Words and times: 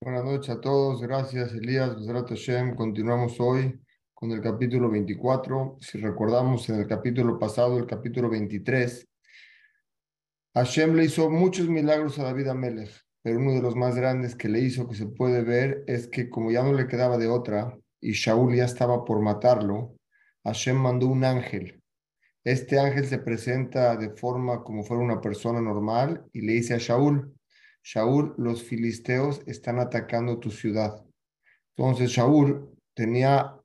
Buenas 0.00 0.24
noches 0.24 0.50
a 0.50 0.60
todos, 0.60 1.00
gracias 1.00 1.52
Elías. 1.52 1.96
Continuamos 2.76 3.38
hoy 3.40 3.80
con 4.12 4.30
el 4.32 4.40
capítulo 4.40 4.90
24. 4.90 5.78
Si 5.80 5.98
recordamos 5.98 6.68
en 6.68 6.80
el 6.80 6.86
capítulo 6.86 7.38
pasado, 7.38 7.78
el 7.78 7.86
capítulo 7.86 8.28
23, 8.28 9.08
Hashem 10.54 10.94
le 10.94 11.04
hizo 11.04 11.30
muchos 11.30 11.68
milagros 11.68 12.18
a 12.18 12.24
David 12.24 12.48
Amelech, 12.48 12.90
pero 13.22 13.38
uno 13.38 13.52
de 13.52 13.62
los 13.62 13.76
más 13.76 13.96
grandes 13.96 14.34
que 14.34 14.48
le 14.48 14.60
hizo, 14.60 14.88
que 14.88 14.94
se 14.94 15.06
puede 15.06 15.42
ver, 15.42 15.84
es 15.86 16.08
que 16.08 16.28
como 16.30 16.50
ya 16.50 16.62
no 16.62 16.72
le 16.72 16.86
quedaba 16.86 17.18
de 17.18 17.28
otra 17.28 17.76
y 18.00 18.12
Shaul 18.12 18.54
ya 18.54 18.64
estaba 18.64 19.04
por 19.04 19.20
matarlo, 19.20 19.96
Hashem 20.44 20.76
mandó 20.76 21.06
un 21.06 21.24
ángel 21.24 21.82
este 22.44 22.78
ángel 22.78 23.06
se 23.06 23.18
presenta 23.18 23.96
de 23.96 24.10
forma 24.10 24.62
como 24.62 24.84
fuera 24.84 25.02
una 25.02 25.22
persona 25.22 25.62
normal 25.62 26.26
y 26.30 26.42
le 26.42 26.52
dice 26.52 26.74
a 26.74 26.78
Shaul, 26.78 27.33
Shaul, 27.84 28.34
los 28.38 28.62
filisteos 28.62 29.42
están 29.46 29.78
atacando 29.78 30.38
tu 30.38 30.50
ciudad. 30.50 31.04
Entonces 31.76 32.10
Shaul 32.10 32.74
tenía 32.94 33.60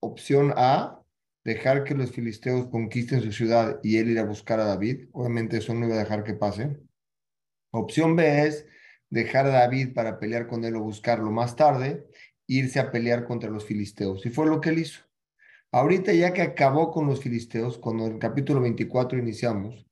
opción 0.00 0.52
A, 0.56 1.02
dejar 1.42 1.82
que 1.84 1.94
los 1.94 2.12
filisteos 2.12 2.66
conquisten 2.66 3.22
su 3.22 3.32
ciudad 3.32 3.80
y 3.82 3.96
él 3.96 4.10
ir 4.10 4.18
a 4.18 4.24
buscar 4.24 4.60
a 4.60 4.66
David. 4.66 5.08
Obviamente 5.12 5.56
eso 5.56 5.72
no 5.72 5.86
iba 5.86 5.96
a 5.96 6.00
dejar 6.00 6.22
que 6.22 6.34
pase. 6.34 6.76
Opción 7.72 8.14
B 8.14 8.46
es 8.46 8.66
dejar 9.08 9.46
a 9.46 9.50
David 9.50 9.94
para 9.94 10.18
pelear 10.18 10.46
con 10.46 10.64
él 10.64 10.76
o 10.76 10.82
buscarlo 10.82 11.30
más 11.30 11.56
tarde, 11.56 12.06
irse 12.46 12.78
a 12.78 12.90
pelear 12.90 13.24
contra 13.24 13.50
los 13.50 13.64
filisteos. 13.64 14.26
Y 14.26 14.30
fue 14.30 14.46
lo 14.46 14.60
que 14.60 14.68
él 14.68 14.80
hizo. 14.80 15.00
Ahorita 15.70 16.12
ya 16.12 16.34
que 16.34 16.42
acabó 16.42 16.90
con 16.90 17.06
los 17.06 17.22
filisteos, 17.22 17.78
cuando 17.78 18.04
en 18.04 18.12
el 18.12 18.18
capítulo 18.18 18.60
24 18.60 19.18
iniciamos, 19.18 19.86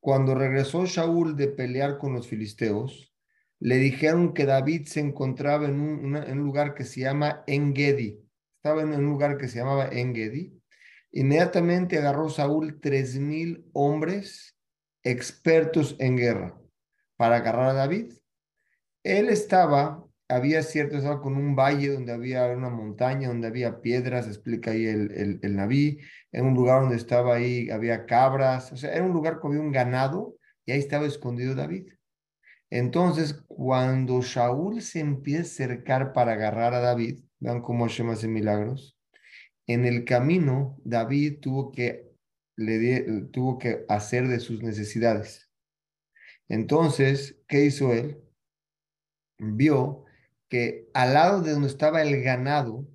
cuando 0.00 0.34
regresó 0.34 0.86
Shaul 0.86 1.36
de 1.36 1.48
pelear 1.48 1.98
con 1.98 2.14
los 2.14 2.26
filisteos, 2.26 3.09
le 3.60 3.76
dijeron 3.76 4.32
que 4.32 4.46
David 4.46 4.86
se 4.86 5.00
encontraba 5.00 5.66
en 5.66 5.80
un, 5.80 6.38
lugar 6.38 6.74
que 6.74 6.84
se 6.84 7.00
llama 7.00 7.44
Engedi. 7.46 8.18
Estaba 8.56 8.82
en 8.82 8.94
un 8.94 9.04
lugar 9.04 9.36
que 9.36 9.48
se 9.48 9.58
llamaba 9.58 9.88
Engedi. 9.88 10.60
Inmediatamente 11.12 11.98
agarró 11.98 12.30
Saúl 12.30 12.80
tres 12.80 13.18
mil 13.18 13.66
hombres 13.72 14.56
expertos 15.02 15.96
en 15.98 16.16
guerra 16.16 16.58
para 17.16 17.36
agarrar 17.36 17.70
a 17.70 17.74
David. 17.74 18.12
Él 19.02 19.28
estaba 19.28 20.04
había 20.30 20.62
cierto, 20.62 20.96
estaba 20.96 21.20
con 21.20 21.36
un 21.36 21.56
valle 21.56 21.92
donde 21.92 22.12
había 22.12 22.46
una 22.46 22.70
montaña, 22.70 23.28
donde 23.28 23.48
había 23.48 23.80
piedras, 23.80 24.28
explica 24.28 24.70
ahí 24.70 24.86
el, 24.86 25.10
el, 25.12 25.40
el 25.42 25.56
Naví, 25.56 25.98
en 26.32 26.46
un 26.46 26.54
lugar 26.54 26.82
donde 26.82 26.96
estaba 26.96 27.34
ahí, 27.34 27.68
había 27.70 28.06
cabras, 28.06 28.72
o 28.72 28.76
sea, 28.76 28.94
era 28.94 29.04
un 29.04 29.12
lugar 29.12 29.40
con 29.40 29.58
un 29.58 29.72
ganado 29.72 30.36
y 30.64 30.72
ahí 30.72 30.78
estaba 30.78 31.06
escondido 31.06 31.54
David. 31.54 31.88
Entonces, 32.70 33.42
cuando 33.48 34.22
Shaul 34.22 34.80
se 34.80 35.00
empieza 35.00 35.40
a 35.40 35.66
acercar 35.66 36.12
para 36.12 36.32
agarrar 36.32 36.72
a 36.72 36.80
David, 36.80 37.20
vean 37.40 37.62
cómo 37.62 37.84
Hashem 37.84 38.10
hace 38.10 38.28
milagros, 38.28 38.96
en 39.66 39.84
el 39.84 40.04
camino 40.04 40.78
David 40.84 41.40
tuvo 41.40 41.72
que, 41.72 42.10
le 42.56 43.22
tuvo 43.32 43.58
que 43.58 43.84
hacer 43.88 44.28
de 44.28 44.40
sus 44.40 44.62
necesidades. 44.62 45.50
Entonces, 46.48 47.40
¿qué 47.46 47.64
hizo 47.64 47.92
él? 47.92 48.20
Vio 49.38 50.04
que 50.48 50.88
al 50.94 51.14
lado 51.14 51.42
de 51.42 51.52
donde 51.52 51.68
estaba 51.68 52.02
el 52.02 52.22
ganado, 52.22 52.86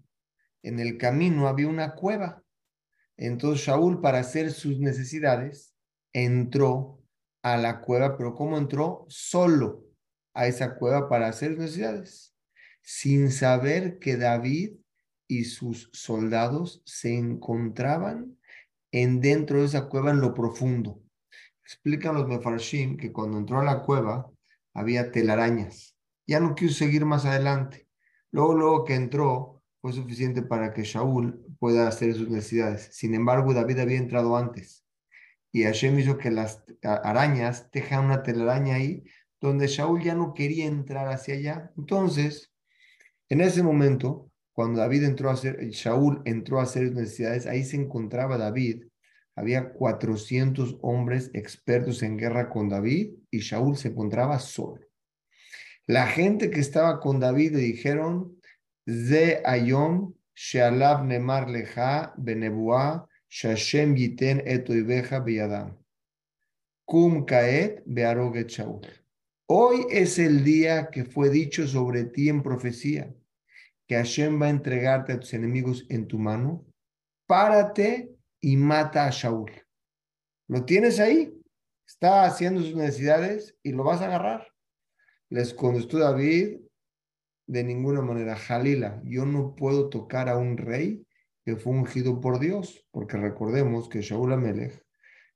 en 0.62 0.80
el 0.80 0.98
camino 0.98 1.48
había 1.48 1.68
una 1.68 1.96
cueva. 1.96 2.44
Entonces 3.18 3.66
Shaul, 3.66 4.02
para 4.02 4.20
hacer 4.20 4.52
sus 4.52 4.80
necesidades, 4.80 5.74
entró 6.12 7.05
a 7.46 7.58
la 7.58 7.80
cueva, 7.82 8.18
pero 8.18 8.34
¿cómo 8.34 8.58
entró? 8.58 9.06
Solo 9.08 9.84
a 10.34 10.48
esa 10.48 10.74
cueva 10.74 11.08
para 11.08 11.28
hacer 11.28 11.52
necesidades, 11.52 12.34
sin 12.82 13.32
saber 13.32 14.00
que 14.00 14.18
David 14.18 14.78
y 15.28 15.44
sus 15.44 15.92
soldados 15.94 16.82
se 16.86 17.16
encontraban 17.16 18.36
en 18.92 19.22
dentro 19.22 19.60
de 19.60 19.66
esa 19.66 19.88
cueva 19.90 20.10
en 20.10 20.22
lo 20.22 20.34
profundo. 20.34 21.00
Explican 21.64 22.16
los 22.16 22.28
mefarshim 22.28 22.98
que 22.98 23.12
cuando 23.12 23.38
entró 23.38 23.60
a 23.60 23.64
la 23.64 23.84
cueva 23.84 24.28
había 24.74 25.12
telarañas 25.12 25.96
ya 26.26 26.40
no 26.40 26.56
quiso 26.56 26.74
seguir 26.74 27.06
más 27.06 27.26
adelante. 27.26 27.88
Luego, 28.32 28.56
luego 28.56 28.86
que 28.86 28.96
entró, 28.96 29.62
fue 29.82 29.94
suficiente 29.94 30.42
para 30.42 30.74
que 30.74 30.82
Shaul 30.82 31.46
pueda 31.60 31.88
hacer 31.88 32.16
sus 32.16 32.28
necesidades. 32.28 32.90
Sin 32.92 33.14
embargo, 33.14 33.54
David 33.54 33.82
había 33.82 34.00
entrado 34.00 34.36
antes. 34.36 34.85
Y 35.56 35.64
Hashem 35.64 35.98
hizo 35.98 36.18
que 36.18 36.32
las 36.32 36.66
arañas 36.82 37.72
tejan 37.72 38.04
una 38.04 38.24
telaraña 38.24 38.76
ahí, 38.76 39.06
donde 39.40 39.68
Shaul 39.68 40.04
ya 40.04 40.14
no 40.14 40.34
quería 40.34 40.66
entrar 40.66 41.08
hacia 41.08 41.36
allá. 41.36 41.72
Entonces, 41.78 42.52
en 43.30 43.40
ese 43.40 43.64
momento, 43.64 44.30
cuando 44.52 44.82
David 44.82 45.06
entró 45.06 45.30
a 45.30 45.34
hacer, 45.36 45.66
Shaul 45.70 46.22
entró 46.26 46.60
a 46.60 46.64
hacer 46.64 46.88
sus 46.88 46.98
necesidades, 46.98 47.48
ahí 47.48 47.64
se 47.64 47.78
encontraba 47.78 48.38
David. 48.38 48.84
Había 49.34 49.72
400 49.72 50.80
hombres 50.82 51.32
expertos 51.34 52.04
en 52.04 52.18
guerra 52.18 52.50
con 52.50 52.68
David 52.68 53.14
y 53.32 53.40
Shaul 53.40 53.78
se 53.78 53.88
encontraba 53.88 54.40
solo. 54.40 54.82
La 55.88 56.06
gente 56.08 56.50
que 56.50 56.60
estaba 56.60 57.00
con 57.00 57.22
David 57.22 57.54
le 57.54 57.60
dijeron, 57.60 58.42
Ze 58.86 59.42
ayom 59.46 60.16
shealav 60.36 61.06
nemar 61.06 61.50
leja 61.50 62.14
benebua 62.18 63.08
shashem 63.36 63.96
yiten. 63.96 64.42
Hoy 69.48 69.86
es 69.92 70.20
el 70.20 70.44
día 70.44 70.90
que 70.90 71.06
fue 71.06 71.30
dicho 71.30 71.68
sobre 71.68 72.06
ti 72.06 72.30
en 72.30 72.42
profecía, 72.42 73.14
que 73.88 73.96
Hashem 73.96 74.42
va 74.42 74.48
a 74.48 74.50
entregarte 74.50 75.14
a 75.14 75.20
tus 75.20 75.34
enemigos 75.34 75.86
en 75.90 76.08
tu 76.08 76.18
mano. 76.18 76.66
Párate 77.28 78.16
y 78.42 78.56
mata 78.56 79.08
a 79.08 79.12
Shaul. 79.12 79.52
Lo 80.48 80.64
tienes 80.64 81.00
ahí, 81.00 81.34
está 81.86 82.26
haciendo 82.26 82.62
sus 82.62 82.76
necesidades 82.76 83.56
y 83.64 83.72
lo 83.72 83.84
vas 83.84 84.02
a 84.02 84.06
agarrar 84.06 84.56
les 85.30 85.54
contestó 85.54 86.00
David 86.00 86.60
de 87.48 87.64
ninguna 87.64 88.02
manera, 88.02 88.36
Jalila, 88.36 89.02
yo 89.04 89.26
no 89.26 89.56
puedo 89.56 89.90
tocar 89.90 90.30
a 90.30 90.38
un 90.38 90.58
rey 90.58 91.05
que 91.46 91.56
fue 91.56 91.74
ungido 91.74 92.20
por 92.20 92.40
Dios, 92.40 92.86
porque 92.92 93.18
recordemos 93.18 93.88
que 93.88 94.02
Shaul 94.02 94.34
Amelech 94.34 94.84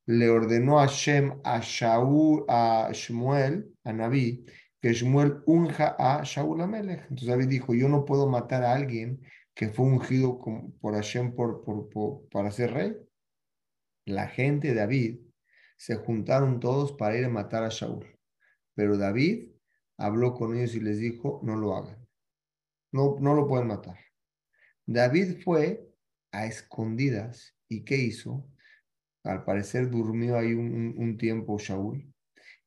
le 0.07 0.27
ordenó 0.29 0.79
a 0.79 0.87
Shem, 0.87 1.39
a 1.43 1.59
Shaul, 1.59 2.45
a 2.47 2.89
Shmuel, 2.91 3.71
a 3.83 3.93
Naví, 3.93 4.43
que 4.81 4.91
Shmuel 4.91 5.43
unja 5.45 5.95
a 5.99 6.23
Shaul 6.23 6.61
Amelech. 6.61 7.01
Entonces 7.03 7.27
David 7.27 7.47
dijo, 7.47 7.75
yo 7.75 7.87
no 7.89 8.05
puedo 8.05 8.27
matar 8.27 8.63
a 8.63 8.73
alguien 8.73 9.21
que 9.53 9.69
fue 9.69 9.85
ungido 9.85 10.39
por 10.81 10.95
Hashem 10.95 11.35
por, 11.35 11.63
por, 11.63 12.27
para 12.29 12.49
ser 12.49 12.73
rey. 12.73 12.97
La 14.05 14.27
gente 14.27 14.69
de 14.69 14.73
David 14.73 15.19
se 15.77 15.95
juntaron 15.95 16.59
todos 16.59 16.93
para 16.93 17.17
ir 17.17 17.25
a 17.25 17.29
matar 17.29 17.63
a 17.63 17.69
Shaul. 17.69 18.07
Pero 18.73 18.97
David 18.97 19.51
habló 19.97 20.33
con 20.33 20.57
ellos 20.57 20.73
y 20.73 20.79
les 20.79 20.97
dijo, 20.97 21.39
no 21.43 21.55
lo 21.55 21.75
hagan. 21.75 22.07
No, 22.91 23.17
no 23.19 23.35
lo 23.35 23.47
pueden 23.47 23.67
matar. 23.67 23.99
David 24.87 25.43
fue 25.43 25.88
a 26.31 26.45
escondidas 26.45 27.55
y 27.67 27.83
¿qué 27.83 27.97
hizo? 27.97 28.45
Al 29.23 29.43
parecer 29.43 29.89
durmió 29.89 30.37
ahí 30.37 30.53
un, 30.53 31.17
tiempo 31.17 31.57
Shaul. 31.57 32.13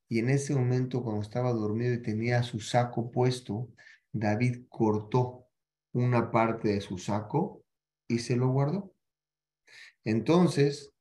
Y 0.07 0.19
en 0.19 0.29
ese 0.29 0.55
momento, 0.55 1.03
cuando 1.03 1.21
estaba 1.21 1.51
dormido 1.51 1.93
y 1.93 2.01
tenía 2.01 2.43
su 2.43 2.59
saco 2.59 3.11
puesto, 3.11 3.69
David 4.11 4.65
cortó 4.69 5.47
una 5.93 6.31
parte 6.31 6.69
de 6.69 6.81
su 6.81 6.97
saco 6.97 7.63
y 8.07 8.19
se 8.19 8.35
lo 8.35 8.49
guardó. 8.49 8.93
Entonces, 10.03 10.93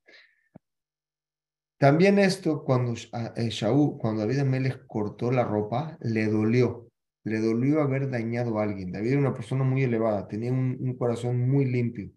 también 1.83 2.21
esto, 2.21 2.63
cuando 2.63 2.95
eh, 3.35 3.49
Shaul, 3.49 3.99
cuando 3.99 4.21
David 4.21 4.39
Amelech 4.39 4.87
cortó 4.87 5.33
la 5.33 5.43
ropa, 5.43 5.99
le 6.01 6.27
dolió. 6.27 6.89
Le 7.25 7.41
dolió 7.41 7.83
haber 7.83 8.09
dañado 8.09 8.61
a 8.61 8.63
alguien. 8.63 8.93
David 8.93 9.11
era 9.11 9.19
una 9.19 9.35
persona 9.35 9.65
muy 9.65 9.83
elevada, 9.83 10.29
tenía 10.29 10.53
un, 10.53 10.97
corazón 10.97 11.41
muy 11.51 11.65
limpio. 11.65 12.13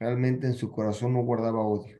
Realmente 0.00 0.46
en 0.46 0.54
su 0.54 0.70
corazón 0.70 1.14
no 1.14 1.22
guardaba 1.22 1.60
odio. 1.60 1.98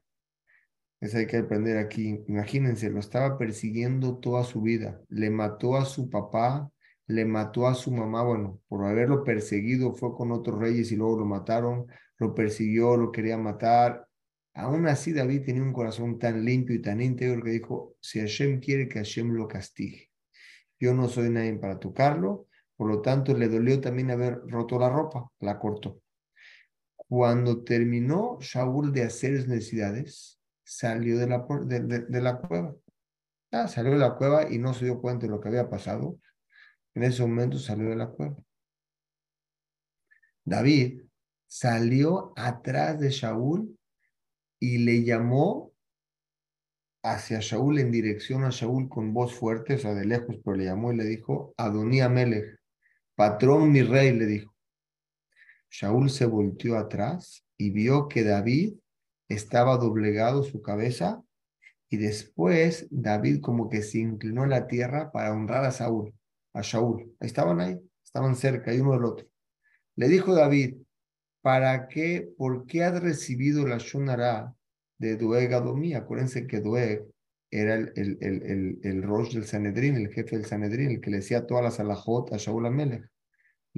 Eso 1.01 1.19
hay 1.19 1.27
que 1.27 1.39
aprender 1.39 1.79
aquí. 1.79 2.25
Imagínense, 2.27 2.91
lo 2.91 3.01
estaba 3.01 3.39
persiguiendo 3.39 4.19
toda 4.19 4.45
su 4.45 4.63
vida. 4.63 5.01
Le 5.09 5.31
mató 5.31 5.77
a 5.77 5.85
su 5.85 6.11
papá, 6.11 6.71
le 7.07 7.25
mató 7.25 7.67
a 7.67 7.75
su 7.75 7.93
mamá. 7.93 8.23
Bueno, 8.23 8.61
por 8.69 8.85
haberlo 8.85 9.23
perseguido 9.25 9.95
fue 9.95 10.15
con 10.15 10.33
otros 10.33 10.59
reyes 10.59 10.91
y 10.93 10.97
luego 10.97 11.21
lo 11.21 11.25
mataron. 11.25 11.87
Lo 12.19 12.35
persiguió, 12.35 12.97
lo 12.97 13.13
quería 13.13 13.39
matar. 13.39 14.09
Aún 14.55 14.89
así, 14.89 15.13
David 15.13 15.45
tenía 15.45 15.63
un 15.63 15.73
corazón 15.73 16.19
tan 16.19 16.45
limpio 16.45 16.75
y 16.75 16.83
tan 16.83 17.01
íntegro 17.01 17.43
que 17.45 17.51
dijo, 17.51 17.95
si 18.01 18.19
Hashem 18.19 18.61
quiere 18.61 18.89
que 18.89 18.99
Hashem 18.99 19.33
lo 19.35 19.47
castigue. 19.47 20.11
Yo 20.81 20.95
no 20.95 21.09
soy 21.09 21.31
nadie 21.31 21.55
para 21.55 21.79
tocarlo, 21.79 22.47
por 22.77 22.89
lo 22.89 23.01
tanto 23.01 23.37
le 23.37 23.49
dolió 23.49 23.81
también 23.81 24.11
haber 24.11 24.41
roto 24.47 24.79
la 24.79 24.89
ropa, 24.89 25.31
la 25.41 25.59
cortó. 25.61 26.01
Cuando 27.09 27.65
terminó 27.65 28.39
Shaul 28.41 28.93
de 28.93 29.05
hacer 29.05 29.39
sus 29.39 29.49
necesidades, 29.49 30.39
salió 30.63 31.19
de 31.19 31.27
la, 31.27 31.47
de, 31.65 32.21
la 32.21 32.39
cueva. 32.39 32.77
Ah, 33.51 33.67
salió 33.67 33.93
de 33.93 33.99
la 33.99 34.15
cueva 34.15 34.51
y 34.51 34.59
no 34.59 34.75
se 34.75 34.85
dio 34.85 35.01
cuenta 35.01 35.27
de 35.27 35.33
lo 35.33 35.41
que 35.41 35.49
había 35.49 35.71
pasado. 35.71 36.19
En 36.95 37.05
ese 37.05 37.23
momento 37.23 37.59
salió 37.59 37.89
de 37.89 37.97
la 37.97 38.09
cueva. 38.09 38.37
David 40.45 41.03
salió 41.47 42.35
atrás 42.37 43.01
de 43.01 43.09
Shaul 43.09 43.79
y 44.61 44.79
le 44.79 45.03
llamó 45.03 45.73
hacia 47.03 47.41
Shaul 47.41 47.79
en 47.79 47.91
dirección 47.91 48.45
a 48.45 48.51
Shaul 48.51 48.89
con 48.91 49.15
voz 49.15 49.35
fuerte, 49.35 49.75
o 49.75 49.79
sea, 49.79 49.95
de 49.95 50.05
lejos, 50.05 50.37
pero 50.45 50.57
le 50.57 50.67
llamó 50.67 50.93
y 50.93 50.97
le 50.97 51.05
dijo, 51.05 51.55
Adonía 51.57 52.11
Melech, 52.11 52.59
patrón 53.15 53.73
mi 53.73 53.83
rey, 53.83 54.13
le 54.13 54.27
dijo. 54.27 54.58
Shaul 55.71 56.11
se 56.11 56.27
volteó 56.27 56.77
atrás 56.77 57.45
y 57.57 57.71
vio 57.71 58.09
que 58.09 58.25
David 58.25 58.75
estaba 59.29 59.77
doblegado 59.77 60.43
su 60.43 60.63
cabeza 60.63 61.23
y 61.91 61.97
después 61.97 62.87
David 62.91 63.41
como 63.41 63.69
que 63.69 63.83
se 63.83 63.99
inclinó 63.99 64.45
en 64.45 64.51
la 64.51 64.67
tierra 64.67 65.11
para 65.11 65.33
honrar 65.33 65.65
a 65.65 65.71
Saúl, 65.71 66.15
a 66.53 66.63
Shaul. 66.63 67.15
Estaban 67.21 67.61
ahí, 67.61 67.79
estaban 68.05 68.37
cerca, 68.37 68.75
y 68.75 68.81
uno 68.81 68.93
del 68.93 69.05
otro. 69.05 69.27
Le 69.97 70.09
dijo 70.09 70.35
David, 70.35 70.77
¿para 71.41 71.89
qué, 71.89 72.29
por 72.37 72.67
qué 72.67 72.85
has 72.85 73.03
recibido 73.03 73.67
la 73.67 73.79
Shonara 73.79 74.55
de 74.99 75.17
Doeg 75.17 75.53
Adomí? 75.55 75.95
Acuérdense 75.95 76.47
que 76.47 76.61
Doeg 76.61 77.07
era 77.51 77.75
el, 77.75 77.93
el, 77.97 78.19
el, 78.21 78.43
el, 78.43 78.79
el 78.83 79.01
del 79.01 79.45
Sanedrín, 79.45 79.97
el 79.97 80.09
jefe 80.09 80.37
del 80.37 80.45
Sanedrín, 80.45 80.91
el 80.91 81.01
que 81.01 81.11
le 81.11 81.19
decía 81.19 81.47
todas 81.47 81.65
las 81.65 81.81
alajot 81.81 82.33
a 82.33 82.37
Shaul 82.37 82.67
Amelech. 82.67 83.09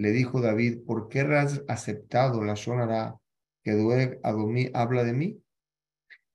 Le 0.01 0.13
dijo 0.13 0.41
David, 0.41 0.79
¿por 0.87 1.11
qué 1.11 1.21
has 1.21 1.63
aceptado 1.69 2.43
la 2.43 2.55
Shonara 2.55 3.21
que 3.63 3.73
Doeg 3.73 4.19
Adomí 4.23 4.71
habla 4.73 5.05
de 5.05 5.13
mí? 5.13 5.43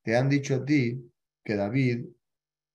Te 0.03 0.15
han 0.15 0.29
dicho 0.29 0.53
a 0.53 0.65
ti 0.65 1.11
que 1.43 1.55
David 1.55 2.05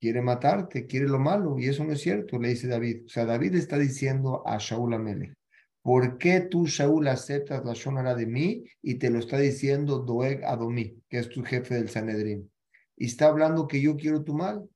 quiere 0.01 0.21
matarte, 0.21 0.89
quiere 0.89 1.07
lo 1.07 1.21
malo, 1.21 1.61
y 1.61 1.69
eso 1.69 1.85
no 1.85 1.93
es 1.93 2.01
cierto, 2.01 2.41
le 2.41 2.49
dice 2.49 2.67
David. 2.67 3.05
O 3.05 3.09
sea, 3.09 3.25
David 3.25 3.55
está 3.55 3.79
diciendo 3.79 4.43
a 4.45 4.59
Shaul 4.59 4.95
Amelech, 4.95 5.33
¿por 5.81 6.19
qué 6.19 6.41
tú, 6.41 6.67
Shaul, 6.67 7.07
aceptas 7.07 7.65
la 7.65 7.75
Shonara 7.75 8.17
de 8.17 8.27
mí? 8.27 8.65
Y 8.83 8.97
te 8.97 9.11
lo 9.11 9.21
está 9.21 9.39
diciendo 9.39 10.01
Doeg 10.01 10.45
Adomí, 10.45 11.01
que 11.09 11.19
es 11.19 11.29
tu 11.29 11.45
jefe 11.45 11.77
del 11.77 11.89
Sanedrín. 11.89 12.51
Y 12.97 13.07
está 13.07 13.29
hablando 13.29 13.69
que 13.69 13.81
yo 13.81 13.97
quiero 13.97 14.25
tu 14.25 14.35
mal. 14.35 14.69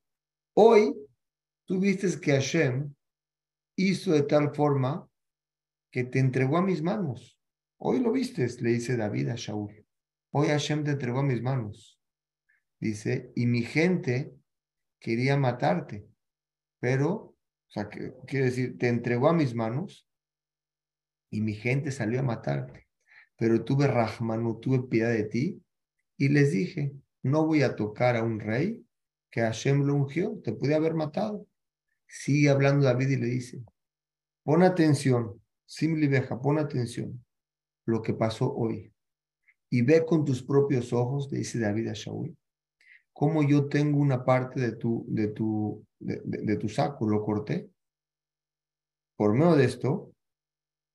Hoy, 0.53 0.95
tú 1.65 1.77
viste 1.77 2.07
que 2.21 2.31
Hashem 2.31 2.93
hizo 3.75 4.13
de 4.13 4.23
tal 4.23 4.55
forma 4.55 5.09
que 5.95 6.03
te 6.03 6.19
entregó 6.19 6.57
a 6.57 6.61
mis 6.61 6.81
manos. 6.81 7.39
Hoy 7.77 8.01
lo 8.01 8.11
viste, 8.11 8.45
le 8.59 8.71
dice 8.71 8.97
David 8.97 9.29
a 9.29 9.35
Shaul. 9.35 9.87
Hoy 10.31 10.47
Hashem 10.47 10.83
te 10.83 10.91
entregó 10.91 11.19
a 11.19 11.23
mis 11.23 11.41
manos. 11.41 12.01
Dice, 12.81 13.31
y 13.33 13.45
mi 13.45 13.61
gente 13.61 14.35
quería 14.99 15.37
matarte, 15.37 16.05
pero, 16.81 17.13
o 17.13 17.35
sea, 17.69 17.87
que, 17.87 18.11
quiere 18.27 18.47
decir, 18.47 18.77
te 18.77 18.89
entregó 18.89 19.29
a 19.29 19.33
mis 19.33 19.55
manos 19.55 20.05
y 21.29 21.39
mi 21.39 21.53
gente 21.53 21.91
salió 21.91 22.19
a 22.19 22.23
matarte. 22.23 22.89
Pero 23.37 23.63
tuve 23.63 23.87
Rahmanu, 23.87 24.59
tuve 24.59 24.89
piedad 24.89 25.13
de 25.13 25.23
ti 25.23 25.63
y 26.17 26.27
les 26.27 26.51
dije, 26.51 26.91
no 27.23 27.45
voy 27.45 27.61
a 27.61 27.77
tocar 27.77 28.17
a 28.17 28.23
un 28.23 28.41
rey 28.41 28.85
que 29.31 29.39
Hashem 29.39 29.83
lo 29.85 29.95
ungió, 29.95 30.41
te 30.43 30.51
pude 30.51 30.75
haber 30.75 30.93
matado. 30.93 31.47
Sigue 32.05 32.49
hablando 32.49 32.85
David 32.85 33.11
y 33.11 33.15
le 33.15 33.27
dice, 33.27 33.63
pon 34.43 34.61
atención, 34.61 35.41
Simli 35.65 36.07
Beja, 36.07 36.39
pon 36.41 36.59
atención 36.59 37.23
lo 37.85 38.01
que 38.01 38.13
pasó 38.13 38.53
hoy. 38.53 38.91
Y 39.69 39.81
ve 39.81 40.05
con 40.05 40.25
tus 40.25 40.43
propios 40.43 40.93
ojos, 40.93 41.29
dice 41.29 41.59
David 41.59 41.89
a 41.89 41.93
Shaul, 41.93 42.37
cómo 43.13 43.43
yo 43.43 43.67
tengo 43.67 43.99
una 43.99 44.23
parte 44.23 44.59
de 44.59 44.75
tu, 44.75 45.05
de 45.07 45.27
tu, 45.29 45.85
de, 45.99 46.57
tu 46.57 46.69
saco, 46.69 47.07
lo 47.07 47.23
corté. 47.23 47.69
Por 49.15 49.33
medio 49.33 49.55
de 49.55 49.65
esto, 49.65 50.11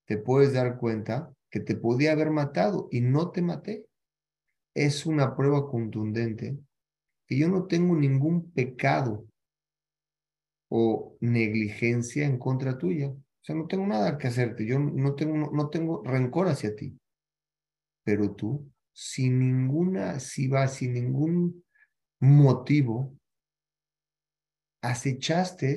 te 0.06 0.18
puedes 0.18 0.52
dar 0.52 0.78
cuenta 0.78 1.32
que 1.50 1.60
te 1.60 1.76
podía 1.76 2.12
haber 2.12 2.30
matado 2.30 2.88
y 2.90 3.00
no 3.00 3.30
te 3.30 3.42
maté. 3.42 3.86
Es 4.74 5.06
una 5.06 5.34
prueba 5.34 5.68
contundente 5.68 6.58
que 7.26 7.38
yo 7.38 7.48
no 7.48 7.66
tengo 7.66 7.96
ningún 7.96 8.50
pecado 8.52 9.26
o 10.68 11.16
negligencia 11.20 12.26
en 12.26 12.38
contra 12.38 12.78
tuya. 12.78 13.12
O 13.40 13.44
sea, 13.44 13.54
no 13.54 13.66
tengo 13.66 13.86
nada 13.86 14.18
que 14.18 14.28
hacerte. 14.28 14.66
Yo 14.66 14.78
no 14.78 15.14
tengo, 15.14 15.50
no 15.52 15.70
tengo 15.70 16.02
rencor 16.04 16.48
hacia 16.48 16.76
ti. 16.76 16.98
Pero 18.04 18.34
tú, 18.34 18.70
sin 18.92 19.38
ninguna, 19.38 20.20
si 20.20 20.48
vas, 20.48 20.74
sin 20.74 20.92
ningún 20.92 21.64
motivo, 22.20 23.16
acechaste 24.82 25.76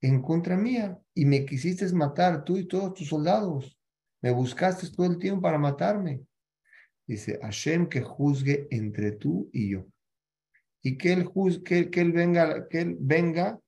en 0.00 0.20
contra 0.20 0.56
mía 0.56 0.98
y 1.14 1.24
me 1.24 1.46
quisiste 1.46 1.90
matar 1.92 2.44
tú 2.44 2.56
y 2.56 2.66
todos 2.66 2.94
tus 2.94 3.08
soldados. 3.08 3.78
Me 4.20 4.32
buscaste 4.32 4.90
todo 4.90 5.06
el 5.06 5.18
tiempo 5.18 5.42
para 5.42 5.58
matarme. 5.58 6.22
Dice, 7.06 7.38
Hashem 7.42 7.88
que 7.88 8.00
juzgue 8.00 8.66
entre 8.70 9.12
tú 9.12 9.50
y 9.52 9.70
yo. 9.70 9.86
Y 10.82 10.96
que 10.96 11.12
él, 11.12 11.24
juzgue, 11.24 11.90
que, 11.90 12.00
él 12.00 12.12
venga, 12.12 12.68
que 12.68 12.80
él 12.80 12.96
venga 12.98 13.60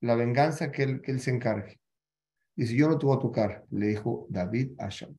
la 0.00 0.14
venganza 0.14 0.70
que 0.70 0.84
él, 0.84 1.00
que 1.02 1.12
él 1.12 1.20
se 1.20 1.30
encargue. 1.30 1.79
Dice, 2.60 2.76
yo 2.76 2.90
no 2.90 2.98
te 2.98 3.06
voy 3.06 3.16
a 3.16 3.20
tocar, 3.20 3.64
le 3.70 3.86
dijo 3.86 4.26
David 4.28 4.72
a 4.76 4.90
Shaul. 4.90 5.18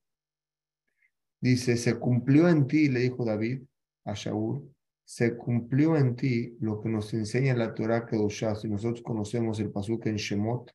Dice, 1.40 1.76
se 1.76 1.98
cumplió 1.98 2.48
en 2.48 2.68
ti, 2.68 2.88
le 2.88 3.00
dijo 3.00 3.26
David 3.26 3.64
a 4.06 4.14
Shaul, 4.14 4.72
se 5.04 5.36
cumplió 5.36 5.98
en 5.98 6.16
ti 6.16 6.56
lo 6.60 6.80
que 6.80 6.90
nos 6.90 7.12
enseña 7.16 7.56
la 7.56 7.74
Torah 7.74 8.06
Kedoshá. 8.06 8.54
Si 8.54 8.70
nosotros 8.70 9.02
conocemos 9.02 9.60
el 9.60 9.72
pasuk 9.72 10.06
en 10.06 10.18
Shemot, 10.18 10.72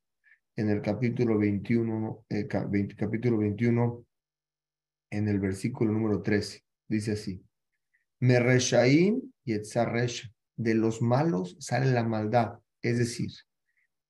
en 0.56 0.68
el 0.68 0.82
capítulo 0.82 1.38
21, 1.38 2.24
eh, 2.30 2.48
capítulo 2.48 3.38
21, 3.38 4.04
en 5.10 5.28
el 5.28 5.38
versículo 5.38 5.92
número 5.92 6.20
13, 6.20 6.64
dice 6.88 7.12
así: 7.12 7.44
Me 8.18 8.40
y 9.44 9.54
De 10.56 10.74
los 10.74 11.00
malos 11.00 11.56
sale 11.60 11.92
la 11.92 12.02
maldad. 12.02 12.58
Es 12.82 12.98
decir, 12.98 13.30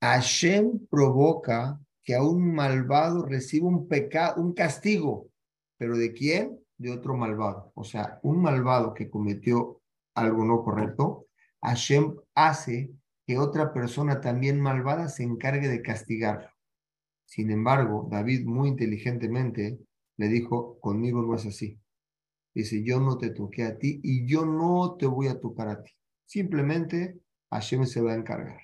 Hashem 0.01 0.87
provoca 0.89 1.79
que 2.07 2.15
a 2.15 2.23
un 2.23 2.55
malvado 2.55 3.27
reciba 3.27 3.67
un 3.67 3.89
pecado, 3.89 4.41
un 4.41 4.55
castigo. 4.55 5.29
¿Pero 5.77 5.99
de 5.99 6.13
quién? 6.13 6.61
De 6.79 6.93
otro 6.93 7.17
malvado. 7.17 7.73
O 7.75 7.83
sea, 7.83 8.21
un 8.23 8.41
malvado 8.41 8.95
que 8.95 9.11
cometió 9.11 9.83
algo 10.15 10.45
no 10.45 10.63
correcto, 10.63 11.27
Hashem 11.61 12.15
hace 12.35 12.93
que 13.27 13.39
otra 13.39 13.73
persona 13.73 14.21
también 14.21 14.61
malvada 14.61 15.09
se 15.09 15.25
encargue 15.25 15.67
de 15.69 15.83
castigarlo. 15.83 16.49
Sin 17.27 17.51
embargo, 17.51 18.07
David 18.09 18.47
muy 18.47 18.69
inteligentemente 18.69 19.81
le 20.17 20.29
dijo, 20.29 20.79
conmigo 20.79 21.23
no 21.23 21.35
es 21.35 21.45
así. 21.45 21.81
Dice, 22.55 22.85
yo 22.85 23.01
no 23.01 23.19
te 23.19 23.31
toqué 23.31 23.65
a 23.65 23.79
ti 23.79 24.01
y 24.05 24.27
yo 24.27 24.47
no 24.47 24.97
te 24.97 25.07
voy 25.07 25.27
a 25.27 25.41
tocar 25.41 25.69
a 25.69 25.83
ti. 25.83 25.91
Simplemente 26.25 27.19
Hashem 27.51 27.85
se 27.85 28.01
va 28.01 28.13
a 28.13 28.17
encargar. 28.17 28.61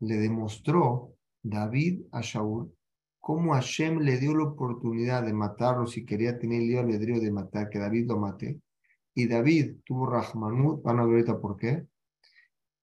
Le 0.00 0.16
demostró 0.16 1.15
David 1.48 2.06
a 2.10 2.22
Shaul 2.22 2.72
cómo 3.20 3.54
Hashem 3.54 4.00
le 4.00 4.18
dio 4.18 4.34
la 4.36 4.44
oportunidad 4.44 5.24
de 5.24 5.32
matarlo 5.32 5.86
si 5.86 6.04
quería 6.04 6.38
tener 6.38 6.62
el 6.62 6.78
albedrío 6.78 7.20
de 7.20 7.30
matar, 7.30 7.68
que 7.68 7.78
David 7.78 8.06
lo 8.08 8.18
mate, 8.18 8.60
y 9.14 9.26
David 9.26 9.78
tuvo 9.84 10.06
Rahmanut, 10.06 10.82
van 10.82 10.98
a 10.98 11.04
ver 11.04 11.14
ahorita 11.14 11.40
por 11.40 11.56
qué, 11.56 11.86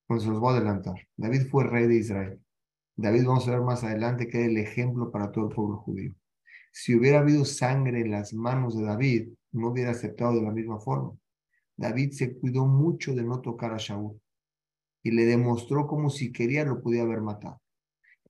pues 0.07 0.23
se 0.23 0.29
los 0.29 0.39
voy 0.39 0.53
a 0.53 0.57
adelantar. 0.57 0.95
David 1.15 1.47
fue 1.49 1.65
rey 1.65 1.87
de 1.87 1.95
Israel. 1.95 2.41
David, 2.95 3.25
vamos 3.25 3.47
a 3.47 3.51
ver 3.51 3.61
más 3.61 3.83
adelante, 3.83 4.27
que 4.27 4.41
es 4.41 4.47
el 4.47 4.57
ejemplo 4.57 5.11
para 5.11 5.31
todo 5.31 5.47
el 5.47 5.55
pueblo 5.55 5.77
judío. 5.77 6.13
Si 6.71 6.95
hubiera 6.95 7.19
habido 7.19 7.45
sangre 7.45 8.01
en 8.01 8.11
las 8.11 8.33
manos 8.33 8.77
de 8.77 8.83
David, 8.83 9.29
no 9.51 9.69
hubiera 9.69 9.91
aceptado 9.91 10.35
de 10.35 10.41
la 10.41 10.51
misma 10.51 10.79
forma. 10.79 11.13
David 11.77 12.11
se 12.11 12.37
cuidó 12.37 12.65
mucho 12.65 13.13
de 13.13 13.23
no 13.23 13.39
tocar 13.39 13.73
a 13.73 13.77
Shaul 13.77 14.19
y 15.03 15.11
le 15.11 15.25
demostró 15.25 15.87
como 15.87 16.09
si 16.09 16.31
quería 16.31 16.65
lo 16.65 16.81
podía 16.81 17.03
haber 17.03 17.21
matado. 17.21 17.62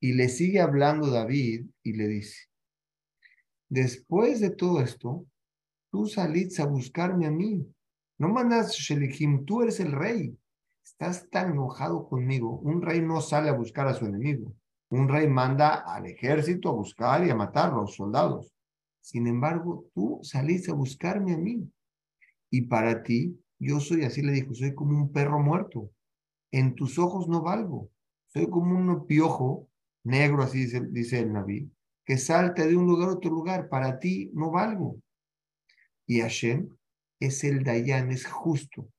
Y 0.04 0.12
le 0.12 0.28
sigue 0.28 0.60
hablando 0.60 1.10
David 1.10 1.68
y 1.82 1.94
le 1.94 2.10
dice, 2.10 2.50
después 3.70 4.42
de 4.42 4.50
todo 4.50 4.82
esto, 4.82 5.26
tú 5.92 6.08
saliste 6.08 6.62
a 6.62 6.66
buscarme 6.66 7.26
a 7.26 7.32
mí 7.32 7.66
no 8.24 8.30
mandas 8.30 8.72
Shelihim, 8.74 9.44
tú 9.46 9.64
eres 9.64 9.80
el 9.80 9.92
rey. 9.92 10.38
Estás 10.84 11.30
tan 11.30 11.52
enojado 11.52 12.08
conmigo. 12.08 12.60
Un 12.60 12.82
rey 12.82 13.02
no 13.02 13.20
sale 13.22 13.50
a 13.50 13.54
buscar 13.54 13.88
a 13.88 13.94
su 13.94 14.06
enemigo. 14.06 14.54
Un 14.90 15.10
rey 15.10 15.28
manda 15.28 15.76
al 15.76 16.06
ejército 16.06 16.70
a 16.70 16.74
buscar 16.74 17.26
y 17.26 17.30
a 17.30 17.36
matar 17.36 17.74
a 17.74 17.76
los 17.76 17.96
soldados. 17.96 18.54
Sin 19.02 19.28
embargo, 19.28 19.88
tú 19.94 20.20
saliste 20.22 20.72
a 20.72 20.76
buscarme 20.76 21.34
a 21.34 21.38
mí. 21.38 21.70
Y 22.50 22.62
para 22.62 23.04
ti, 23.04 23.38
yo 23.60 23.80
soy, 23.80 24.06
así 24.06 24.22
le 24.22 24.32
dijo, 24.32 24.54
soy 24.54 24.74
como 24.76 24.96
un 24.96 25.12
perro 25.12 25.40
muerto. 25.40 25.90
En 26.52 26.76
tus 26.76 27.00
ojos 27.00 27.28
no 27.28 27.42
valgo. 27.42 27.90
Soy 28.28 28.50
como 28.50 28.78
un 28.78 29.06
piojo 29.08 29.68
negro, 30.04 30.44
así 30.44 30.66
dice, 30.66 31.20
el 31.20 31.34
Naví, 31.34 31.72
que 32.06 32.18
salta 32.18 32.66
de 32.66 32.76
un 32.76 32.86
lugar 32.86 33.10
a 33.10 33.14
otro 33.14 33.32
lugar. 33.32 33.70
Para 33.70 34.00
ti 34.00 34.30
no 34.34 34.52
valgo. 34.52 35.02
Y 36.06 36.20
Hashem 36.20 36.70
es 37.20 37.44
el 37.44 37.64
Dayan, 37.64 38.12
es 38.12 38.26
justo, 38.26 38.90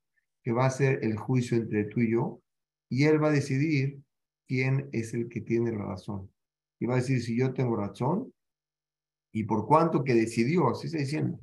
que 0.43 0.53
va 0.53 0.65
a 0.65 0.69
hacer 0.69 1.01
el 1.03 1.17
juicio 1.17 1.57
entre 1.57 1.85
tú 1.85 2.01
y 2.01 2.13
yo, 2.13 2.41
y 2.89 3.05
él 3.05 3.23
va 3.23 3.29
a 3.29 3.33
decidir 3.33 4.01
quién 4.47 4.89
es 4.93 5.15
el 5.15 5.29
que 5.29 5.41
tiene 5.41 5.73
la 5.73 5.85
razón. 5.85 6.31
y 6.81 6.87
va 6.87 6.95
a 6.95 6.99
decir 6.99 7.23
si 7.23 7.37
yo 7.37 7.55
tengo 7.55 7.77
razón 7.77 8.33
y 9.33 9.45
por 9.45 9.67
cuánto 9.67 10.05
que 10.05 10.15
decidió, 10.15 10.69
así 10.69 10.87
está 10.87 10.99
diciendo. 10.99 11.41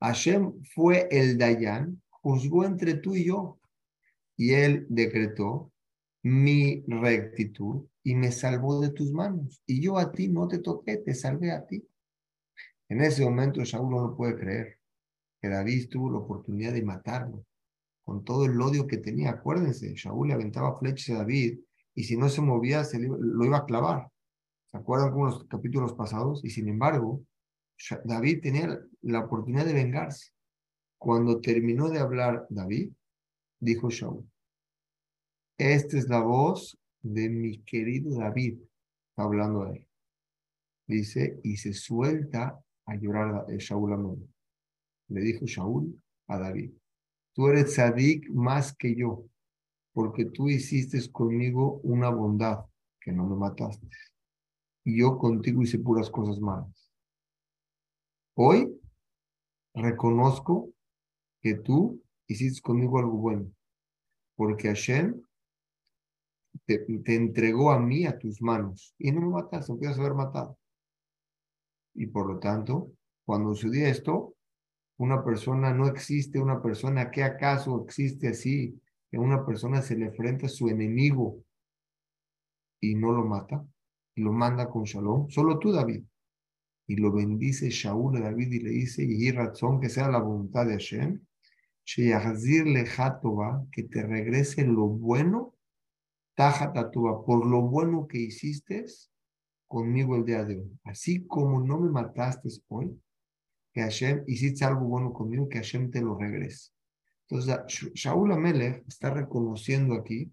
Hashem 0.00 0.62
fue 0.74 1.08
el 1.10 1.38
Dayan, 1.38 2.02
juzgó 2.10 2.64
entre 2.64 2.94
tú 2.94 3.14
y 3.14 3.24
yo 3.24 3.58
y 4.36 4.52
él 4.52 4.86
decretó 4.88 5.72
mi 6.24 6.82
rectitud 6.88 7.86
y 8.02 8.14
me 8.14 8.32
salvó 8.32 8.80
de 8.80 8.90
tus 8.90 9.12
manos. 9.12 9.62
Y 9.66 9.80
yo 9.82 9.98
a 9.98 10.10
ti 10.10 10.28
no 10.28 10.48
te 10.48 10.58
toqué, 10.58 10.96
te 10.96 11.14
salvé 11.14 11.52
a 11.52 11.66
ti. 11.66 11.86
En 12.88 13.02
ese 13.02 13.24
momento 13.24 13.62
Shaul 13.62 13.90
no 13.90 14.16
puede 14.16 14.36
creer 14.36 14.78
que 15.40 15.48
David 15.48 15.88
tuvo 15.90 16.10
la 16.10 16.18
oportunidad 16.18 16.72
de 16.72 16.82
matarlo 16.82 17.44
con 18.04 18.24
todo 18.24 18.46
el 18.46 18.60
odio 18.60 18.86
que 18.86 18.96
tenía. 18.96 19.30
Acuérdense, 19.30 19.94
Shaul 19.94 20.28
le 20.28 20.34
aventaba 20.34 20.78
flechas 20.78 21.14
a 21.14 21.18
David 21.18 21.60
y 21.94 22.04
si 22.04 22.16
no 22.16 22.28
se 22.28 22.40
movía 22.40 22.84
se 22.84 22.98
lo 22.98 23.44
iba 23.44 23.58
a 23.58 23.66
clavar. 23.66 24.08
¿Se 24.70 24.78
acuerdan 24.78 25.12
con 25.12 25.26
los 25.26 25.44
capítulos 25.44 25.92
pasados? 25.92 26.42
Y 26.44 26.50
sin 26.50 26.68
embargo, 26.68 27.22
David 28.04 28.40
tenía 28.40 28.80
la 29.02 29.20
oportunidad 29.20 29.66
de 29.66 29.74
vengarse. 29.74 30.30
Cuando 30.96 31.40
terminó 31.40 31.90
de 31.90 31.98
hablar 31.98 32.46
David, 32.48 32.92
dijo 33.60 33.90
Shaul, 33.90 34.26
esta 35.58 35.96
es 35.96 36.08
la 36.08 36.20
voz 36.20 36.78
de 37.02 37.28
mi 37.28 37.58
querido 37.62 38.18
David, 38.18 38.58
está 39.10 39.22
hablando 39.22 39.64
de 39.64 39.78
él. 39.78 39.88
Dice, 40.86 41.40
y 41.42 41.56
se 41.56 41.72
suelta 41.72 42.60
a 42.86 42.94
llorar 42.96 43.46
a 43.48 43.56
Shaul 43.56 43.92
a 43.92 44.16
Le 45.08 45.20
dijo 45.20 45.46
Shaul 45.46 46.00
a 46.28 46.38
David, 46.38 46.72
tú 47.34 47.48
eres 47.48 47.72
tzadik 47.72 48.28
más 48.30 48.74
que 48.76 48.94
yo, 48.94 49.24
porque 49.92 50.26
tú 50.26 50.48
hiciste 50.48 51.00
conmigo 51.10 51.80
una 51.84 52.10
bondad, 52.10 52.64
que 53.00 53.12
no 53.12 53.26
me 53.26 53.36
mataste. 53.36 53.86
Y 54.84 54.98
yo 54.98 55.18
contigo 55.18 55.62
hice 55.62 55.78
puras 55.78 56.10
cosas 56.10 56.40
malas. 56.40 56.90
Hoy 58.34 58.80
reconozco 59.74 60.70
que 61.40 61.54
tú 61.54 62.02
hiciste 62.26 62.60
conmigo 62.60 62.98
algo 62.98 63.18
bueno, 63.18 63.50
porque 64.36 64.68
Hashem 64.68 65.22
te, 66.66 66.84
entregó 67.14 67.70
a 67.70 67.78
mí 67.78 68.06
a 68.06 68.18
tus 68.18 68.40
manos 68.40 68.94
y 68.98 69.12
no 69.12 69.20
me 69.20 69.28
mataste, 69.28 69.72
no 69.72 69.78
podías 69.78 69.98
haber 69.98 70.14
matado. 70.14 70.58
Y 71.94 72.06
por 72.06 72.26
lo 72.26 72.38
tanto, 72.38 72.92
cuando 73.24 73.54
sucedía 73.54 73.88
esto, 73.88 74.34
una 74.96 75.24
persona 75.24 75.72
no 75.72 75.86
existe, 75.86 76.38
una 76.40 76.62
persona 76.62 77.10
que 77.10 77.22
acaso 77.22 77.84
existe 77.84 78.28
así, 78.28 78.80
que 79.10 79.18
una 79.18 79.44
persona 79.44 79.82
se 79.82 79.96
le 79.96 80.06
enfrenta 80.06 80.46
a 80.46 80.50
su 80.50 80.68
enemigo 80.68 81.44
y 82.80 82.94
no 82.94 83.12
lo 83.12 83.24
mata, 83.24 83.64
y 84.14 84.22
lo 84.22 84.32
manda 84.32 84.68
con 84.68 84.84
shalom, 84.84 85.28
solo 85.30 85.58
tú, 85.58 85.72
David. 85.72 86.04
Y 86.86 86.96
lo 86.96 87.12
bendice 87.12 87.70
Shaul 87.70 88.16
a 88.18 88.20
David 88.20 88.52
y 88.52 88.60
le 88.60 88.70
dice, 88.70 89.02
y 89.02 89.30
razón 89.30 89.80
que 89.80 89.88
sea 89.88 90.08
la 90.08 90.18
voluntad 90.18 90.66
de 90.66 90.72
Hashem, 90.72 91.20
que 93.72 93.82
te 93.84 94.02
regrese 94.02 94.66
lo 94.66 94.86
bueno 94.86 95.53
Tajatatúa, 96.34 97.24
por 97.24 97.46
lo 97.46 97.62
bueno 97.62 98.06
que 98.06 98.18
hiciste 98.18 98.84
conmigo 99.66 100.16
el 100.16 100.24
día 100.24 100.44
de 100.44 100.58
hoy. 100.58 100.78
Así 100.84 101.26
como 101.26 101.60
no 101.60 101.78
me 101.80 101.90
mataste 101.90 102.48
hoy, 102.68 103.00
que 103.72 103.82
Hashem 103.82 104.24
hiciste 104.26 104.64
algo 104.64 104.86
bueno 104.86 105.12
conmigo, 105.12 105.48
que 105.48 105.58
Hashem 105.58 105.90
te 105.90 106.00
lo 106.00 106.16
regrese. 106.16 106.70
Entonces, 107.28 107.92
Shaul 107.94 108.32
Amelech 108.32 108.84
está 108.86 109.10
reconociendo 109.10 109.94
aquí 109.94 110.30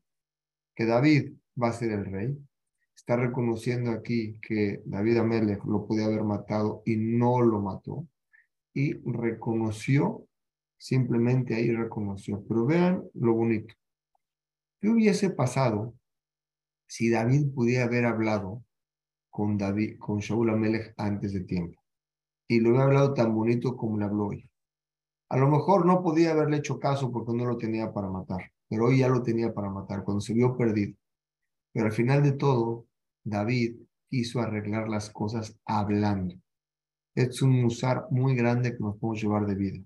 que 0.76 0.86
David 0.86 1.34
va 1.62 1.70
a 1.70 1.74
ser 1.74 1.92
el 1.92 2.06
rey. 2.06 2.38
Está 2.96 3.16
reconociendo 3.16 3.92
aquí 3.92 4.38
que 4.42 4.82
David 4.86 5.18
Amelech 5.18 5.64
lo 5.66 5.88
podía 5.88 6.06
haber 6.06 6.24
matado 6.24 6.84
y 6.86 6.98
no 6.98 7.42
lo 7.42 7.62
mató. 7.62 8.08
Y 8.74 8.94
reconoció, 9.10 10.28
simplemente 10.78 11.56
ahí 11.56 11.72
reconoció. 11.72 12.44
Pero 12.48 12.66
vean 12.66 13.04
lo 13.16 13.34
bonito. 13.34 13.74
¿Qué 14.82 14.90
hubiese 14.90 15.30
pasado 15.30 15.94
si 16.88 17.12
David 17.12 17.54
pudiera 17.54 17.86
haber 17.86 18.06
hablado 18.06 18.64
con, 19.30 19.56
David, 19.56 20.00
con 20.00 20.18
Shaul 20.18 20.50
Amelech 20.50 20.96
antes 20.98 21.34
de 21.34 21.42
tiempo? 21.42 21.80
Y 22.48 22.60
lo 22.60 22.70
hubiera 22.70 22.86
hablado 22.86 23.14
tan 23.14 23.32
bonito 23.36 23.78
como 23.78 24.00
le 24.00 24.06
habló 24.06 24.28
hoy. 24.30 24.50
A 25.30 25.38
lo 25.38 25.50
mejor 25.50 25.86
no 25.86 26.02
podía 26.02 26.32
haberle 26.32 26.58
hecho 26.58 26.80
caso 26.80 27.12
porque 27.12 27.32
no 27.32 27.46
lo 27.46 27.58
tenía 27.58 27.94
para 27.94 28.10
matar, 28.10 28.52
pero 28.68 28.86
hoy 28.86 28.98
ya 28.98 29.08
lo 29.08 29.22
tenía 29.22 29.54
para 29.54 29.70
matar, 29.70 30.04
cuando 30.04 30.20
se 30.20 30.34
vio 30.34 30.58
perdido. 30.58 30.98
Pero 31.72 31.86
al 31.86 31.92
final 31.92 32.24
de 32.24 32.32
todo, 32.32 32.88
David 33.24 33.76
quiso 34.10 34.42
arreglar 34.42 34.90
las 34.90 35.12
cosas 35.12 35.60
hablando. 35.64 36.34
Es 37.14 37.44
un 37.44 37.62
musar 37.62 38.08
muy 38.10 38.36
grande 38.36 38.72
que 38.76 38.84
nos 38.84 38.98
podemos 38.98 39.22
llevar 39.22 39.46
de 39.46 39.56
vida. 39.56 39.84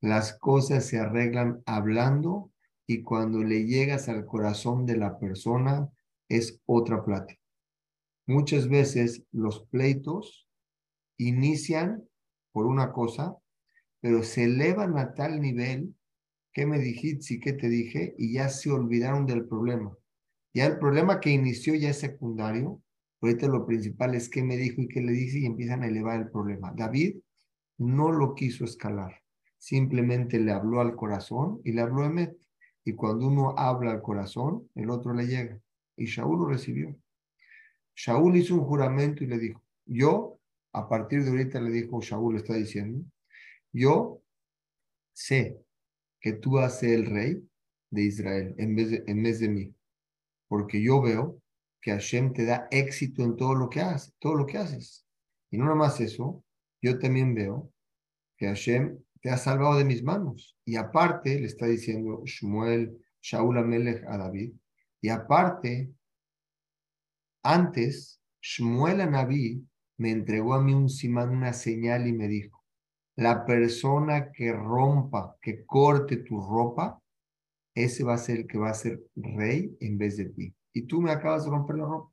Las 0.00 0.38
cosas 0.38 0.86
se 0.86 0.98
arreglan 0.98 1.62
hablando 1.66 2.53
y 2.86 3.02
cuando 3.02 3.42
le 3.42 3.64
llegas 3.66 4.08
al 4.08 4.26
corazón 4.26 4.86
de 4.86 4.96
la 4.96 5.18
persona 5.18 5.88
es 6.28 6.60
otra 6.66 7.04
plática. 7.04 7.40
Muchas 8.26 8.68
veces 8.68 9.24
los 9.32 9.66
pleitos 9.66 10.48
inician 11.18 12.04
por 12.52 12.66
una 12.66 12.92
cosa, 12.92 13.36
pero 14.00 14.22
se 14.22 14.44
elevan 14.44 14.98
a 14.98 15.14
tal 15.14 15.40
nivel 15.40 15.94
que 16.52 16.66
me 16.66 16.78
dijiste 16.78 17.34
y 17.34 17.40
qué 17.40 17.52
te 17.52 17.68
dije 17.68 18.14
y 18.16 18.32
ya 18.32 18.48
se 18.48 18.70
olvidaron 18.70 19.26
del 19.26 19.46
problema. 19.46 19.96
Ya 20.54 20.66
el 20.66 20.78
problema 20.78 21.20
que 21.20 21.30
inició 21.30 21.74
ya 21.74 21.90
es 21.90 21.98
secundario, 21.98 22.80
ahorita 23.20 23.48
lo 23.48 23.66
principal 23.66 24.14
es 24.14 24.28
qué 24.28 24.42
me 24.42 24.56
dijo 24.56 24.80
y 24.80 24.88
qué 24.88 25.00
le 25.00 25.12
dije 25.12 25.40
y 25.40 25.46
empiezan 25.46 25.82
a 25.82 25.88
elevar 25.88 26.20
el 26.20 26.30
problema. 26.30 26.72
David 26.76 27.16
no 27.78 28.12
lo 28.12 28.34
quiso 28.34 28.64
escalar, 28.64 29.20
simplemente 29.58 30.38
le 30.38 30.52
habló 30.52 30.80
al 30.80 30.94
corazón 30.94 31.60
y 31.64 31.72
le 31.72 31.82
habló 31.82 32.02
a 32.02 32.06
Emet. 32.06 32.43
Y 32.84 32.92
cuando 32.92 33.26
uno 33.26 33.54
habla 33.56 33.92
al 33.92 34.02
corazón, 34.02 34.70
el 34.74 34.90
otro 34.90 35.14
le 35.14 35.26
llega. 35.26 35.58
Y 35.96 36.04
Shaul 36.04 36.38
lo 36.38 36.46
recibió. 36.46 36.94
Shaul 37.94 38.36
hizo 38.36 38.54
un 38.54 38.64
juramento 38.64 39.24
y 39.24 39.26
le 39.26 39.38
dijo, 39.38 39.62
yo, 39.86 40.38
a 40.72 40.88
partir 40.88 41.22
de 41.22 41.30
ahorita 41.30 41.60
le 41.60 41.70
dijo, 41.70 42.00
Shaul 42.00 42.36
está 42.36 42.54
diciendo, 42.54 43.04
yo 43.72 44.20
sé 45.12 45.58
que 46.20 46.32
tú 46.34 46.52
vas 46.52 46.82
el 46.82 47.06
rey 47.06 47.48
de 47.90 48.02
Israel 48.02 48.54
en 48.58 48.74
vez 48.74 48.90
de, 48.90 49.04
en 49.06 49.22
vez 49.22 49.40
de 49.40 49.48
mí, 49.48 49.74
porque 50.48 50.82
yo 50.82 51.00
veo 51.00 51.40
que 51.80 51.92
Hashem 51.92 52.32
te 52.32 52.44
da 52.44 52.66
éxito 52.70 53.22
en 53.22 53.36
todo 53.36 53.54
lo 53.54 53.68
que 53.68 53.80
haces, 53.80 54.14
todo 54.18 54.34
lo 54.34 54.46
que 54.46 54.58
haces. 54.58 55.06
Y 55.50 55.58
no 55.58 55.64
nada 55.64 55.76
más 55.76 56.00
eso, 56.00 56.42
yo 56.82 56.98
también 56.98 57.34
veo 57.34 57.70
que 58.36 58.46
Hashem 58.46 58.98
te 59.24 59.30
ha 59.30 59.38
salvado 59.38 59.78
de 59.78 59.86
mis 59.86 60.02
manos. 60.02 60.54
Y 60.66 60.76
aparte, 60.76 61.40
le 61.40 61.46
está 61.46 61.64
diciendo 61.64 62.20
Shmuel, 62.26 62.94
Shaul 63.22 63.56
Amelech 63.56 64.04
a 64.06 64.18
David, 64.18 64.52
y 65.00 65.08
aparte, 65.08 65.90
antes, 67.42 68.20
Shmuel 68.42 68.98
Naví 69.10 69.66
me 69.96 70.10
entregó 70.10 70.52
a 70.52 70.62
mí 70.62 70.74
un 70.74 70.90
simán, 70.90 71.30
una 71.30 71.54
señal 71.54 72.06
y 72.06 72.12
me 72.12 72.28
dijo, 72.28 72.62
la 73.16 73.46
persona 73.46 74.30
que 74.30 74.52
rompa, 74.52 75.38
que 75.40 75.64
corte 75.64 76.18
tu 76.18 76.42
ropa, 76.42 77.00
ese 77.74 78.04
va 78.04 78.14
a 78.14 78.18
ser 78.18 78.40
el 78.40 78.46
que 78.46 78.58
va 78.58 78.68
a 78.68 78.74
ser 78.74 79.06
rey 79.16 79.74
en 79.80 79.96
vez 79.96 80.18
de 80.18 80.26
ti. 80.26 80.54
Y 80.74 80.82
tú 80.82 81.00
me 81.00 81.10
acabas 81.10 81.44
de 81.44 81.50
romper 81.50 81.76
la 81.76 81.86
ropa. 81.86 82.12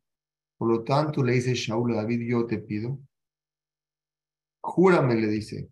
Por 0.58 0.70
lo 0.70 0.84
tanto, 0.86 1.22
le 1.24 1.34
dice 1.34 1.56
Shaul 1.56 1.92
a 1.92 1.96
David, 1.96 2.22
yo 2.22 2.46
te 2.46 2.60
pido, 2.60 2.98
júrame, 4.62 5.16
le 5.16 5.28
dice, 5.28 5.70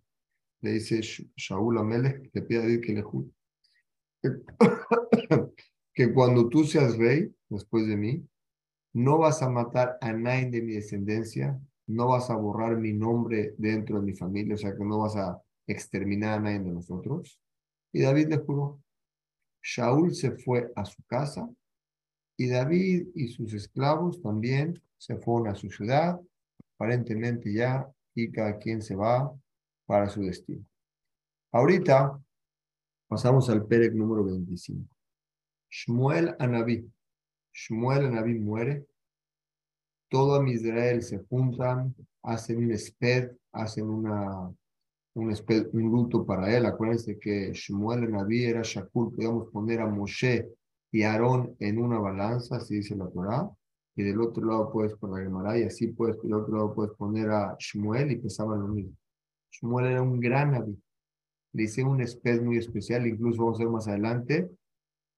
le 0.61 0.71
dice 0.73 1.01
Shaul 1.01 1.77
Amelech, 1.77 2.29
le 2.33 2.41
pide 2.41 2.59
a 2.59 2.61
David 2.61 2.81
que 2.81 2.93
le 2.93 3.01
jure, 3.01 3.29
que 5.93 6.13
cuando 6.13 6.49
tú 6.49 6.63
seas 6.63 6.97
rey, 6.97 7.33
después 7.49 7.87
de 7.87 7.95
mí, 7.95 8.27
no 8.93 9.17
vas 9.17 9.41
a 9.41 9.49
matar 9.49 9.97
a 10.01 10.11
nadie 10.13 10.49
de 10.49 10.61
mi 10.61 10.73
descendencia, 10.73 11.59
no 11.87 12.07
vas 12.07 12.29
a 12.29 12.35
borrar 12.35 12.77
mi 12.77 12.93
nombre 12.93 13.55
dentro 13.57 13.99
de 13.99 14.05
mi 14.05 14.13
familia, 14.13 14.55
o 14.55 14.57
sea 14.57 14.75
que 14.75 14.83
no 14.83 14.99
vas 14.99 15.15
a 15.15 15.41
exterminar 15.67 16.39
a 16.39 16.41
nadie 16.41 16.59
de 16.59 16.71
nosotros. 16.71 17.39
Y 17.91 18.01
David 18.01 18.27
le 18.27 18.37
juró. 18.37 18.81
Shaul 19.61 20.15
se 20.15 20.31
fue 20.31 20.71
a 20.75 20.85
su 20.85 21.03
casa 21.03 21.49
y 22.37 22.47
David 22.47 23.07
y 23.15 23.27
sus 23.27 23.53
esclavos 23.53 24.21
también 24.21 24.81
se 24.97 25.17
fueron 25.17 25.47
a 25.49 25.55
su 25.55 25.69
ciudad, 25.69 26.19
aparentemente 26.75 27.51
ya, 27.53 27.89
y 28.15 28.31
cada 28.31 28.57
quien 28.57 28.81
se 28.81 28.95
va 28.95 29.31
para 29.89 30.07
su 30.07 30.21
destino. 30.21 30.63
Ahorita 31.51 32.21
pasamos 33.07 33.49
al 33.49 33.65
Perec 33.65 33.91
número 33.95 34.23
25. 34.23 34.87
Shmuel 35.67 36.35
Anabí. 36.37 36.87
Shmuel 37.51 38.05
Anabí 38.05 38.35
muere. 38.35 38.85
Todo 40.07 40.45
Israel 40.45 41.01
se 41.01 41.17
juntan, 41.27 41.95
hacen 42.21 42.63
un 42.65 42.71
esped, 42.71 43.31
hacen 43.51 43.89
una, 43.89 44.53
un, 45.15 45.35
un 45.73 45.91
luto 45.91 46.23
para 46.23 46.55
él. 46.55 46.67
Acuérdense 46.67 47.17
que 47.17 47.51
Shmuel 47.53 48.03
Anabí 48.03 48.43
era 48.43 48.61
Shakur. 48.61 49.15
Podíamos 49.15 49.49
poner 49.51 49.81
a 49.81 49.87
Moshe 49.87 50.51
y 50.91 51.01
Aarón 51.01 51.55
en 51.57 51.79
una 51.79 51.97
balanza, 51.97 52.57
así 52.57 52.75
dice 52.75 52.95
la 52.95 53.09
Torah. 53.09 53.49
y 53.95 54.03
del 54.03 54.21
otro 54.21 54.45
lado 54.45 54.71
puedes 54.71 54.93
poner 54.97 55.21
a 55.21 55.23
Gemara, 55.25 55.57
y 55.57 55.63
así 55.63 55.87
puedes, 55.87 56.21
del 56.21 56.35
otro 56.35 56.55
lado 56.55 56.75
puedes 56.75 56.93
poner 56.93 57.31
a 57.31 57.55
Shmuel 57.57 58.11
y 58.11 58.17
pesaban 58.17 58.59
lo 58.59 58.67
mismo. 58.67 58.98
Shmuel 59.51 59.87
era 59.87 60.01
un 60.01 60.19
gran 60.19 60.51
naví. 60.51 60.77
Le 61.53 61.63
hice 61.63 61.83
un 61.83 62.01
especie 62.01 62.41
muy 62.41 62.57
especial, 62.57 63.07
incluso 63.07 63.43
vamos 63.43 63.59
a 63.59 63.63
ver 63.63 63.71
más 63.71 63.87
adelante. 63.87 64.49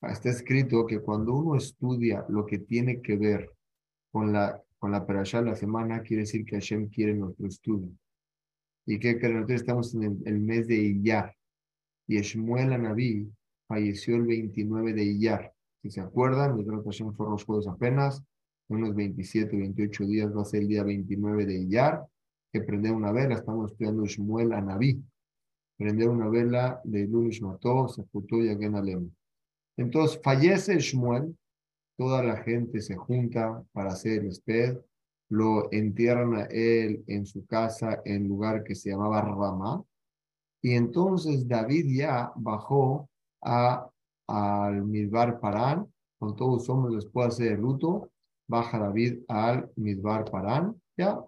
Está 0.01 0.29
escrito 0.29 0.85
que 0.85 0.99
cuando 0.99 1.33
uno 1.33 1.55
estudia 1.55 2.25
lo 2.29 2.45
que 2.45 2.59
tiene 2.59 3.01
que 3.01 3.17
ver 3.17 3.51
con 4.11 4.33
la, 4.33 4.61
con 4.79 4.91
la 4.91 5.05
perashá 5.05 5.41
de 5.41 5.49
la 5.51 5.55
semana, 5.55 6.01
quiere 6.01 6.21
decir 6.21 6.43
que 6.45 6.55
Hashem 6.55 6.89
quiere 6.89 7.13
nuestro 7.13 7.47
estudio. 7.47 7.91
Y 8.85 8.97
que, 8.97 9.19
que 9.19 9.29
nosotros 9.29 9.61
estamos 9.61 9.93
en 9.93 10.21
el, 10.25 10.39
mes 10.39 10.67
de 10.67 10.75
Iyar. 10.75 11.35
Y 12.07 12.19
Shmuel 12.19 12.73
Anabí 12.73 13.31
falleció 13.67 14.15
el 14.15 14.23
29 14.23 14.93
de 14.93 15.03
Iyar. 15.03 15.53
Si 15.81 15.91
se 15.91 16.01
acuerdan, 16.01 16.57
nosotros 16.57 16.83
Hashem 16.85 17.13
fueron 17.13 17.33
los 17.33 17.43
juegos 17.43 17.67
apenas, 17.67 18.23
unos 18.69 18.95
27, 18.95 19.55
28 19.55 20.05
días 20.05 20.35
va 20.35 20.41
a 20.41 20.45
ser 20.45 20.61
el 20.61 20.67
día 20.67 20.83
29 20.83 21.45
de 21.45 21.59
Iyar, 21.59 22.05
que 22.51 22.61
prende 22.61 22.91
una 22.91 23.11
vela, 23.11 23.35
estamos 23.35 23.71
estudiando 23.71 24.05
Shmuel 24.05 24.53
Anabí. 24.53 25.01
Prender 25.77 26.09
una 26.09 26.27
vela 26.29 26.81
de 26.83 27.07
Lunish 27.07 27.41
Mató, 27.41 27.87
Sepultó 27.87 28.37
y 28.43 28.49
Alem. 28.49 29.09
Entonces 29.77 30.19
fallece 30.23 30.77
Shmuel, 30.79 31.35
toda 31.97 32.23
la 32.23 32.37
gente 32.37 32.81
se 32.81 32.95
junta 32.95 33.63
para 33.71 33.91
hacer 33.91 34.21
el 34.21 34.27
esped, 34.27 34.77
lo 35.29 35.71
entierran 35.71 36.35
a 36.35 36.43
él 36.45 37.03
en 37.07 37.25
su 37.25 37.45
casa 37.45 38.01
en 38.03 38.27
lugar 38.27 38.63
que 38.63 38.75
se 38.75 38.89
llamaba 38.89 39.21
Ramá, 39.21 39.83
y 40.61 40.73
entonces 40.73 41.47
David 41.47 41.87
ya 41.97 42.31
bajó 42.35 43.09
a, 43.41 43.89
al 44.27 44.83
Midbar 44.83 45.39
Parán, 45.39 45.91
con 46.19 46.35
todos 46.35 46.69
hombres 46.69 46.95
después 46.95 47.37
de 47.37 47.57
luto, 47.57 48.11
baja 48.47 48.77
David 48.77 49.23
al 49.27 49.71
Midbar 49.75 50.29
Parán, 50.29 50.79
ya, 50.97 51.19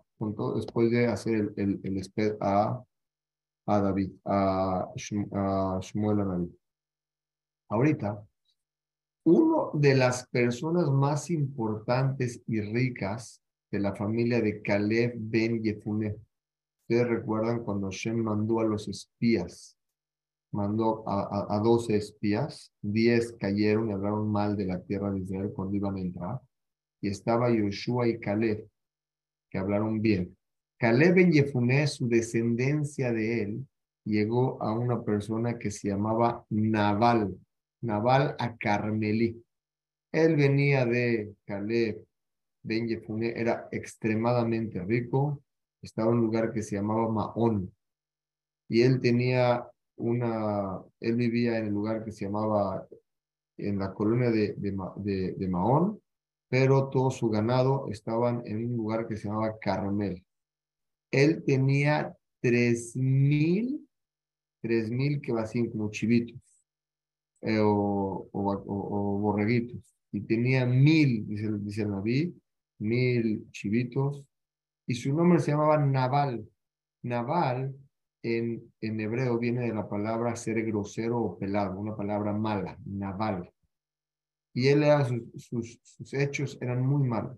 después 0.55 0.91
de 0.91 1.07
hacer 1.07 1.53
el, 1.57 1.79
el, 1.83 2.37
a 2.39 2.83
a 3.65 3.79
David, 3.79 4.11
a, 4.25 4.91
Shmuel 4.95 6.19
a 6.19 6.25
David. 6.25 6.49
Ahorita, 7.69 8.23
una 9.25 9.69
de 9.73 9.95
las 9.95 10.27
personas 10.27 10.89
más 10.89 11.29
importantes 11.29 12.41
y 12.47 12.61
ricas 12.61 13.41
de 13.71 13.79
la 13.79 13.95
familia 13.95 14.41
de 14.41 14.61
Caleb 14.61 15.13
ben 15.15 15.63
Yefune. 15.63 16.15
Ustedes 16.81 17.07
recuerdan 17.07 17.63
cuando 17.63 17.89
Shem 17.89 18.21
mandó 18.21 18.59
a 18.59 18.65
los 18.65 18.87
espías, 18.89 19.77
mandó 20.51 21.07
a, 21.07 21.55
a, 21.55 21.59
12 21.59 21.95
espías, 21.95 22.71
10 22.81 23.37
cayeron 23.39 23.89
y 23.89 23.93
hablaron 23.93 24.29
mal 24.29 24.57
de 24.57 24.65
la 24.65 24.81
tierra 24.81 25.09
de 25.11 25.21
Israel 25.21 25.51
cuando 25.55 25.77
iban 25.77 25.95
a 25.95 26.01
entrar, 26.01 26.41
y 27.01 27.07
estaba 27.07 27.49
Yoshua 27.49 28.07
y 28.09 28.19
Caleb, 28.19 28.67
que 29.53 29.59
hablaron 29.59 30.01
bien. 30.01 30.35
Caleb 30.79 31.19
en 31.19 31.31
Yefuné, 31.31 31.85
su 31.85 32.09
descendencia 32.09 33.13
de 33.13 33.43
él, 33.43 33.67
llegó 34.03 34.61
a 34.61 34.73
una 34.73 35.03
persona 35.03 35.59
que 35.59 35.69
se 35.69 35.89
llamaba 35.89 36.43
Naval, 36.49 37.37
Naval 37.81 38.35
a 38.39 38.57
Carmelí. 38.57 39.41
Él 40.11 40.35
venía 40.35 40.85
de 40.85 41.35
Caleb 41.45 42.03
ben 42.63 42.87
Yefuné, 42.87 43.33
era 43.39 43.67
extremadamente 43.71 44.83
rico, 44.83 45.41
estaba 45.81 46.11
en 46.11 46.17
un 46.17 46.23
lugar 46.25 46.51
que 46.51 46.63
se 46.63 46.75
llamaba 46.75 47.09
Maón. 47.09 47.71
Y 48.69 48.81
él 48.81 48.99
tenía 48.99 49.67
una, 49.97 50.81
él 50.99 51.15
vivía 51.15 51.59
en 51.59 51.67
el 51.67 51.73
lugar 51.73 52.03
que 52.03 52.11
se 52.11 52.25
llamaba, 52.25 52.87
en 53.57 53.77
la 53.77 53.93
colonia 53.93 54.31
de, 54.31 54.55
de, 54.57 55.47
pero 56.53 56.89
todo 56.89 57.09
su 57.09 57.29
ganado 57.29 57.87
estaban 57.89 58.43
en 58.45 58.57
un 58.69 58.77
lugar 58.77 59.07
que 59.07 59.17
se 59.17 59.27
llamaba 59.27 59.57
Carmel 59.59 60.23
él 61.13 61.43
tenía 61.45 62.17
tres 62.41 62.95
mil, 62.95 63.87
tres 64.61 64.89
mil 64.89 65.21
que 65.21 65.31
vacían 65.31 65.69
como 65.69 65.91
chivitos 65.91 66.41
eh, 67.41 67.59
o, 67.59 68.27
o, 68.31 69.19
borreguitos. 69.19 69.95
Y 70.11 70.21
tenía 70.21 70.65
mil, 70.65 71.27
dice, 71.27 71.49
dice 71.59 71.83
el 71.83 71.91
Naví, 71.91 72.35
mil 72.79 73.47
chivitos. 73.51 74.25
Y 74.87 74.95
su 74.95 75.13
nombre 75.13 75.39
se 75.39 75.51
llamaba 75.51 75.77
Naval. 75.77 76.49
Naval 77.03 77.75
en, 78.23 78.73
en 78.81 78.99
hebreo 78.99 79.37
viene 79.37 79.67
de 79.67 79.73
la 79.73 79.87
palabra 79.87 80.35
ser 80.35 80.63
grosero 80.65 81.19
o 81.21 81.37
pelado, 81.37 81.79
una 81.79 81.95
palabra 81.95 82.33
mala, 82.33 82.75
Naval. 82.85 83.52
Y 84.53 84.67
él 84.67 84.83
era, 84.83 85.05
sus, 85.35 85.79
sus 85.81 86.13
hechos 86.13 86.57
eran 86.61 86.85
muy 86.85 87.07
malos. 87.07 87.37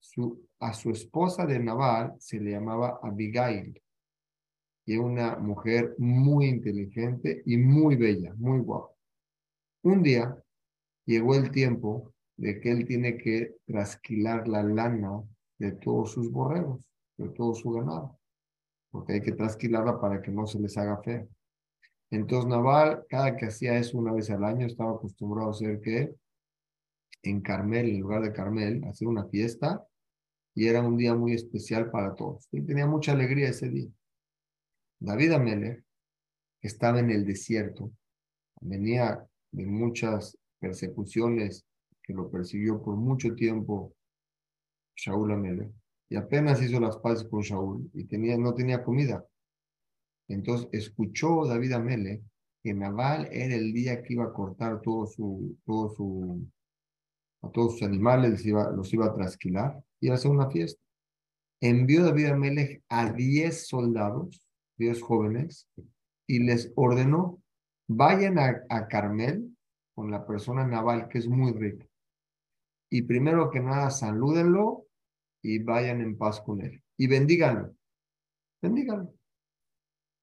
Su, 0.00 0.46
a 0.60 0.72
su 0.72 0.90
esposa 0.90 1.46
de 1.46 1.58
Naval 1.58 2.14
se 2.18 2.40
le 2.40 2.52
llamaba 2.52 2.98
Abigail. 3.02 3.80
Y 4.84 4.94
es 4.94 4.98
una 4.98 5.36
mujer 5.36 5.94
muy 5.98 6.46
inteligente 6.46 7.42
y 7.44 7.56
muy 7.56 7.96
bella, 7.96 8.34
muy 8.36 8.60
guapa. 8.60 8.92
Un 9.82 10.02
día 10.02 10.36
llegó 11.04 11.34
el 11.34 11.50
tiempo 11.50 12.12
de 12.36 12.60
que 12.60 12.70
él 12.70 12.86
tiene 12.86 13.18
que 13.18 13.56
trasquilar 13.66 14.48
la 14.48 14.62
lana 14.62 15.22
de 15.58 15.72
todos 15.72 16.12
sus 16.12 16.30
borregos, 16.30 16.80
de 17.16 17.28
todo 17.30 17.54
su 17.54 17.70
ganado, 17.72 18.18
porque 18.90 19.14
hay 19.14 19.20
que 19.20 19.32
trasquilarla 19.32 20.00
para 20.00 20.22
que 20.22 20.30
no 20.30 20.46
se 20.46 20.58
les 20.60 20.76
haga 20.78 21.02
feo. 21.02 21.28
Entonces 22.10 22.48
Naval, 22.48 23.04
cada 23.08 23.36
que 23.36 23.46
hacía 23.46 23.78
eso 23.78 23.98
una 23.98 24.12
vez 24.12 24.30
al 24.30 24.44
año, 24.44 24.66
estaba 24.66 24.92
acostumbrado 24.92 25.48
a 25.48 25.52
hacer 25.52 25.80
que 25.80 26.14
en 27.22 27.40
Carmel, 27.40 27.88
en 27.90 28.00
lugar 28.00 28.22
de 28.22 28.32
Carmel, 28.32 28.84
hacer 28.84 29.08
una 29.08 29.26
fiesta 29.26 29.84
y 30.54 30.66
era 30.66 30.82
un 30.82 30.96
día 30.96 31.14
muy 31.14 31.34
especial 31.34 31.90
para 31.90 32.14
todos. 32.14 32.48
Y 32.50 32.62
tenía 32.62 32.86
mucha 32.86 33.12
alegría 33.12 33.48
ese 33.48 33.68
día. 33.68 33.88
David 35.00 35.32
que 36.60 36.66
estaba 36.66 36.98
en 36.98 37.10
el 37.10 37.24
desierto, 37.24 37.92
venía 38.60 39.24
de 39.52 39.66
muchas 39.66 40.36
persecuciones 40.58 41.64
que 42.02 42.12
lo 42.12 42.30
persiguió 42.30 42.82
por 42.82 42.96
mucho 42.96 43.34
tiempo 43.34 43.94
Shaul 44.96 45.30
Amelech, 45.32 45.70
y 46.08 46.16
apenas 46.16 46.60
hizo 46.62 46.80
las 46.80 46.96
paces 46.96 47.28
con 47.28 47.42
Shaul 47.42 47.90
y 47.94 48.04
tenía, 48.04 48.36
no 48.36 48.54
tenía 48.54 48.82
comida. 48.82 49.24
Entonces 50.28 50.68
escuchó 50.72 51.46
David 51.46 51.72
Amelech 51.72 52.22
que 52.62 52.74
Naval 52.74 53.28
era 53.32 53.54
el 53.54 53.72
día 53.72 54.02
que 54.02 54.14
iba 54.14 54.24
a 54.24 54.32
cortar 54.32 54.80
todo 54.82 55.06
su, 55.06 55.56
todo 55.64 55.90
su, 55.90 56.46
a 57.42 57.50
todos 57.50 57.74
sus 57.74 57.82
animales, 57.82 58.30
los 58.30 58.46
iba, 58.46 58.70
los 58.70 58.92
iba 58.92 59.06
a 59.06 59.14
trasquilar 59.14 59.82
y 60.00 60.08
a 60.08 60.14
hacer 60.14 60.30
una 60.30 60.50
fiesta. 60.50 60.80
Envió 61.60 62.04
David 62.04 62.26
a 62.88 63.00
a 63.00 63.12
10 63.12 63.66
soldados, 63.66 64.42
10 64.76 65.00
jóvenes, 65.02 65.68
y 66.26 66.40
les 66.40 66.72
ordenó, 66.76 67.40
vayan 67.88 68.38
a, 68.38 68.62
a 68.68 68.86
Carmel 68.86 69.56
con 69.94 70.10
la 70.10 70.26
persona 70.26 70.66
naval 70.66 71.08
que 71.08 71.18
es 71.18 71.28
muy 71.28 71.52
rica. 71.52 71.86
Y 72.90 73.02
primero 73.02 73.50
que 73.50 73.60
nada, 73.60 73.90
salúdenlo 73.90 74.86
y 75.42 75.58
vayan 75.62 76.00
en 76.00 76.16
paz 76.16 76.40
con 76.40 76.60
él. 76.60 76.82
Y 76.96 77.06
bendíganlo. 77.06 77.74
Bendíganlo. 78.62 79.17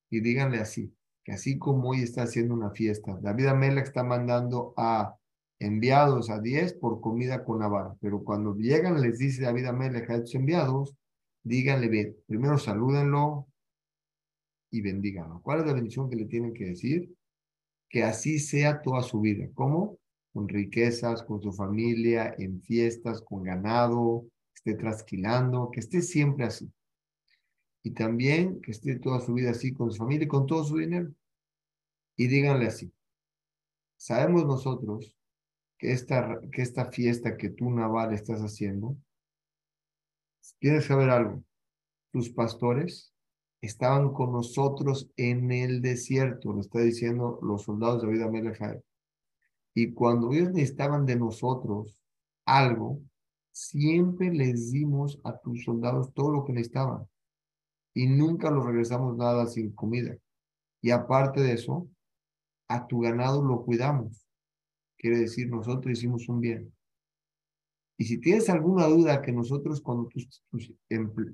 Y 0.09 0.21
díganle 0.21 0.59
así, 0.59 0.93
que 1.23 1.33
así 1.33 1.57
como 1.57 1.89
hoy 1.89 2.01
está 2.01 2.23
haciendo 2.23 2.53
una 2.53 2.71
fiesta, 2.71 3.17
David 3.21 3.47
Amelech 3.47 3.85
está 3.85 4.03
mandando 4.03 4.73
a 4.77 5.15
enviados 5.59 6.29
a 6.29 6.39
diez 6.39 6.73
por 6.73 7.01
comida 7.01 7.43
con 7.43 7.59
Navarra. 7.59 7.95
Pero 8.01 8.23
cuando 8.23 8.55
llegan, 8.55 9.01
les 9.01 9.17
dice 9.17 9.43
David 9.43 9.65
Amelech 9.65 10.09
a 10.09 10.15
estos 10.15 10.35
enviados, 10.35 10.95
díganle, 11.43 12.17
primero 12.27 12.57
salúdenlo 12.57 13.47
y 14.71 14.81
bendíganlo. 14.81 15.41
¿Cuál 15.41 15.61
es 15.61 15.65
la 15.67 15.73
bendición 15.73 16.09
que 16.09 16.15
le 16.15 16.25
tienen 16.25 16.53
que 16.53 16.65
decir? 16.65 17.13
Que 17.89 18.03
así 18.03 18.39
sea 18.39 18.81
toda 18.81 19.01
su 19.01 19.21
vida. 19.21 19.47
¿Cómo? 19.53 19.97
Con 20.33 20.49
riquezas, 20.49 21.23
con 21.23 21.41
su 21.41 21.53
familia, 21.53 22.35
en 22.37 22.61
fiestas, 22.61 23.21
con 23.21 23.43
ganado, 23.43 24.25
esté 24.53 24.75
trasquilando, 24.75 25.69
que 25.71 25.79
esté 25.79 26.01
siempre 26.01 26.45
así. 26.45 26.69
Y 27.85 27.91
también 27.91 28.61
que 28.61 28.71
esté 28.71 28.97
toda 28.97 29.19
su 29.19 29.31
vida 29.35 29.51
así 29.51 29.71
con 29.71 29.91
su 29.91 29.99
familia 29.99 30.25
y 30.25 30.27
con 30.27 30.47
todo 30.47 30.63
su 30.63 30.77
dinero. 30.77 31.13
Y 32.15 32.25
díganle 32.25 32.65
así. 32.65 32.91
Sabemos 33.95 34.43
nosotros 34.47 35.15
que 35.77 35.91
esta, 35.91 36.39
que 36.51 36.63
esta 36.63 36.85
fiesta 36.85 37.37
que 37.37 37.51
tú, 37.51 37.69
Naval, 37.69 38.11
estás 38.11 38.41
haciendo, 38.41 38.97
tienes 40.57 40.81
que 40.81 40.87
saber 40.87 41.11
algo. 41.11 41.43
Tus 42.11 42.31
pastores 42.31 43.13
estaban 43.61 44.13
con 44.13 44.31
nosotros 44.31 45.11
en 45.15 45.51
el 45.51 45.83
desierto, 45.83 46.53
lo 46.53 46.61
está 46.61 46.79
diciendo 46.79 47.37
los 47.43 47.65
soldados 47.65 48.01
de 48.01 48.07
Vida 48.07 48.31
Melechai. 48.31 48.81
Y 49.75 49.93
cuando 49.93 50.33
ellos 50.33 50.51
necesitaban 50.53 51.05
de 51.05 51.17
nosotros 51.17 52.01
algo, 52.45 52.99
siempre 53.51 54.33
les 54.33 54.71
dimos 54.71 55.19
a 55.23 55.37
tus 55.37 55.63
soldados 55.65 56.11
todo 56.15 56.31
lo 56.31 56.45
que 56.45 56.53
necesitaban. 56.53 57.07
Y 57.95 58.07
nunca 58.07 58.51
los 58.51 58.65
regresamos 58.65 59.17
nada 59.17 59.47
sin 59.47 59.71
comida. 59.71 60.15
Y 60.81 60.91
aparte 60.91 61.41
de 61.41 61.53
eso, 61.53 61.89
a 62.67 62.85
tu 62.85 62.99
ganado 62.99 63.43
lo 63.43 63.63
cuidamos. 63.63 64.27
Quiere 64.97 65.17
decir, 65.19 65.49
nosotros 65.49 65.97
hicimos 65.97 66.29
un 66.29 66.41
bien. 66.41 66.73
Y 67.97 68.05
si 68.05 68.19
tienes 68.19 68.49
alguna 68.49 68.87
duda 68.87 69.21
que 69.21 69.31
nosotros 69.31 69.81
cuando 69.81 70.07
tus, 70.09 70.43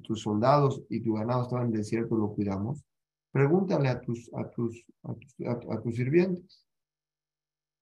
tus, 0.03 0.21
soldados 0.21 0.83
y 0.89 1.01
tu 1.01 1.13
ganado 1.13 1.43
estaban 1.43 1.67
en 1.67 1.73
el 1.73 1.79
desierto 1.79 2.15
lo 2.15 2.33
cuidamos, 2.33 2.83
pregúntale 3.31 3.89
a 3.89 3.99
tus, 3.99 4.29
a 4.33 4.47
tus, 4.49 4.85
a 5.03 5.79
tus, 5.81 5.95
sirvientes. 5.95 6.67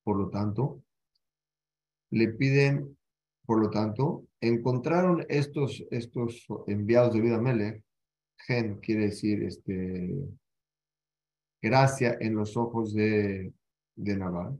Por 0.04 0.18
lo 0.18 0.30
tanto, 0.30 0.82
le 2.12 2.30
piden, 2.30 2.98
por 3.46 3.60
lo 3.60 3.70
tanto, 3.70 4.26
encontraron 4.40 5.26
estos, 5.28 5.84
estos 5.92 6.48
enviados 6.68 7.14
de 7.14 7.22
vida 7.22 7.42
Mele, 7.42 7.84
gen 8.46 8.80
quiere 8.80 9.06
decir 9.06 9.44
este, 9.44 10.28
gracia 11.62 12.18
en 12.20 12.36
los 12.36 12.56
ojos 12.58 12.94
de, 12.94 13.54
de 13.96 14.18
Naval. 14.18 14.58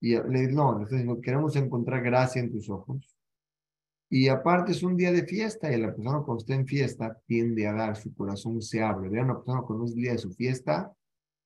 Y 0.00 0.16
le 0.16 0.48
no, 0.48 0.78
le 0.78 1.20
queremos 1.20 1.56
encontrar 1.56 2.02
gracia 2.02 2.40
en 2.40 2.50
tus 2.50 2.70
ojos. 2.70 3.16
Y 4.12 4.28
aparte 4.28 4.72
es 4.72 4.82
un 4.82 4.96
día 4.96 5.12
de 5.12 5.24
fiesta 5.24 5.72
y 5.72 5.80
la 5.80 5.94
persona 5.94 6.22
cuando 6.22 6.38
está 6.38 6.54
en 6.54 6.66
fiesta 6.66 7.16
tiende 7.26 7.66
a 7.68 7.72
dar, 7.72 7.96
su 7.96 8.12
corazón 8.14 8.60
se 8.60 8.82
abre. 8.82 9.08
Vean, 9.08 9.26
una 9.26 9.36
persona 9.36 9.62
cuando 9.62 9.84
es 9.84 9.92
el 9.92 9.98
día 9.98 10.12
de 10.12 10.18
su 10.18 10.32
fiesta, 10.32 10.92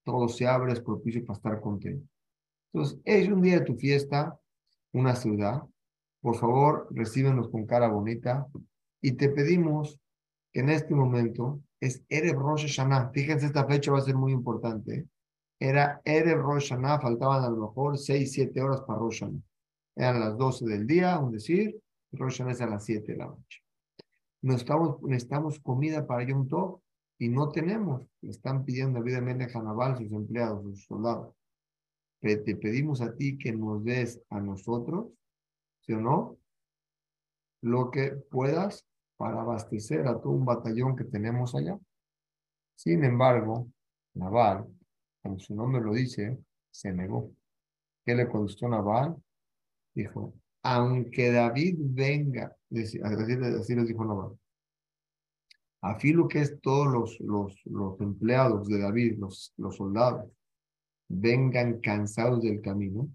todo 0.03 0.29
se 0.29 0.47
abre, 0.47 0.73
es 0.73 0.81
propicio 0.81 1.25
para 1.25 1.37
estar 1.37 1.61
contento. 1.61 2.09
Entonces, 2.73 3.01
es 3.05 3.29
un 3.29 3.43
día 3.43 3.59
de 3.59 3.67
tu 3.67 3.77
fiesta, 3.77 4.39
una 4.93 5.15
ciudad. 5.15 5.63
Por 6.23 6.37
favor, 6.37 6.89
recíbenos 6.91 7.51
con 7.51 7.67
cara 7.67 7.89
bonita 7.89 8.47
y 9.03 9.13
te 9.13 9.29
pedimos 9.29 10.01
que 10.55 10.61
en 10.61 10.71
este 10.71 10.95
momento 10.95 11.61
es 11.81 12.05
Erev 12.09 12.39
Rosh 12.39 12.63
Hashanah. 12.63 13.11
Fíjense, 13.11 13.47
esta 13.47 13.67
fecha 13.67 13.91
va 13.91 13.99
a 13.99 14.03
ser 14.03 14.15
muy 14.15 14.31
importante. 14.31 15.09
Era 15.59 16.01
Erev 16.05 16.41
Rosh 16.41 16.71
Hashanah, 16.71 17.01
faltaban 17.01 17.43
a 17.43 17.51
lo 17.51 17.57
mejor 17.57 17.99
6, 17.99 18.33
7 18.33 18.63
horas 18.63 18.81
para 18.83 19.01
Rosh 19.01 19.21
Hashanah. 19.21 19.41
Eran 19.97 20.21
las 20.21 20.39
12 20.39 20.65
del 20.67 20.87
día, 20.87 21.19
un 21.19 21.33
decir, 21.33 21.77
Rosh 22.13 22.41
es 22.43 22.61
a 22.61 22.67
las 22.67 22.85
7 22.85 23.13
de 23.13 23.19
la 23.19 23.27
noche. 23.27 23.63
Necesitamos, 24.43 25.03
necesitamos 25.03 25.59
comida 25.59 26.07
para 26.07 26.25
Yom 26.25 26.47
Tov 26.47 26.81
y 27.19 27.29
no 27.29 27.51
tenemos. 27.51 28.07
Le 28.21 28.31
están 28.31 28.65
pidiendo 28.65 29.01
evidentemente 29.01 29.53
a 29.53 29.59
Hanabal, 29.59 29.99
sus 29.99 30.13
empleados, 30.13 30.63
sus 30.63 30.85
soldados. 30.85 31.35
Te 32.21 32.57
pedimos 32.57 33.01
a 33.01 33.15
ti 33.15 33.37
que 33.37 33.53
nos 33.53 33.83
des 33.83 34.23
a 34.31 34.41
nosotros, 34.41 35.09
¿sí 35.81 35.93
o 35.93 36.01
no? 36.01 36.39
Lo 37.61 37.91
que 37.91 38.13
puedas 38.13 38.87
para 39.25 39.41
abastecer 39.41 40.07
a 40.07 40.21
todo 40.21 40.33
un 40.33 40.45
batallón 40.45 40.95
que 40.95 41.05
tenemos 41.05 41.55
allá. 41.55 41.79
Sin 42.75 43.03
embargo, 43.05 43.71
Naval, 44.13 44.67
como 45.23 45.39
su 45.39 45.55
nombre 45.55 45.81
lo 45.81 45.95
dice, 45.95 46.39
se 46.71 46.93
negó. 46.93 47.33
¿Qué 48.05 48.15
le 48.15 48.29
contestó 48.29 48.69
Naval? 48.69 49.17
Dijo, 49.95 50.35
aunque 50.63 51.33
David 51.33 51.77
venga, 51.79 52.55
así, 52.71 52.99
les 53.75 53.89
dijo 53.89 54.05
Naval, 54.05 54.39
a 55.81 55.99
filo 55.99 56.29
que 56.29 56.41
es 56.43 56.61
todos 56.61 56.89
los, 56.93 57.19
los, 57.21 57.65
los 57.65 57.99
empleados 58.03 58.69
de 58.69 58.79
David, 58.79 59.17
los, 59.21 59.55
los 59.57 59.75
soldados, 59.75 60.31
vengan 61.09 61.81
cansados 61.81 62.43
del 62.43 62.61
camino, 62.61 63.09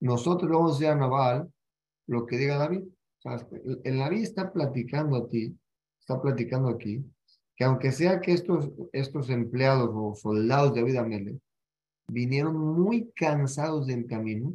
nosotros 0.00 0.50
vamos 0.50 0.72
a 0.72 0.74
decir 0.74 0.88
a 0.88 0.96
Naval 0.96 1.52
lo 2.08 2.26
que 2.26 2.36
diga 2.36 2.56
David. 2.56 2.82
El 3.24 3.98
David 3.98 4.22
está 4.22 4.52
platicando 4.52 5.16
a 5.16 5.28
ti, 5.28 5.56
está 5.98 6.20
platicando 6.20 6.68
aquí, 6.68 7.04
que 7.54 7.64
aunque 7.64 7.92
sea 7.92 8.20
que 8.20 8.32
estos, 8.32 8.70
estos 8.92 9.28
empleados 9.28 9.90
o 9.92 10.14
soldados 10.14 10.74
de 10.74 10.80
David 10.80 10.96
Amele 10.96 11.40
vinieron 12.08 12.56
muy 12.56 13.10
cansados 13.12 13.86
del 13.86 14.06
camino, 14.06 14.54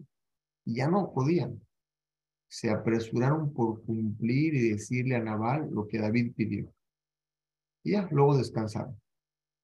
ya 0.66 0.88
no 0.88 1.14
podían. 1.14 1.62
Se 2.48 2.70
apresuraron 2.70 3.54
por 3.54 3.84
cumplir 3.84 4.56
y 4.56 4.70
decirle 4.70 5.16
a 5.16 5.24
Naval 5.24 5.70
lo 5.72 5.88
que 5.88 6.00
David 6.00 6.34
pidió. 6.36 6.74
Y 7.84 7.92
ya, 7.92 8.08
luego 8.12 8.38
descansaron. 8.38 9.00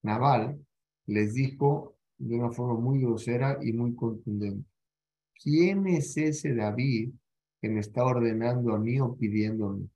Naval 0.03 0.63
les 1.07 1.33
dijo 1.33 1.95
de 2.17 2.35
una 2.35 2.51
forma 2.51 2.79
muy 2.79 3.01
grosera 3.01 3.57
y 3.61 3.73
muy 3.73 3.95
contundente, 3.95 4.69
¿quién 5.41 5.87
es 5.87 6.15
ese 6.17 6.53
David 6.53 7.11
que 7.61 7.69
me 7.69 7.79
está 7.79 8.03
ordenando 8.03 8.73
a 8.73 8.79
mí 8.79 8.99
o 8.99 9.15
pidiéndome? 9.15 9.87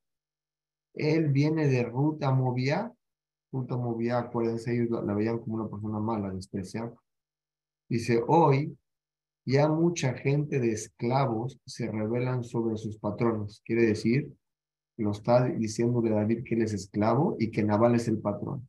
Él 0.93 1.29
viene 1.29 1.67
de 1.67 1.83
Ruta 1.83 2.31
Movia. 2.31 2.93
Ruta 3.51 3.75
Movia, 3.75 4.19
acuérdense, 4.19 4.73
ellos 4.73 4.89
la, 5.03 5.13
veían 5.13 5.39
como 5.39 5.55
una 5.55 5.69
persona 5.69 5.99
mala, 5.99 6.31
despreciada. 6.31 6.93
Dice, 7.89 8.21
hoy 8.27 8.77
ya 9.45 9.67
mucha 9.67 10.13
gente 10.13 10.59
de 10.59 10.71
esclavos 10.71 11.59
se 11.65 11.91
rebelan 11.91 12.43
sobre 12.43 12.77
sus 12.77 12.97
patrones. 12.97 13.61
Quiere 13.65 13.85
decir, 13.85 14.31
lo 14.97 15.11
está 15.11 15.45
diciéndole 15.45 16.09
David 16.11 16.43
que 16.43 16.55
él 16.55 16.63
es 16.63 16.73
esclavo 16.73 17.35
y 17.39 17.51
que 17.51 17.63
Nabal 17.63 17.95
es 17.95 18.07
el 18.07 18.19
patrón. 18.19 18.67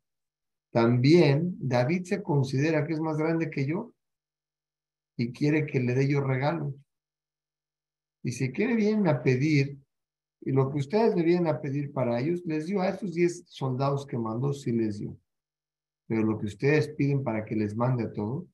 También 0.71 1.57
David 1.59 2.05
se 2.05 2.23
considera 2.23 2.87
que 2.87 2.93
es 2.93 3.01
más 3.01 3.17
grande 3.17 3.49
que 3.49 3.67
yo 3.67 3.93
y 5.17 5.33
quiere 5.33 5.65
que 5.65 5.81
le 5.81 5.95
dé 5.95 6.09
yo 6.09 6.21
regalos. 6.21 6.75
Y 8.23 8.33
si 8.33 8.53
quiere 8.53 8.75
vienen 8.75 9.09
a 9.09 9.23
pedir, 9.23 9.79
y 10.41 10.53
lo 10.53 10.71
que 10.71 10.79
ustedes 10.79 11.15
le 11.17 11.23
vienen 11.23 11.47
a 11.49 11.61
pedir 11.61 11.93
para 11.93 12.21
ellos, 12.21 12.43
les 12.45 12.67
dio 12.67 12.81
a 12.81 12.89
estos 12.89 13.15
10 13.15 13.45
soldados 13.47 14.07
que 14.07 14.19
mandó, 14.19 14.53
sí 14.53 14.73
les 14.73 14.99
dio. 14.99 15.17
Pero 16.07 16.23
lo 16.23 16.39
que 16.39 16.47
ustedes 16.47 16.89
piden 16.89 17.23
para 17.23 17.45
que 17.45 17.57
les 17.57 17.75
mande 17.77 18.05
a 18.05 18.13
todos, 18.13 18.47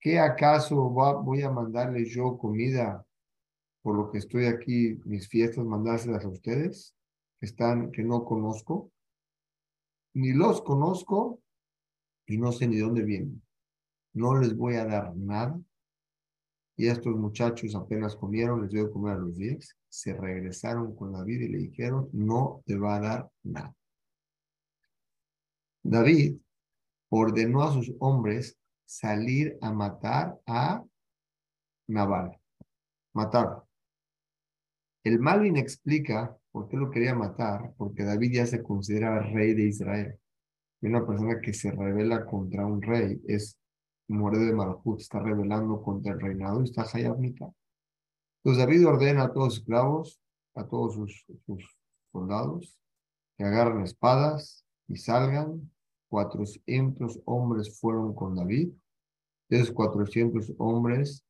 ¿Qué 0.00 0.18
acaso 0.18 0.90
voy 0.90 1.42
a 1.42 1.50
mandarles 1.50 2.10
yo 2.10 2.38
comida 2.38 3.04
por 3.82 3.96
lo 3.96 4.10
que 4.10 4.18
estoy 4.18 4.46
aquí, 4.46 5.00
mis 5.04 5.28
fiestas, 5.28 5.64
mandárselas 5.64 6.24
a 6.24 6.28
ustedes, 6.28 6.94
que 7.40 7.46
están, 7.46 7.90
que 7.90 8.04
no 8.04 8.24
conozco? 8.24 8.92
Ni 10.14 10.32
los 10.32 10.62
conozco 10.62 11.40
y 12.26 12.38
no 12.38 12.52
sé 12.52 12.68
ni 12.68 12.78
dónde 12.78 13.02
vienen. 13.02 13.42
No 14.14 14.38
les 14.38 14.56
voy 14.56 14.76
a 14.76 14.84
dar 14.84 15.16
nada. 15.16 15.60
Y 16.78 16.86
estos 16.86 17.16
muchachos 17.16 17.74
apenas 17.74 18.14
comieron, 18.14 18.62
les 18.62 18.70
dio 18.70 18.84
a 18.84 18.90
comer 18.92 19.16
a 19.16 19.18
los 19.18 19.36
diez, 19.36 19.76
se 19.88 20.12
regresaron 20.14 20.94
con 20.94 21.12
David 21.12 21.40
y 21.40 21.48
le 21.48 21.58
dijeron, 21.58 22.08
no 22.12 22.62
te 22.64 22.78
va 22.78 22.94
a 22.94 23.00
dar 23.00 23.30
nada. 23.42 23.74
David 25.82 26.38
ordenó 27.08 27.64
a 27.64 27.72
sus 27.72 27.92
hombres 27.98 28.56
salir 28.86 29.58
a 29.60 29.72
matar 29.72 30.38
a 30.46 30.84
Naval, 31.88 32.38
matar. 33.12 33.64
El 35.02 35.18
Malvin 35.18 35.56
explica 35.56 36.38
por 36.52 36.68
qué 36.68 36.76
lo 36.76 36.90
quería 36.90 37.16
matar, 37.16 37.72
porque 37.76 38.04
David 38.04 38.34
ya 38.34 38.46
se 38.46 38.62
consideraba 38.62 39.18
rey 39.18 39.52
de 39.54 39.64
Israel. 39.64 40.14
Y 40.80 40.86
una 40.86 41.04
persona 41.04 41.40
que 41.40 41.52
se 41.52 41.72
revela 41.72 42.24
contra 42.24 42.64
un 42.64 42.80
rey 42.80 43.20
es 43.26 43.58
muere 44.08 44.38
de 44.38 44.52
Malhut, 44.52 45.00
está 45.00 45.20
rebelando 45.20 45.82
contra 45.82 46.12
el 46.12 46.20
reinado 46.20 46.60
y 46.60 46.64
está 46.64 46.82
Hayab 46.82 47.18
Entonces 47.22 47.54
David 48.44 48.86
ordena 48.86 49.24
a 49.24 49.32
todos 49.32 49.48
los 49.48 49.58
esclavos, 49.58 50.20
a 50.54 50.66
todos 50.66 50.94
sus, 50.94 51.26
sus 51.46 51.78
soldados, 52.10 52.78
que 53.36 53.44
agarren 53.44 53.82
espadas 53.82 54.64
y 54.88 54.96
salgan 54.96 55.70
400 56.08 57.20
hombres 57.24 57.78
fueron 57.80 58.14
con 58.14 58.34
David. 58.34 58.70
De 59.48 59.58
esos 59.58 59.72
400 59.72 60.54
hombres, 60.58 61.24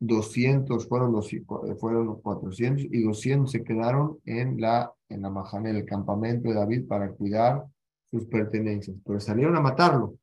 200 0.00 0.88
fueron 0.88 1.12
los, 1.12 1.30
fueron 1.78 2.20
400 2.20 2.86
y 2.90 3.02
200 3.02 3.50
se 3.50 3.62
quedaron 3.62 4.18
en 4.24 4.60
la, 4.60 4.92
en 5.08 5.22
la 5.22 5.44
el 5.64 5.84
campamento 5.84 6.48
de 6.48 6.54
David 6.54 6.88
para 6.88 7.12
cuidar 7.12 7.64
sus 8.10 8.26
pertenencias. 8.26 8.96
Pero 9.04 9.20
salieron 9.20 9.56
a 9.56 9.60
matarlo. 9.60 10.16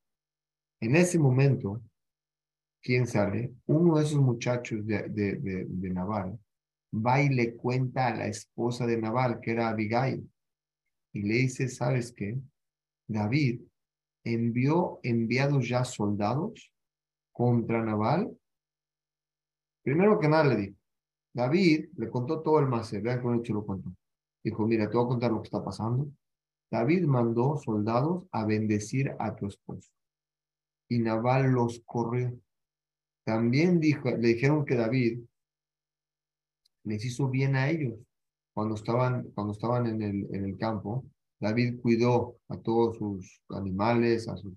En 0.81 0.95
ese 0.95 1.17
momento, 1.17 1.81
¿quién 2.81 3.07
sale? 3.07 3.53
Uno 3.65 3.97
de 3.97 4.03
esos 4.03 4.21
muchachos 4.21 4.85
de, 4.85 5.09
de, 5.09 5.65
de, 5.67 5.89
Naval 5.89 6.39
va 6.93 7.21
y 7.21 7.29
le 7.29 7.55
cuenta 7.55 8.07
a 8.07 8.15
la 8.15 8.27
esposa 8.27 8.85
de 8.85 8.97
Naval, 8.97 9.39
que 9.41 9.51
era 9.51 9.69
Abigail, 9.69 10.29
y 11.13 11.21
le 11.23 11.35
dice, 11.35 11.67
¿sabes 11.67 12.13
qué? 12.13 12.37
David 13.07 13.61
envió 14.23 14.99
enviados 15.03 15.67
ya 15.67 15.83
soldados 15.83 16.71
contra 17.31 17.83
Naval. 17.83 18.35
Primero 19.83 20.19
que 20.19 20.27
nada 20.27 20.43
le 20.43 20.55
dijo, 20.55 20.77
David 21.33 21.89
le 21.95 22.09
contó 22.09 22.41
todo 22.41 22.59
el 22.59 22.67
máster, 22.67 23.01
vean 23.01 23.39
hecho 23.39 23.53
lo 23.53 23.65
contó. 23.65 23.91
Dijo, 24.43 24.65
mira, 24.67 24.89
te 24.89 24.97
voy 24.97 25.05
a 25.05 25.09
contar 25.09 25.31
lo 25.31 25.41
que 25.41 25.47
está 25.47 25.63
pasando. 25.63 26.09
David 26.71 27.05
mandó 27.05 27.57
soldados 27.57 28.25
a 28.31 28.45
bendecir 28.45 29.15
a 29.19 29.35
tu 29.35 29.47
esposo. 29.47 29.89
Y 30.87 30.99
Naval 30.99 31.51
los 31.51 31.81
corrió. 31.85 32.39
También 33.29 33.79
dijo, 33.79 34.09
le 34.09 34.29
dijeron 34.29 34.65
que 34.65 34.73
David 34.73 35.19
les 36.83 37.05
hizo 37.05 37.29
bien 37.29 37.55
a 37.55 37.69
ellos 37.69 37.99
cuando 38.55 38.73
estaban, 38.73 39.29
cuando 39.35 39.53
estaban 39.53 39.85
en, 39.85 40.01
el, 40.01 40.35
en 40.35 40.45
el 40.45 40.57
campo 40.57 41.05
David 41.39 41.79
cuidó 41.79 42.39
a 42.47 42.57
todos 42.57 42.97
sus 42.97 43.43
animales, 43.49 44.27
a 44.27 44.35
sus, 44.35 44.55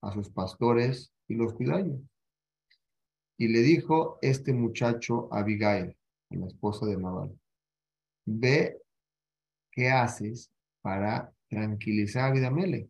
a 0.00 0.10
sus 0.14 0.30
pastores 0.30 1.12
y 1.28 1.34
los 1.34 1.52
cuidó. 1.52 1.76
Y 3.36 3.48
le 3.48 3.60
dijo 3.60 4.18
este 4.22 4.54
muchacho 4.54 5.28
a 5.30 5.40
Abigail, 5.40 5.94
la 6.30 6.46
esposa 6.46 6.86
de 6.86 6.96
Nabal, 6.96 7.38
ve 8.24 8.80
qué 9.70 9.90
haces 9.90 10.50
para 10.80 11.30
tranquilizar 11.50 12.24
a 12.24 12.28
David 12.28 12.44
Amelech. 12.44 12.88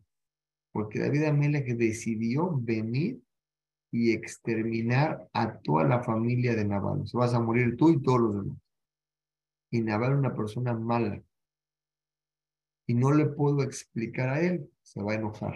Porque 0.71 0.99
David 0.99 1.25
Amelech 1.25 1.75
decidió 1.75 2.57
venir 2.57 3.21
y 3.91 4.11
exterminar 4.11 5.27
a 5.33 5.59
toda 5.59 5.83
la 5.85 6.03
familia 6.03 6.55
de 6.55 6.65
Nabal. 6.65 7.07
Se 7.07 7.17
vas 7.17 7.33
a 7.33 7.39
morir 7.39 7.75
tú 7.77 7.89
y 7.89 8.01
todos 8.01 8.21
los 8.21 8.35
demás. 8.35 8.57
Y 9.71 9.81
Nabal 9.81 10.13
es 10.13 10.19
una 10.19 10.35
persona 10.35 10.73
mala. 10.73 11.21
Y 12.87 12.93
no 12.95 13.11
le 13.11 13.25
puedo 13.27 13.61
explicar 13.61 14.29
a 14.29 14.41
él, 14.41 14.69
se 14.81 15.01
va 15.01 15.13
a 15.13 15.15
enojar. 15.15 15.55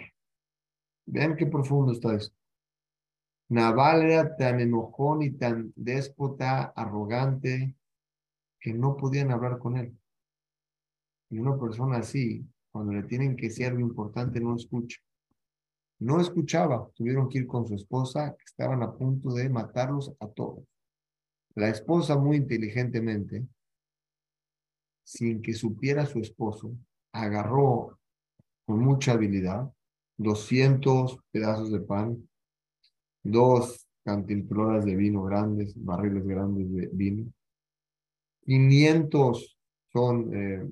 Vean 1.06 1.36
qué 1.36 1.46
profundo 1.46 1.92
está 1.92 2.14
esto. 2.14 2.34
Naval 3.48 4.02
era 4.02 4.36
tan 4.36 4.60
enojón 4.60 5.22
y 5.22 5.32
tan 5.32 5.72
déspota, 5.76 6.72
arrogante, 6.74 7.74
que 8.58 8.72
no 8.72 8.96
podían 8.96 9.30
hablar 9.30 9.58
con 9.58 9.76
él. 9.76 9.96
Y 11.30 11.38
una 11.38 11.58
persona 11.58 11.98
así, 11.98 12.46
cuando 12.72 12.92
le 12.92 13.02
tienen 13.02 13.36
que 13.36 13.48
decir 13.48 13.66
algo 13.66 13.80
importante, 13.80 14.40
no 14.40 14.56
escucha. 14.56 14.98
No 16.00 16.20
escuchaba, 16.20 16.90
tuvieron 16.94 17.28
que 17.28 17.38
ir 17.38 17.46
con 17.46 17.66
su 17.66 17.74
esposa, 17.74 18.36
estaban 18.44 18.82
a 18.82 18.92
punto 18.92 19.32
de 19.32 19.48
matarlos 19.48 20.12
a 20.20 20.28
todos. 20.28 20.64
La 21.54 21.68
esposa, 21.68 22.16
muy 22.16 22.36
inteligentemente, 22.36 23.46
sin 25.04 25.40
que 25.40 25.54
supiera 25.54 26.06
su 26.06 26.18
esposo, 26.18 26.76
agarró 27.12 27.98
con 28.66 28.80
mucha 28.80 29.12
habilidad 29.12 29.70
200 30.16 31.18
pedazos 31.30 31.70
de 31.70 31.80
pan, 31.80 32.28
dos 33.22 33.86
cantimploras 34.04 34.84
de 34.84 34.96
vino 34.96 35.22
grandes, 35.22 35.74
barriles 35.76 36.26
grandes 36.26 36.72
de 36.72 36.90
vino, 36.92 37.32
500 38.44 39.58
son 39.92 40.30
eh, 40.34 40.68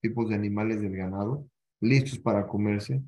tipos 0.00 0.28
de 0.28 0.34
animales 0.34 0.80
del 0.80 0.96
ganado, 0.96 1.46
listos 1.80 2.18
para 2.18 2.46
comerse, 2.46 3.02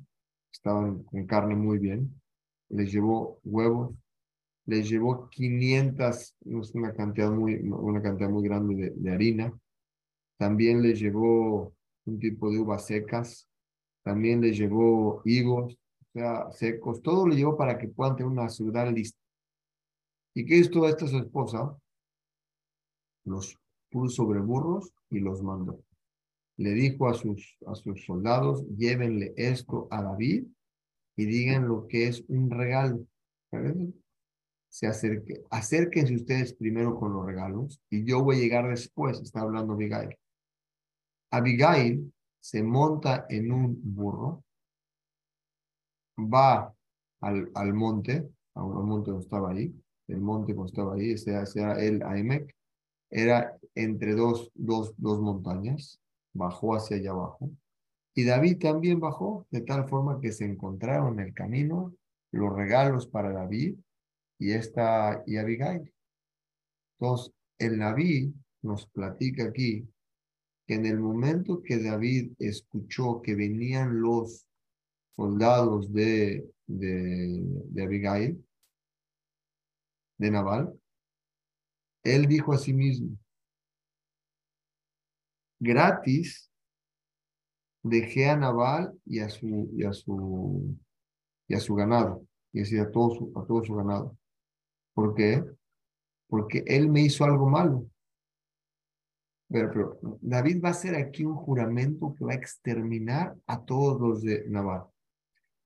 estaban 0.51 1.03
con 1.03 1.25
carne 1.25 1.55
muy 1.55 1.79
bien, 1.79 2.21
les 2.69 2.91
llevó 2.91 3.39
huevos, 3.43 3.95
les 4.65 4.89
llevó 4.89 5.29
500, 5.29 6.35
una 6.73 6.93
cantidad 6.93 7.31
muy, 7.31 7.55
una 7.55 8.01
cantidad 8.01 8.29
muy 8.29 8.43
grande 8.43 8.91
de, 8.95 9.11
harina, 9.11 9.53
también 10.37 10.81
les 10.81 10.99
llevó 10.99 11.73
un 12.05 12.19
tipo 12.19 12.49
de 12.51 12.59
uvas 12.59 12.85
secas, 12.85 13.47
también 14.03 14.41
les 14.41 14.57
llevó 14.57 15.21
higos, 15.25 15.73
o 15.73 16.11
sea, 16.13 16.51
secos, 16.51 17.01
todo 17.01 17.27
le 17.27 17.35
llevó 17.35 17.57
para 17.57 17.77
que 17.77 17.87
puedan 17.87 18.15
tener 18.15 18.31
una 18.31 18.49
ciudad 18.49 18.91
lista. 18.91 19.19
¿Y 20.33 20.45
qué 20.45 20.57
hizo 20.57 20.87
esta 20.87 21.07
su 21.07 21.17
esposa? 21.17 21.77
Los 23.25 23.57
puso 23.89 24.23
sobre 24.23 24.39
burros 24.39 24.91
y 25.09 25.19
los 25.19 25.43
mandó. 25.43 25.83
Le 26.57 26.71
dijo 26.71 27.07
a 27.07 27.13
sus, 27.13 27.57
a 27.65 27.75
sus 27.75 28.05
soldados, 28.05 28.65
llévenle 28.77 29.33
esto 29.35 29.87
a 29.89 30.01
David 30.01 30.45
y 31.15 31.25
digan 31.25 31.67
lo 31.67 31.87
que 31.87 32.07
es 32.07 32.23
un 32.27 32.49
regalo. 32.49 33.05
Se 34.69 34.87
acerque, 34.87 35.43
acérquense 35.49 36.15
ustedes 36.15 36.53
primero 36.53 36.97
con 36.97 37.13
los 37.13 37.25
regalos 37.25 37.81
y 37.89 38.05
yo 38.05 38.23
voy 38.23 38.37
a 38.37 38.39
llegar 38.39 38.69
después, 38.69 39.19
está 39.19 39.41
hablando 39.41 39.73
Abigail. 39.73 40.17
Abigail 41.31 42.13
se 42.39 42.63
monta 42.63 43.25
en 43.29 43.51
un 43.51 43.79
burro, 43.83 44.43
va 46.17 46.73
al, 47.21 47.51
al 47.53 47.73
monte, 47.73 48.29
a 48.55 48.63
monte 48.63 49.11
donde 49.11 49.23
estaba 49.23 49.51
ahí, 49.51 49.73
el 50.07 50.19
monte 50.19 50.53
donde 50.53 50.69
estaba 50.69 50.95
ahí, 50.95 51.11
ese, 51.11 51.31
era 51.31 51.81
el 51.81 52.03
Aimec, 52.03 52.53
era 53.09 53.57
entre 53.75 54.15
dos, 54.15 54.51
dos, 54.55 54.93
dos 54.97 55.21
montañas, 55.21 56.00
bajó 56.33 56.75
hacia 56.75 56.97
allá 56.97 57.11
abajo. 57.11 57.51
Y 58.13 58.25
David 58.25 58.59
también 58.59 58.99
bajó, 58.99 59.47
de 59.51 59.61
tal 59.61 59.87
forma 59.87 60.19
que 60.19 60.31
se 60.31 60.45
encontraron 60.45 61.19
en 61.19 61.27
el 61.27 61.33
camino 61.33 61.95
los 62.31 62.53
regalos 62.53 63.07
para 63.07 63.31
David 63.31 63.77
y, 64.39 64.51
esta, 64.51 65.23
y 65.25 65.37
Abigail. 65.37 65.93
Entonces, 66.99 67.33
el 67.57 67.79
David 67.79 68.33
nos 68.61 68.87
platica 68.87 69.45
aquí 69.45 69.87
que 70.67 70.75
en 70.75 70.85
el 70.85 70.99
momento 70.99 71.61
que 71.61 71.81
David 71.81 72.33
escuchó 72.39 73.21
que 73.21 73.35
venían 73.35 74.01
los 74.01 74.45
soldados 75.15 75.91
de, 75.93 76.49
de, 76.67 77.41
de 77.43 77.83
Abigail, 77.83 78.43
de 80.17 80.31
Naval, 80.31 80.79
él 82.03 82.27
dijo 82.27 82.53
a 82.53 82.57
sí 82.57 82.73
mismo, 82.73 83.17
gratis 85.61 86.51
dejé 87.83 88.29
a 88.29 88.35
Naval 88.35 88.93
y 89.05 89.19
a 89.19 89.29
su, 89.29 89.69
y 89.73 89.83
a 89.83 89.93
su, 89.93 90.77
y 91.47 91.53
a 91.53 91.59
su 91.59 91.75
ganado, 91.75 92.25
y 92.51 92.59
decir, 92.59 92.79
a 92.79 92.91
todo 92.91 93.15
su, 93.15 93.39
a 93.39 93.45
todo 93.45 93.63
su 93.63 93.75
ganado. 93.75 94.17
¿Por 94.93 95.13
qué? 95.15 95.43
Porque 96.27 96.63
él 96.67 96.89
me 96.89 97.01
hizo 97.01 97.23
algo 97.23 97.47
malo. 97.47 97.87
Pero, 99.49 99.69
pero, 99.71 100.17
David 100.21 100.61
va 100.63 100.69
a 100.69 100.71
hacer 100.71 100.95
aquí 100.95 101.25
un 101.25 101.35
juramento 101.35 102.15
que 102.15 102.25
va 102.25 102.31
a 102.31 102.35
exterminar 102.35 103.35
a 103.47 103.63
todos 103.63 103.99
los 103.99 104.21
de 104.21 104.45
Naval. 104.47 104.85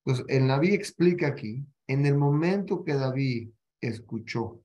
Entonces, 0.03 0.25
el 0.27 0.47
Naví 0.47 0.73
explica 0.73 1.27
aquí, 1.27 1.65
en 1.87 2.05
el 2.05 2.17
momento 2.17 2.83
que 2.83 2.93
David 2.93 3.51
escuchó 3.79 4.61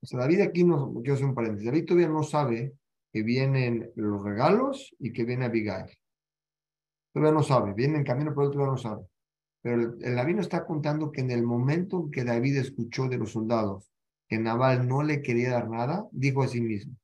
o 0.00 0.06
sea, 0.06 0.20
David 0.20 0.40
aquí 0.40 0.64
no, 0.64 0.92
quiero 0.94 1.14
hacer 1.14 1.26
un 1.26 1.34
paréntesis, 1.34 1.66
David 1.66 1.84
todavía 1.86 2.08
no 2.08 2.22
sabe 2.22 2.74
que 3.12 3.22
vienen 3.22 3.90
los 3.96 4.22
regalos 4.22 4.94
y 4.98 5.12
que 5.12 5.24
viene 5.24 5.46
Abigail. 5.46 5.86
Todavía 7.12 7.34
no 7.34 7.42
sabe, 7.42 7.72
viene 7.74 7.96
en 7.96 8.04
camino, 8.04 8.32
pero 8.34 8.50
todavía 8.50 8.72
no 8.72 8.78
sabe. 8.78 9.04
Pero 9.62 9.96
el, 10.00 10.14
David 10.14 10.36
nos 10.36 10.46
está 10.46 10.64
contando 10.64 11.10
que 11.10 11.20
en 11.20 11.30
el 11.30 11.42
momento 11.42 12.08
que 12.12 12.24
David 12.24 12.58
escuchó 12.58 13.08
de 13.08 13.18
los 13.18 13.32
soldados 13.32 13.90
que 14.28 14.38
Naval 14.38 14.86
no 14.86 15.02
le 15.02 15.22
quería 15.22 15.52
dar 15.52 15.70
nada, 15.70 16.06
dijo 16.12 16.42
a 16.42 16.48
sí 16.48 16.60
mismo, 16.60 16.94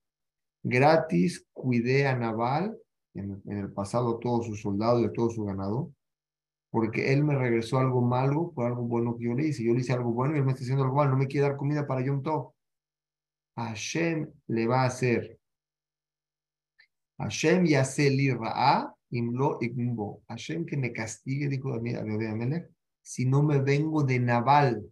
gratis 0.62 1.46
cuidé 1.54 2.06
a 2.06 2.14
Naval, 2.14 2.76
en, 3.14 3.40
en 3.46 3.58
el 3.58 3.72
pasado 3.72 4.18
todos 4.18 4.46
sus 4.46 4.60
soldados 4.60 5.02
y 5.02 5.12
todo 5.12 5.30
su 5.30 5.44
ganado, 5.44 5.90
porque 6.70 7.12
él 7.12 7.24
me 7.24 7.36
regresó 7.36 7.78
algo 7.78 8.02
malo 8.02 8.52
por 8.54 8.66
algo 8.66 8.82
bueno 8.82 9.16
que 9.16 9.26
yo 9.26 9.34
le 9.34 9.46
hice. 9.46 9.62
Yo 9.62 9.72
le 9.72 9.80
hice 9.80 9.92
algo 9.92 10.12
bueno 10.12 10.34
y 10.34 10.38
él 10.38 10.44
me 10.44 10.50
está 10.50 10.64
haciendo 10.64 10.82
algo 10.82 10.96
malo, 10.96 11.12
no 11.12 11.16
me 11.16 11.28
quiere 11.28 11.46
dar 11.46 11.56
comida 11.56 11.86
para 11.86 12.04
Yom 12.04 12.20
Tov. 12.22 12.53
Hashem 13.56 14.30
le 14.48 14.66
va 14.66 14.82
a 14.82 14.86
hacer. 14.86 15.38
Hashem 17.18 17.64
li 17.64 18.30
ra'a 18.30 18.92
imlo 19.10 19.58
igumbo. 19.60 20.22
Hashem 20.28 20.66
que 20.66 20.76
me 20.76 20.92
castigue, 20.92 21.48
dijo 21.48 21.70
David 21.70 21.96
Amelech, 21.96 22.68
si 23.02 23.26
no 23.26 23.42
me 23.42 23.60
vengo 23.60 24.02
de 24.02 24.18
Naval. 24.18 24.90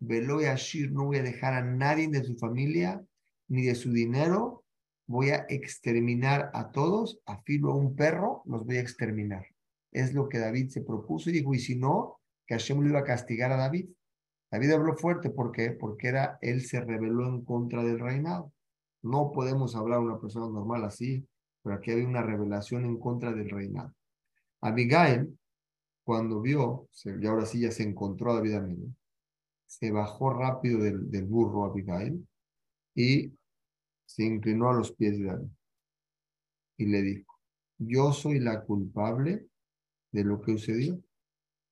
Velo 0.00 0.40
y 0.40 0.44
Ashir, 0.44 0.92
no 0.92 1.06
voy 1.06 1.16
a 1.16 1.22
dejar 1.22 1.54
a 1.54 1.62
nadie 1.62 2.06
de 2.08 2.22
su 2.22 2.36
familia 2.36 3.04
ni 3.48 3.62
de 3.62 3.74
su 3.74 3.92
dinero. 3.92 4.64
Voy 5.06 5.30
a 5.30 5.46
exterminar 5.48 6.50
a 6.54 6.70
todos, 6.70 7.20
a 7.26 7.42
filo 7.42 7.72
a 7.72 7.76
un 7.76 7.96
perro, 7.96 8.42
los 8.44 8.64
voy 8.64 8.76
a 8.76 8.80
exterminar. 8.80 9.46
Es 9.90 10.12
lo 10.12 10.28
que 10.28 10.38
David 10.38 10.68
se 10.68 10.82
propuso 10.82 11.30
y 11.30 11.32
dijo, 11.32 11.54
y 11.54 11.58
si 11.58 11.74
no, 11.74 12.20
que 12.46 12.54
Hashem 12.54 12.80
lo 12.80 12.90
iba 12.90 13.00
a 13.00 13.04
castigar 13.04 13.50
a 13.50 13.56
David. 13.56 13.88
David 14.50 14.72
habló 14.72 14.96
fuerte, 14.96 15.30
¿por 15.30 15.52
qué? 15.52 15.70
Porque 15.72 16.08
era, 16.08 16.38
él 16.40 16.62
se 16.62 16.80
rebeló 16.80 17.26
en 17.28 17.44
contra 17.44 17.82
del 17.82 17.98
reinado. 17.98 18.52
No 19.02 19.32
podemos 19.32 19.76
hablar 19.76 19.98
a 19.98 20.02
una 20.02 20.18
persona 20.18 20.48
normal 20.48 20.84
así, 20.84 21.26
pero 21.62 21.76
aquí 21.76 21.90
había 21.90 22.06
una 22.06 22.22
revelación 22.22 22.84
en 22.84 22.98
contra 22.98 23.32
del 23.32 23.50
reinado. 23.50 23.94
Abigail, 24.60 25.38
cuando 26.02 26.40
vio, 26.40 26.88
y 27.04 27.26
ahora 27.26 27.46
sí 27.46 27.60
ya 27.60 27.70
se 27.70 27.82
encontró 27.82 28.32
a 28.32 28.36
David 28.36 28.54
amigo, 28.54 28.88
se 29.66 29.90
bajó 29.90 30.30
rápido 30.30 30.80
del, 30.80 31.10
del 31.10 31.26
burro 31.26 31.64
Abigail 31.64 32.26
y 32.94 33.32
se 34.06 34.24
inclinó 34.24 34.70
a 34.70 34.74
los 34.74 34.92
pies 34.92 35.18
de 35.18 35.24
David 35.26 35.48
y 36.78 36.86
le 36.86 37.02
dijo, 37.02 37.38
yo 37.76 38.12
soy 38.12 38.38
la 38.38 38.62
culpable 38.62 39.46
de 40.12 40.24
lo 40.24 40.40
que 40.40 40.52
sucedió. 40.52 40.98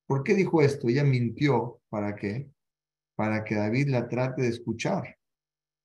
¿Por 0.05 0.23
qué 0.23 0.35
dijo 0.35 0.61
esto? 0.61 0.89
Ella 0.89 1.03
mintió, 1.03 1.81
¿para 1.89 2.15
qué? 2.15 2.49
Para 3.17 3.43
que 3.43 3.55
David 3.55 3.89
la 3.89 4.07
trate 4.07 4.43
de 4.43 4.49
escuchar. 4.49 5.17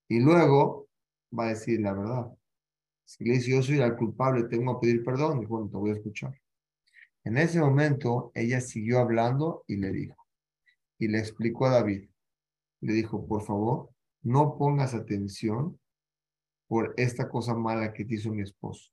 Y 0.07 0.21
luego 0.21 0.91
va 1.37 1.47
a 1.47 1.49
decir 1.49 1.81
la 1.81 1.95
verdad. 1.95 2.31
Si 3.07 3.25
le 3.25 3.35
dice 3.35 3.53
yo 3.53 3.63
soy 3.63 3.81
el 3.81 3.97
culpable, 3.97 4.45
tengo 4.45 4.79
que 4.79 4.87
pedir 4.87 5.03
perdón, 5.03 5.41
dijo, 5.41 5.57
bueno, 5.57 5.71
te 5.71 5.79
voy 5.79 5.91
a 5.91 5.95
escuchar. 5.95 6.39
En 7.25 7.39
ese 7.39 7.59
momento 7.59 8.33
ella 8.35 8.61
siguió 8.61 8.99
hablando 8.99 9.65
y 9.67 9.77
le 9.77 9.91
dijo, 9.93 10.27
y 10.99 11.09
le 11.09 11.21
explicó 11.21 11.67
a 11.67 11.71
David, 11.71 12.07
le 12.83 12.93
dijo, 12.93 13.27
por 13.27 13.43
favor, 13.43 13.89
no 14.23 14.59
pongas 14.59 14.93
atención 14.93 15.81
por 16.69 16.93
esta 16.99 17.31
cosa 17.31 17.55
mala 17.55 17.95
que 17.95 18.05
te 18.05 18.17
hizo 18.17 18.31
mi 18.31 18.43
esposo, 18.43 18.91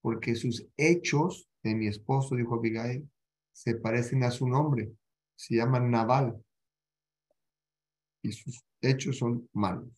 porque 0.00 0.34
sus 0.34 0.66
hechos 0.76 1.48
de 1.62 1.76
mi 1.76 1.86
esposo, 1.86 2.34
dijo 2.34 2.56
Abigail, 2.56 3.08
se 3.52 3.76
parecen 3.76 4.24
a 4.24 4.32
su 4.32 4.48
nombre, 4.48 4.92
se 5.36 5.54
llaman 5.54 5.92
Naval, 5.92 6.42
y 8.22 8.32
sus 8.32 8.64
hechos 8.80 9.18
son 9.18 9.48
malos. 9.52 9.88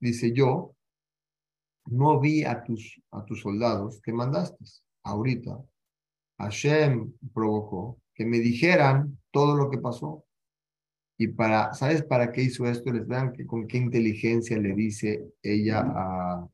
dice 0.00 0.32
yo, 0.32 0.74
no 1.86 2.20
vi 2.20 2.44
a 2.44 2.62
tus, 2.62 3.00
a 3.10 3.24
tus 3.24 3.40
soldados 3.40 4.00
que 4.02 4.12
mandaste. 4.12 4.64
Ahorita, 5.02 5.62
Hashem 6.38 7.12
provocó 7.32 8.00
que 8.14 8.24
me 8.24 8.38
dijeran 8.38 9.18
todo 9.30 9.56
lo 9.56 9.70
que 9.70 9.78
pasó. 9.78 10.24
Y 11.16 11.28
para, 11.28 11.72
¿sabes 11.74 12.02
para 12.02 12.32
qué 12.32 12.42
hizo 12.42 12.66
esto? 12.66 12.92
Les 12.92 13.06
vean 13.06 13.32
que 13.32 13.46
con 13.46 13.66
qué 13.66 13.78
inteligencia 13.78 14.58
le 14.58 14.74
dice 14.74 15.32
ella 15.42 15.80
a, 15.80 16.48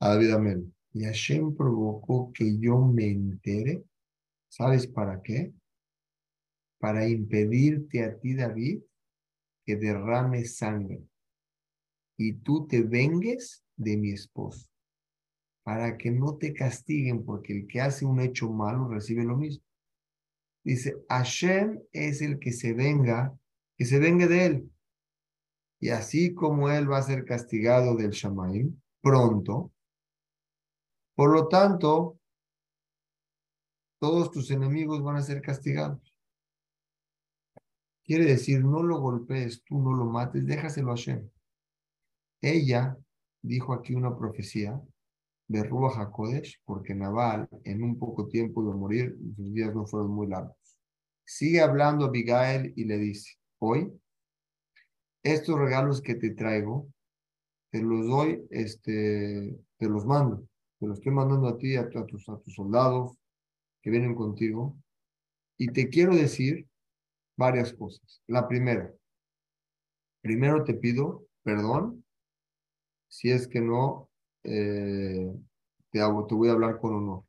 a 0.00 0.08
David 0.08 0.32
Amel. 0.32 0.74
Y 0.92 1.04
Hashem 1.04 1.54
provocó 1.56 2.30
que 2.32 2.58
yo 2.58 2.78
me 2.78 3.06
entere. 3.06 3.84
¿Sabes 4.48 4.86
para 4.86 5.22
qué? 5.22 5.52
Para 6.78 7.08
impedirte 7.08 8.04
a 8.04 8.18
ti, 8.18 8.34
David, 8.34 8.82
que 9.64 9.76
derrame 9.76 10.44
sangre 10.44 11.02
y 12.16 12.34
tú 12.34 12.66
te 12.66 12.82
vengues 12.82 13.64
de 13.76 13.96
mi 13.96 14.12
esposo, 14.12 14.68
para 15.64 15.96
que 15.96 16.10
no 16.10 16.36
te 16.36 16.52
castiguen, 16.52 17.24
porque 17.24 17.52
el 17.52 17.66
que 17.66 17.80
hace 17.80 18.04
un 18.04 18.20
hecho 18.20 18.50
malo 18.50 18.88
recibe 18.88 19.24
lo 19.24 19.36
mismo. 19.36 19.64
Dice, 20.64 20.96
Hashem 21.08 21.80
es 21.92 22.22
el 22.22 22.38
que 22.38 22.52
se 22.52 22.72
venga, 22.72 23.36
que 23.76 23.84
se 23.84 23.98
venga 23.98 24.26
de 24.26 24.46
él. 24.46 24.70
Y 25.80 25.88
así 25.88 26.32
como 26.32 26.70
él 26.70 26.90
va 26.90 26.98
a 26.98 27.02
ser 27.02 27.24
castigado 27.24 27.96
del 27.96 28.10
Shamaim 28.10 28.80
pronto, 29.00 29.72
por 31.16 31.32
lo 31.32 31.48
tanto, 31.48 32.18
todos 34.00 34.30
tus 34.30 34.50
enemigos 34.50 35.02
van 35.02 35.16
a 35.16 35.22
ser 35.22 35.42
castigados. 35.42 36.11
Quiere 38.04 38.24
decir, 38.24 38.64
no 38.64 38.82
lo 38.82 39.00
golpees, 39.00 39.62
tú 39.64 39.78
no 39.78 39.92
lo 39.94 40.06
mates, 40.06 40.44
déjaselo 40.44 40.90
a 40.90 40.96
Hashem. 40.96 41.28
Ella 42.40 42.96
dijo 43.42 43.72
aquí 43.72 43.94
una 43.94 44.16
profecía 44.16 44.80
de 45.48 45.62
Ruach 45.64 45.98
HaKodesh, 45.98 46.60
porque 46.64 46.94
Naval 46.94 47.48
en 47.64 47.82
un 47.82 47.98
poco 47.98 48.26
tiempo 48.26 48.64
de 48.64 48.74
morir, 48.74 49.16
sus 49.36 49.52
días 49.52 49.74
no 49.74 49.86
fueron 49.86 50.10
muy 50.10 50.26
largos. 50.26 50.56
Sigue 51.24 51.60
hablando 51.60 52.06
Abigail 52.06 52.72
y 52.76 52.84
le 52.84 52.98
dice, 52.98 53.36
hoy, 53.58 53.92
estos 55.22 55.58
regalos 55.58 56.00
que 56.00 56.16
te 56.16 56.30
traigo, 56.30 56.88
te 57.70 57.80
los 57.80 58.06
doy, 58.06 58.44
este, 58.50 59.56
te 59.78 59.88
los 59.88 60.04
mando, 60.04 60.46
te 60.78 60.86
los 60.86 60.98
estoy 60.98 61.12
mandando 61.12 61.48
a 61.48 61.56
ti, 61.56 61.76
a, 61.76 61.88
tus, 61.88 62.28
a 62.28 62.38
tus 62.38 62.54
soldados 62.54 63.16
que 63.80 63.90
vienen 63.90 64.14
contigo, 64.14 64.76
y 65.56 65.68
te 65.68 65.88
quiero 65.88 66.14
decir 66.16 66.66
varias 67.36 67.72
cosas. 67.72 68.22
La 68.26 68.48
primera, 68.48 68.92
primero 70.20 70.64
te 70.64 70.74
pido 70.74 71.26
perdón 71.42 72.04
si 73.08 73.30
es 73.30 73.46
que 73.46 73.60
no, 73.60 74.08
eh, 74.44 75.30
te, 75.90 76.00
hago, 76.00 76.26
te 76.26 76.34
voy 76.34 76.48
a 76.48 76.52
hablar 76.52 76.80
con 76.80 76.94
honor. 76.94 77.24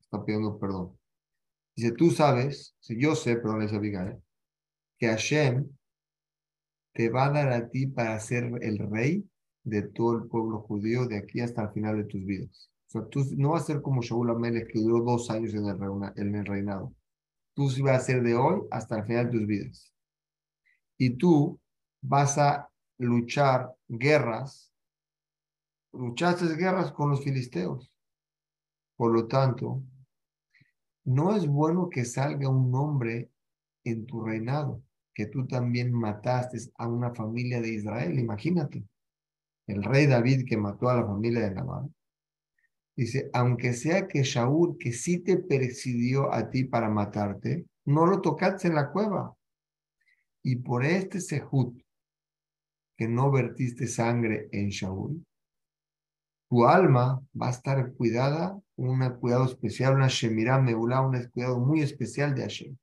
Está 0.00 0.24
pidiendo 0.24 0.58
perdón. 0.58 0.96
Dice, 1.74 1.92
tú 1.92 2.10
sabes, 2.10 2.74
si 2.80 3.00
yo 3.00 3.14
sé, 3.14 3.36
perdón, 3.36 3.62
es 3.62 3.72
Abigail, 3.72 4.16
que 4.98 5.08
Hashem 5.08 5.68
te 6.94 7.10
va 7.10 7.26
a 7.26 7.30
dar 7.30 7.52
a 7.52 7.68
ti 7.68 7.86
para 7.86 8.18
ser 8.20 8.50
el 8.62 8.78
rey 8.78 9.28
de 9.64 9.82
todo 9.82 10.16
el 10.16 10.28
pueblo 10.28 10.60
judío 10.60 11.06
de 11.06 11.18
aquí 11.18 11.40
hasta 11.40 11.62
el 11.64 11.70
final 11.70 11.98
de 11.98 12.04
tus 12.04 12.24
vidas. 12.24 12.70
O 12.88 12.90
sea, 12.90 13.08
tú 13.08 13.24
no 13.36 13.50
vas 13.50 13.64
a 13.64 13.66
ser 13.66 13.82
como 13.82 14.00
Shaul 14.00 14.30
Amelech 14.30 14.72
que 14.72 14.78
duró 14.78 15.04
dos 15.04 15.28
años 15.30 15.52
en 15.54 15.66
el, 15.66 15.76
en 16.16 16.34
el 16.36 16.46
reinado. 16.46 16.94
Tú 17.56 17.68
vas 17.82 18.02
a 18.02 18.04
ser 18.04 18.22
de 18.22 18.36
hoy 18.36 18.62
hasta 18.70 18.98
el 18.98 19.04
final 19.04 19.26
de 19.26 19.38
tus 19.38 19.46
vidas. 19.48 19.92
Y 20.96 21.10
tú 21.10 21.58
vas 22.00 22.38
a 22.38 22.70
luchar 22.98 23.74
guerras 23.88 24.66
luchaste 25.96 26.54
guerras 26.56 26.92
con 26.92 27.10
los 27.10 27.22
filisteos. 27.22 27.92
Por 28.96 29.12
lo 29.12 29.26
tanto, 29.26 29.82
no 31.04 31.36
es 31.36 31.46
bueno 31.46 31.88
que 31.88 32.04
salga 32.04 32.48
un 32.48 32.74
hombre 32.74 33.30
en 33.84 34.06
tu 34.06 34.22
reinado, 34.24 34.82
que 35.14 35.26
tú 35.26 35.46
también 35.46 35.92
mataste 35.92 36.58
a 36.76 36.88
una 36.88 37.14
familia 37.14 37.60
de 37.60 37.74
Israel. 37.74 38.18
Imagínate, 38.18 38.84
el 39.66 39.82
rey 39.82 40.06
David 40.06 40.46
que 40.46 40.56
mató 40.56 40.88
a 40.88 40.96
la 40.96 41.06
familia 41.06 41.40
de 41.40 41.54
Nabal. 41.54 41.94
Dice, 42.96 43.28
aunque 43.34 43.74
sea 43.74 44.08
que 44.08 44.22
Shaul, 44.22 44.78
que 44.78 44.92
sí 44.92 45.18
te 45.18 45.36
presidió 45.36 46.32
a 46.32 46.48
ti 46.48 46.64
para 46.64 46.88
matarte, 46.88 47.66
no 47.84 48.06
lo 48.06 48.22
tocaste 48.22 48.68
en 48.68 48.74
la 48.74 48.90
cueva. 48.90 49.36
Y 50.42 50.56
por 50.56 50.84
este 50.84 51.20
sejut, 51.20 51.78
que 52.96 53.06
no 53.06 53.30
vertiste 53.30 53.86
sangre 53.86 54.48
en 54.50 54.70
Shaul, 54.70 55.22
tu 56.48 56.64
alma 56.64 57.20
va 57.40 57.48
a 57.48 57.50
estar 57.50 57.92
cuidada, 57.94 58.58
un 58.76 58.98
cuidado 59.20 59.44
especial, 59.44 59.94
una 59.94 60.08
Shemirah 60.08 60.60
Meulá, 60.60 61.02
un 61.02 61.22
cuidado 61.30 61.58
muy 61.58 61.82
especial 61.82 62.34
de 62.34 62.42
Hashem. 62.42 62.76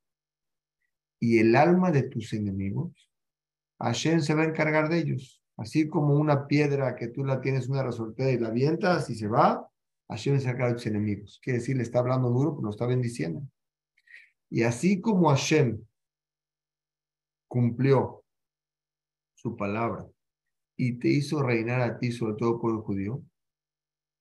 Y 1.19 1.39
el 1.39 1.56
alma 1.56 1.89
de 1.89 2.04
tus 2.04 2.34
enemigos, 2.34 3.10
Hashem 3.80 4.19
se 4.19 4.36
va 4.36 4.43
a 4.43 4.47
encargar 4.47 4.89
de 4.89 4.99
ellos. 4.99 5.41
Así 5.58 5.88
como 5.88 6.15
una 6.15 6.45
piedra 6.45 6.95
que 6.95 7.08
tú 7.08 7.23
la 7.23 7.39
tienes 7.41 7.69
una 7.69 7.84
resortera 7.84 8.32
y 8.32 8.39
la 8.39 8.49
avientas 8.49 9.10
y 9.10 9.15
se 9.15 9.28
va, 9.28 9.67
Hashem 10.13 10.39
se 10.39 10.54
de 10.54 10.73
tus 10.73 10.86
enemigos. 10.86 11.39
Quiere 11.41 11.58
decir, 11.58 11.76
le 11.76 11.82
está 11.82 11.99
hablando 11.99 12.30
duro, 12.30 12.52
pero 12.56 12.65
lo 12.65 12.69
está 12.69 12.86
bendiciendo. 12.86 13.41
Y 14.49 14.62
así 14.62 15.02
como 15.02 15.30
Hashem 15.30 15.84
cumplió 17.47 18.23
su 19.34 19.58
palabra 19.58 20.08
y 20.78 20.99
te 20.99 21.08
hizo 21.08 21.41
reinar 21.41 21.82
a 21.82 21.97
ti 21.97 22.12
sobre 22.12 22.36
todo 22.36 22.60
el 22.69 22.82
judío, 22.82 23.23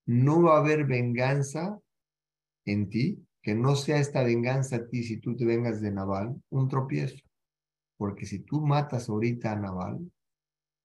no 0.06 0.42
va 0.42 0.56
a 0.56 0.60
haber 0.60 0.86
venganza 0.86 1.78
en 2.64 2.88
ti, 2.88 3.22
que 3.42 3.54
no 3.54 3.76
sea 3.76 3.98
esta 3.98 4.22
venganza 4.22 4.76
a 4.76 4.86
ti 4.86 5.02
si 5.02 5.18
tú 5.18 5.36
te 5.36 5.44
vengas 5.44 5.82
de 5.82 5.90
Naval, 5.90 6.42
un 6.48 6.68
tropiezo. 6.68 7.22
Porque 7.98 8.24
si 8.24 8.38
tú 8.38 8.62
matas 8.62 9.10
ahorita 9.10 9.52
a 9.52 9.56
Naval, 9.56 10.10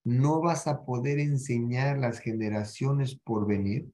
no 0.03 0.41
vas 0.41 0.67
a 0.67 0.83
poder 0.83 1.19
enseñar 1.19 1.97
las 1.97 2.19
generaciones 2.19 3.15
por 3.15 3.47
venir 3.47 3.89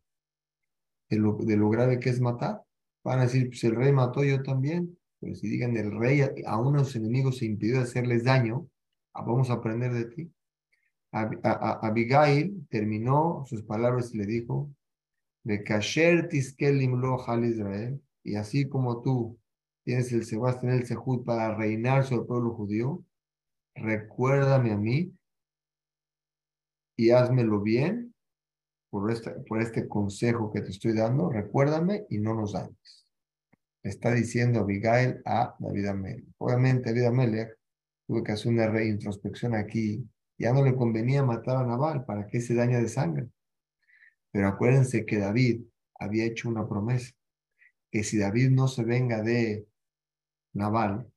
de 1.13 1.19
lo, 1.19 1.37
de 1.37 1.57
lo 1.57 1.69
grave 1.69 1.99
que 1.99 2.09
es 2.09 2.19
matar. 2.19 2.63
Van 3.03 3.19
a 3.19 3.23
decir, 3.23 3.47
pues 3.49 3.63
el 3.63 3.75
rey 3.75 3.91
mató 3.91 4.23
yo 4.23 4.41
también. 4.41 4.97
Pero 5.19 5.35
si 5.35 5.47
digan, 5.47 5.77
el 5.77 5.97
rey 5.97 6.21
a 6.45 6.59
unos 6.59 6.95
enemigos 6.95 7.37
se 7.37 7.45
impidió 7.45 7.79
hacerles 7.79 8.23
daño, 8.23 8.67
ah, 9.13 9.21
vamos 9.21 9.49
a 9.49 9.53
aprender 9.53 9.93
de 9.93 10.05
ti. 10.05 10.31
Abigail 11.11 12.67
terminó 12.69 13.45
sus 13.47 13.61
palabras 13.63 14.13
y 14.13 14.17
le 14.17 14.25
dijo, 14.25 14.71
de 15.43 15.63
Kasher 15.63 16.29
Hal 17.27 17.45
Israel, 17.45 18.01
y 18.23 18.35
así 18.35 18.67
como 18.67 19.01
tú 19.01 19.39
tienes 19.83 20.11
el 20.11 20.25
Sebastián 20.25 20.73
el 20.73 20.87
Sehut 20.87 21.23
para 21.25 21.55
reinar 21.55 22.05
sobre 22.05 22.21
el 22.21 22.27
pueblo 22.27 22.55
judío, 22.55 23.03
recuérdame 23.75 24.71
a 24.71 24.77
mí 24.77 25.13
y 26.97 27.11
házmelo 27.11 27.61
bien 27.61 28.12
por 28.93 29.11
por 29.47 29.59
este 29.59 29.87
consejo 29.87 30.51
que 30.53 30.61
te 30.61 30.69
estoy 30.69 30.93
dando, 30.93 31.27
recuérdame 31.27 32.05
y 32.11 32.19
no 32.19 32.35
nos 32.35 32.53
dañes. 32.53 33.07
Está 33.81 34.13
diciendo 34.13 34.59
Abigail 34.59 35.19
a 35.25 35.55
David 35.57 35.87
Amelech. 35.87 36.25
Obviamente 36.37 36.91
David 36.91 37.05
Amelech 37.05 37.57
tuvo 38.05 38.23
que 38.23 38.33
hacer 38.33 38.51
una 38.51 38.67
reintrospección 38.67 39.55
aquí. 39.55 40.07
Ya 40.37 40.53
no 40.53 40.63
le 40.63 40.75
convenía 40.75 41.23
matar 41.23 41.57
a 41.57 41.65
Naval 41.65 42.05
para 42.05 42.27
que 42.27 42.39
se 42.39 42.53
daña 42.53 42.77
de 42.77 42.87
sangre. 42.87 43.29
Pero 44.31 44.47
acuérdense 44.47 45.07
que 45.07 45.17
David 45.17 45.63
había 45.95 46.25
hecho 46.25 46.47
una 46.47 46.69
promesa, 46.69 47.15
que 47.89 48.03
si 48.03 48.19
David 48.19 48.51
no 48.51 48.67
se 48.67 48.83
venga 48.83 49.23
de 49.23 49.65
Naval, 50.53 51.11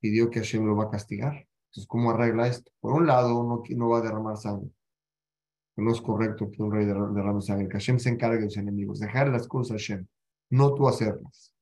pidió 0.00 0.30
que 0.30 0.40
Hashem 0.40 0.64
lo 0.64 0.74
va 0.74 0.84
a 0.84 0.90
castigar. 0.90 1.34
Entonces, 1.66 1.86
¿cómo 1.86 2.12
arregla 2.12 2.48
esto? 2.48 2.72
Por 2.80 2.94
un 2.94 3.06
lado, 3.06 3.44
no, 3.44 3.62
no 3.76 3.88
va 3.90 3.98
a 3.98 4.02
derramar 4.02 4.38
sangre. 4.38 4.70
No 5.76 5.92
es 5.92 6.00
correcto 6.00 6.50
que 6.50 6.62
un 6.62 6.72
rey 6.72 6.86
derrame 6.86 7.42
sangre. 7.42 7.68
Que 7.68 7.74
Hashem 7.74 7.98
se 7.98 8.08
encargue 8.08 8.38
de 8.38 8.44
los 8.44 8.56
enemigos. 8.56 8.98
Dejar 8.98 9.28
las 9.28 9.46
cosas 9.46 9.72
a 9.72 9.74
Hashem, 9.74 10.06
no 10.50 10.74
tú 10.74 10.88
hacerlas. 10.88 11.52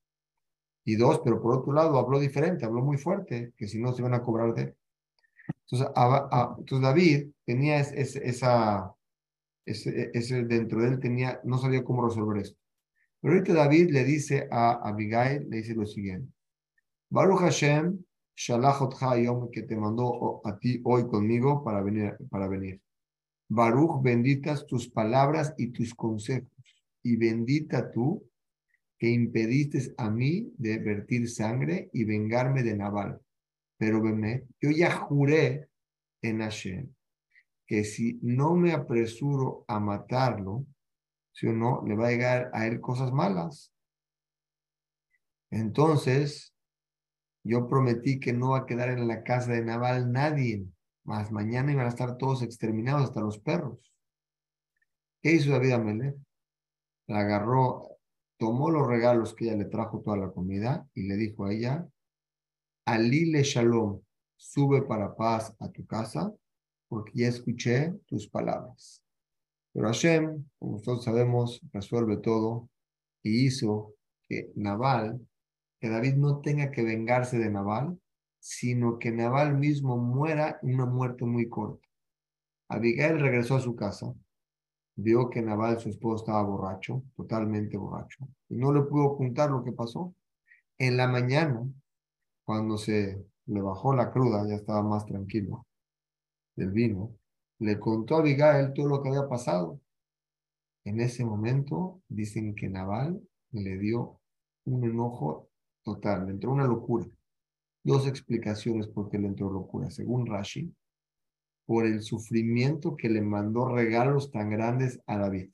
Y 0.84 0.96
dos, 0.96 1.20
pero 1.24 1.40
por 1.40 1.56
otro 1.56 1.72
lado, 1.72 1.98
habló 1.98 2.20
diferente, 2.20 2.64
habló 2.64 2.82
muy 2.82 2.98
fuerte, 2.98 3.52
que 3.56 3.66
si 3.66 3.80
no 3.80 3.92
se 3.92 4.02
van 4.02 4.14
a 4.14 4.22
cobrar 4.22 4.54
de 4.54 4.62
él. 4.62 4.76
Entonces, 5.70 5.88
entonces 6.58 6.80
David 6.80 7.30
tenía 7.44 7.80
esa, 7.80 8.94
ese, 9.64 10.10
ese, 10.12 10.44
dentro 10.44 10.82
de 10.82 10.88
él 10.88 11.00
tenía, 11.00 11.40
no 11.42 11.58
sabía 11.58 11.82
cómo 11.82 12.06
resolver 12.06 12.42
esto. 12.42 12.58
Pero 13.20 13.34
ahorita 13.34 13.54
David 13.54 13.90
le 13.90 14.04
dice 14.04 14.46
a 14.50 14.72
Abigail, 14.88 15.48
le 15.48 15.56
dice 15.56 15.74
lo 15.74 15.86
siguiente. 15.86 16.30
Baruch 17.08 17.40
Hashem, 17.40 17.98
Shalachot 18.36 18.94
Hayom, 19.00 19.50
que 19.50 19.62
te 19.62 19.76
mandó 19.76 20.42
a 20.44 20.58
ti 20.58 20.82
hoy 20.84 21.06
conmigo 21.06 21.64
para 21.64 21.80
venir. 21.80 22.16
Para 22.28 22.48
venir. 22.48 22.80
Baruch, 23.48 24.02
benditas 24.02 24.66
tus 24.66 24.88
palabras 24.88 25.54
y 25.58 25.68
tus 25.68 25.94
consejos. 25.94 26.50
Y 27.02 27.16
bendita 27.16 27.90
tú 27.90 28.24
que 28.98 29.10
impediste 29.10 29.94
a 29.98 30.10
mí 30.10 30.52
de 30.56 30.78
vertir 30.78 31.28
sangre 31.28 31.90
y 31.92 32.04
vengarme 32.04 32.62
de 32.62 32.76
Naval. 32.76 33.20
Pero 33.76 34.00
veme, 34.00 34.44
yo 34.60 34.70
ya 34.70 34.90
juré 34.90 35.68
en 36.22 36.40
Hashem 36.40 36.94
que 37.66 37.84
si 37.84 38.18
no 38.22 38.54
me 38.54 38.72
apresuro 38.72 39.64
a 39.68 39.80
matarlo, 39.80 40.66
si 41.32 41.46
o 41.46 41.52
no, 41.52 41.82
le 41.86 41.96
va 41.96 42.08
a 42.08 42.10
llegar 42.10 42.50
a 42.52 42.66
él 42.66 42.80
cosas 42.80 43.12
malas. 43.12 43.72
Entonces, 45.50 46.54
yo 47.42 47.68
prometí 47.68 48.20
que 48.20 48.32
no 48.32 48.50
va 48.50 48.58
a 48.58 48.66
quedar 48.66 48.90
en 48.90 49.08
la 49.08 49.22
casa 49.22 49.52
de 49.52 49.64
Naval 49.64 50.12
nadie, 50.12 50.66
más 51.04 51.30
mañana 51.30 51.72
iban 51.72 51.86
a 51.86 51.90
estar 51.90 52.16
todos 52.16 52.42
exterminados, 52.42 53.04
hasta 53.04 53.20
los 53.20 53.38
perros. 53.38 53.92
¿Qué 55.22 55.32
hizo 55.32 55.50
David 55.50 55.72
Amelech? 55.72 56.16
La 57.06 57.20
agarró, 57.20 57.98
tomó 58.38 58.70
los 58.70 58.86
regalos 58.86 59.34
que 59.34 59.44
ella 59.44 59.56
le 59.56 59.66
trajo 59.66 60.00
toda 60.00 60.16
la 60.16 60.30
comida 60.30 60.86
y 60.94 61.06
le 61.06 61.16
dijo 61.16 61.44
a 61.44 61.52
ella, 61.52 61.86
Alile 62.86 63.42
Shalom, 63.42 64.00
sube 64.36 64.82
para 64.82 65.14
paz 65.14 65.54
a 65.60 65.70
tu 65.70 65.86
casa, 65.86 66.32
porque 66.88 67.12
ya 67.14 67.28
escuché 67.28 67.94
tus 68.06 68.28
palabras. 68.28 69.02
Pero 69.72 69.86
Hashem, 69.88 70.44
como 70.58 70.80
todos 70.80 71.04
sabemos, 71.04 71.60
resuelve 71.72 72.18
todo 72.18 72.68
y 73.22 73.46
hizo 73.46 73.94
que 74.28 74.52
Naval, 74.54 75.26
que 75.80 75.88
David 75.88 76.14
no 76.14 76.40
tenga 76.40 76.70
que 76.70 76.82
vengarse 76.82 77.38
de 77.38 77.50
Naval, 77.50 77.98
sino 78.44 78.98
que 78.98 79.10
Naval 79.10 79.56
mismo 79.56 79.96
muera 79.96 80.58
una 80.60 80.84
muerte 80.84 81.24
muy 81.24 81.48
corta. 81.48 81.88
Abigail 82.68 83.18
regresó 83.18 83.56
a 83.56 83.60
su 83.60 83.74
casa, 83.74 84.14
vio 84.96 85.30
que 85.30 85.40
Naval, 85.40 85.80
su 85.80 85.88
esposo, 85.88 86.16
estaba 86.16 86.42
borracho, 86.42 87.02
totalmente 87.16 87.78
borracho, 87.78 88.28
y 88.50 88.56
no 88.56 88.70
le 88.70 88.82
pudo 88.82 89.06
ocultar 89.06 89.50
lo 89.50 89.64
que 89.64 89.72
pasó. 89.72 90.14
En 90.76 90.98
la 90.98 91.08
mañana, 91.08 91.66
cuando 92.44 92.76
se 92.76 93.24
le 93.46 93.62
bajó 93.62 93.94
la 93.94 94.12
cruda, 94.12 94.46
ya 94.46 94.56
estaba 94.56 94.82
más 94.82 95.06
tranquilo 95.06 95.66
del 96.54 96.70
vino, 96.70 97.16
le 97.60 97.80
contó 97.80 98.16
a 98.16 98.18
Abigail 98.18 98.74
todo 98.74 98.88
lo 98.88 99.02
que 99.02 99.08
había 99.08 99.26
pasado. 99.26 99.80
En 100.84 101.00
ese 101.00 101.24
momento 101.24 102.02
dicen 102.08 102.54
que 102.54 102.68
Naval 102.68 103.26
le 103.52 103.78
dio 103.78 104.20
un 104.66 104.84
enojo 104.84 105.48
total, 105.82 106.26
le 106.26 106.32
entró 106.32 106.52
una 106.52 106.66
locura. 106.66 107.06
Dos 107.84 108.06
explicaciones 108.06 108.88
por 108.88 109.10
qué 109.10 109.18
le 109.18 109.28
entró 109.28 109.50
locura. 109.50 109.90
Según 109.90 110.26
Rashi, 110.26 110.74
por 111.66 111.86
el 111.86 112.02
sufrimiento 112.02 112.96
que 112.96 113.08
le 113.08 113.20
mandó 113.20 113.68
regalos 113.68 114.30
tan 114.30 114.50
grandes 114.50 115.00
a 115.06 115.18
David. 115.18 115.50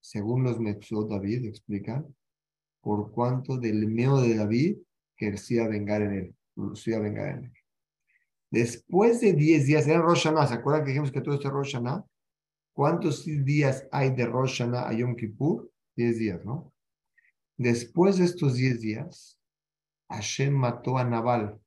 Según 0.00 0.42
los 0.42 0.58
Metzot 0.58 1.08
David 1.08 1.46
explican, 1.46 2.14
por 2.80 3.10
cuanto 3.12 3.58
del 3.58 3.86
miedo 3.86 4.20
de 4.20 4.36
David 4.36 4.78
quería 5.16 5.68
vengar 5.68 6.02
en 6.02 6.12
él, 6.12 6.34
quería 6.54 6.98
vengar 6.98 7.28
en 7.28 7.44
él. 7.44 7.52
Después 8.50 9.20
de 9.20 9.32
10 9.32 9.66
días, 9.66 9.86
era 9.86 10.00
Rosh 10.00 10.22
¿se 10.22 10.28
acuerdan 10.28 10.84
que 10.84 10.90
dijimos 10.90 11.10
que 11.10 11.20
todo 11.20 11.34
esto 11.34 11.48
es 11.48 11.54
Rosh 11.54 11.72
Hashanah? 11.72 12.04
¿Cuántos 12.72 13.24
días 13.24 13.86
hay 13.90 14.14
de 14.14 14.26
Rosh 14.26 14.58
Hashanah 14.58 14.88
a 14.88 14.92
Yom 14.92 15.16
Kippur? 15.16 15.70
10 15.96 16.18
días, 16.18 16.44
¿no? 16.44 16.72
Después 17.56 18.18
de 18.18 18.24
estos 18.24 18.54
10 18.54 18.80
días, 18.80 19.38
Hashem 20.14 20.54
mató 20.54 20.98
a 20.98 21.04
Nabal. 21.04 21.58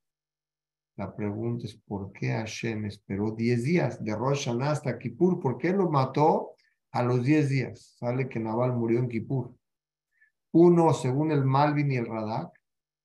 La 0.95 1.15
pregunta 1.15 1.65
es, 1.65 1.75
¿por 1.75 2.11
qué 2.11 2.31
Hashem 2.31 2.85
esperó 2.85 3.31
10 3.31 3.63
días 3.63 4.03
de 4.03 4.15
Rosh 4.15 4.49
hasta 4.49 4.97
Kippur? 4.97 5.39
¿Por 5.39 5.57
qué 5.57 5.71
lo 5.71 5.89
mató 5.91 6.55
a 6.91 7.03
los 7.03 7.23
10 7.23 7.49
días? 7.49 7.95
Sale 7.99 8.27
que 8.27 8.39
Nabal 8.39 8.73
murió 8.73 8.99
en 8.99 9.09
Kippur. 9.09 9.55
Uno, 10.51 10.93
según 10.93 11.31
el 11.31 11.45
Malvin 11.45 11.91
y 11.91 11.97
el 11.97 12.07
Radak, 12.07 12.51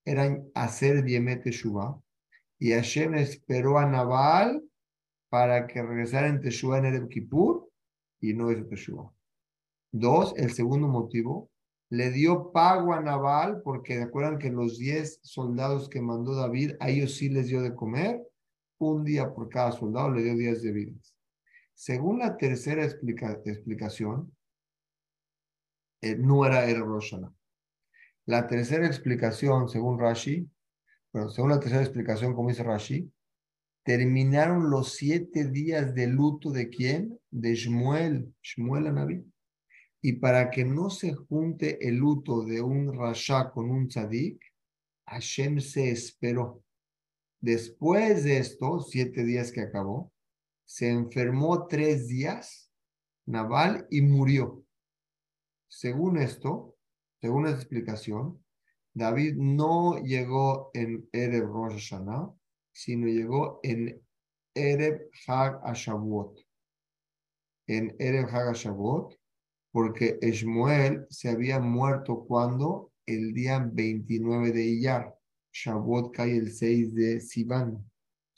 eran 0.04 0.48
hacer 0.54 1.04
Diemet 1.04 1.42
Teshuvah. 1.42 2.00
Y 2.58 2.72
Hashem 2.72 3.14
esperó 3.14 3.78
a 3.78 3.86
Nabal 3.86 4.62
para 5.28 5.66
que 5.66 5.82
regresara 5.82 6.28
en 6.28 6.40
Teshuvah 6.40 6.78
en 6.78 6.86
el 6.86 7.08
Kippur 7.08 7.68
y 8.20 8.32
no 8.32 8.50
hizo 8.50 8.64
Teshuvah. 8.66 9.12
Dos, 9.90 10.34
el 10.36 10.52
segundo 10.52 10.88
motivo, 10.88 11.50
le 11.92 12.10
dio 12.10 12.52
pago 12.52 12.94
a 12.94 13.02
Nabal 13.02 13.60
porque 13.62 14.02
recuerdan 14.02 14.38
que 14.38 14.48
los 14.48 14.78
diez 14.78 15.20
soldados 15.22 15.90
que 15.90 16.00
mandó 16.00 16.34
David, 16.34 16.72
a 16.80 16.88
ellos 16.88 17.16
sí 17.16 17.28
les 17.28 17.48
dio 17.48 17.60
de 17.60 17.74
comer, 17.74 18.18
un 18.78 19.04
día 19.04 19.30
por 19.34 19.50
cada 19.50 19.72
soldado 19.72 20.10
le 20.10 20.22
dio 20.22 20.34
días 20.34 20.62
de 20.62 20.72
vidas. 20.72 21.14
Según 21.74 22.20
la 22.20 22.38
tercera 22.38 22.82
explicación, 22.82 24.34
eh, 26.00 26.16
no 26.16 26.46
era 26.46 26.64
el 26.64 26.80
Roshana. 26.80 27.30
La 28.24 28.46
tercera 28.46 28.86
explicación, 28.86 29.68
según 29.68 30.00
Rashi, 30.00 30.50
pero 31.10 31.28
según 31.28 31.50
la 31.50 31.60
tercera 31.60 31.82
explicación, 31.82 32.34
como 32.34 32.48
dice 32.48 32.62
Rashi, 32.62 33.12
terminaron 33.84 34.70
los 34.70 34.94
siete 34.94 35.46
días 35.50 35.94
de 35.94 36.06
luto 36.06 36.52
de 36.52 36.70
quién? 36.70 37.20
De 37.30 37.54
Shmuel, 37.54 38.34
Shmuel 38.40 38.86
Anabí. 38.86 39.31
Y 40.02 40.14
para 40.14 40.50
que 40.50 40.64
no 40.64 40.90
se 40.90 41.14
junte 41.14 41.88
el 41.88 41.96
luto 41.96 42.42
de 42.42 42.60
un 42.60 42.92
Rasha 42.92 43.50
con 43.52 43.70
un 43.70 43.88
Tzadik, 43.88 44.42
Hashem 45.06 45.60
se 45.60 45.90
esperó. 45.90 46.64
Después 47.40 48.24
de 48.24 48.38
estos 48.38 48.90
siete 48.90 49.24
días 49.24 49.52
que 49.52 49.60
acabó, 49.60 50.12
se 50.64 50.90
enfermó 50.90 51.66
tres 51.66 52.08
días, 52.08 52.70
Naval, 53.26 53.86
y 53.90 54.02
murió. 54.02 54.64
Según 55.68 56.18
esto, 56.18 56.76
según 57.20 57.46
esta 57.46 57.58
explicación, 57.58 58.44
David 58.94 59.36
no 59.36 59.98
llegó 60.02 60.70
en 60.74 61.08
Ereb 61.12 61.46
Rosh 61.46 61.90
Hashanah, 61.90 62.32
sino 62.72 63.06
llegó 63.06 63.60
en 63.62 64.04
Ereb 64.54 65.10
Hag 65.26 65.60
Ashavuot. 65.64 66.40
En 67.68 67.94
Ereb 67.98 68.26
Hag 68.26 68.48
Ashavuot, 68.48 69.21
porque 69.72 70.18
Shmuel 70.22 71.06
se 71.08 71.30
había 71.30 71.58
muerto 71.58 72.24
cuando 72.26 72.92
el 73.06 73.32
día 73.32 73.58
29 73.72 74.52
de 74.52 74.64
Iyar. 74.64 75.14
Shavuot 75.52 76.14
cae 76.14 76.36
el 76.36 76.52
6 76.52 76.94
de 76.94 77.20
Sivan. 77.20 77.84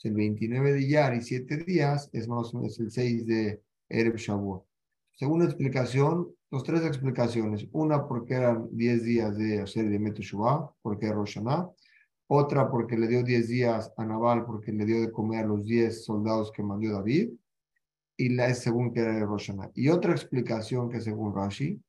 El 0.03 0.13
29 0.13 0.73
de 0.73 0.81
Iyar 0.81 1.15
y 1.15 1.21
7 1.21 1.57
días 1.57 2.09
es 2.13 2.27
más 2.27 2.53
o 2.53 2.57
menos 2.57 2.79
el 2.79 2.91
6 2.91 3.25
de 3.25 3.61
Ereb 3.89 4.15
Shavuot. 4.15 4.65
Según 5.13 5.39
la 5.39 5.45
explicación, 5.45 6.27
dos, 6.51 6.63
tres 6.63 6.85
explicaciones. 6.85 7.67
Una 7.71 8.07
porque 8.07 8.35
eran 8.35 8.67
10 8.71 9.03
días 9.03 9.37
de 9.37 9.61
hacer 9.61 9.89
de 9.89 9.99
Meteshuvah, 9.99 10.71
porque 10.81 11.07
era 11.07 11.15
Roshaná. 11.15 11.69
Otra 12.27 12.69
porque 12.69 12.97
le 12.97 13.07
dio 13.07 13.23
10 13.23 13.47
días 13.47 13.93
a 13.97 14.05
Naval, 14.05 14.45
porque 14.45 14.71
le 14.71 14.85
dio 14.85 15.01
de 15.01 15.11
comer 15.11 15.45
a 15.45 15.47
los 15.47 15.65
10 15.65 16.05
soldados 16.05 16.51
que 16.51 16.63
mandó 16.63 16.91
David. 16.91 17.31
Y 18.17 18.29
la 18.29 18.47
es 18.47 18.59
según 18.59 18.93
que 18.93 19.01
era 19.01 19.13
de 19.13 19.25
Roshaná. 19.25 19.69
Y 19.73 19.89
otra 19.89 20.13
explicación 20.13 20.89
que 20.89 21.01
según 21.01 21.35
Rashi 21.35 21.81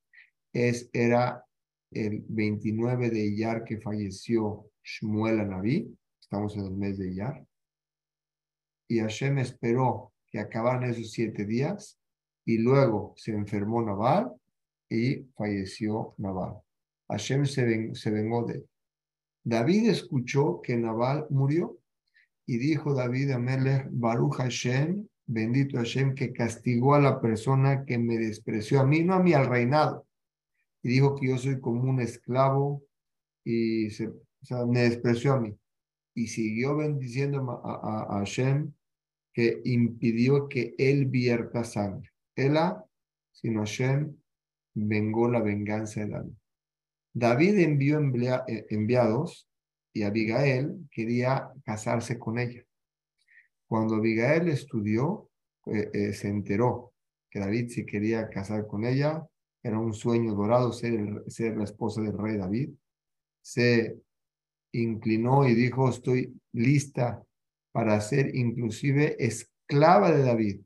es, 0.53 0.89
era 0.91 1.45
el 1.91 2.25
29 2.27 3.09
de 3.09 3.25
Iyar 3.27 3.63
que 3.63 3.79
falleció 3.79 4.69
Shmuel 4.83 5.39
Anabí. 5.39 5.95
Estamos 6.19 6.55
en 6.57 6.65
el 6.65 6.75
mes 6.75 6.97
de 6.97 7.11
Iyar. 7.11 7.45
Y 8.89 8.99
Hashem 8.99 9.37
esperó 9.37 10.13
que 10.29 10.39
acabaran 10.39 10.89
esos 10.89 11.11
siete 11.11 11.45
días 11.45 11.97
y 12.45 12.57
luego 12.57 13.13
se 13.17 13.31
enfermó 13.31 13.81
Naval 13.81 14.33
y 14.89 15.23
falleció 15.35 16.13
Naval. 16.17 16.61
Hashem 17.09 17.45
se, 17.45 17.95
se 17.95 18.11
vengó 18.11 18.45
de 18.45 18.55
él. 18.55 18.69
David 19.43 19.89
escuchó 19.89 20.61
que 20.61 20.75
Naval 20.75 21.25
murió 21.29 21.77
y 22.45 22.57
dijo 22.57 22.93
David 22.93 23.31
a 23.31 23.39
Melech, 23.39 23.87
Baruch 23.91 24.35
Hashem, 24.35 25.07
bendito 25.27 25.77
Hashem, 25.77 26.15
que 26.15 26.33
castigó 26.33 26.95
a 26.95 26.99
la 26.99 27.21
persona 27.21 27.85
que 27.85 27.97
me 27.97 28.17
despreció 28.17 28.79
a 28.79 28.85
mí, 28.85 29.03
no 29.03 29.13
a 29.13 29.19
mí, 29.21 29.33
al 29.33 29.47
reinado. 29.47 30.07
Y 30.81 30.89
dijo 30.89 31.15
que 31.15 31.27
yo 31.27 31.37
soy 31.37 31.59
como 31.59 31.89
un 31.89 31.99
esclavo 31.99 32.83
y 33.43 33.89
se, 33.91 34.09
me 34.67 34.81
despreció 34.81 35.33
a 35.33 35.39
mí. 35.39 35.55
Y 36.15 36.27
siguió 36.27 36.75
bendiciendo 36.75 37.61
a, 37.63 38.15
a 38.15 38.19
Hashem 38.19 38.73
que 39.33 39.61
impidió 39.65 40.47
que 40.47 40.73
él 40.77 41.05
vierta 41.05 41.63
sangre. 41.63 42.09
Ela, 42.35 42.83
sino 43.31 43.59
Hashem, 43.59 44.15
vengó 44.73 45.29
la 45.29 45.41
venganza 45.41 46.01
de 46.01 46.09
David. 46.09 46.33
David 47.13 47.59
envió 47.59 47.99
eh, 48.47 48.65
enviados 48.69 49.49
y 49.93 50.03
Abigail 50.03 50.87
quería 50.91 51.49
casarse 51.65 52.19
con 52.19 52.37
ella. 52.37 52.63
Cuando 53.67 53.95
Abigail 53.95 54.47
estudió, 54.47 55.29
eh, 55.65 55.89
eh, 55.93 56.13
se 56.13 56.29
enteró 56.29 56.93
que 57.29 57.39
David 57.39 57.69
se 57.69 57.85
quería 57.85 58.29
casar 58.29 58.67
con 58.67 58.85
ella. 58.85 59.27
Era 59.61 59.79
un 59.79 59.93
sueño 59.93 60.33
dorado 60.33 60.71
ser, 60.71 61.23
la 61.57 61.63
esposa 61.63 62.01
del 62.01 62.17
rey 62.17 62.37
David. 62.37 62.69
Se 63.41 63.99
inclinó 64.71 65.47
y 65.47 65.53
dijo, 65.53 65.89
estoy 65.89 66.39
lista 66.53 67.23
para 67.71 67.99
ser 68.01 68.35
inclusive 68.35 69.15
esclava 69.23 70.11
de 70.11 70.23
David 70.23 70.61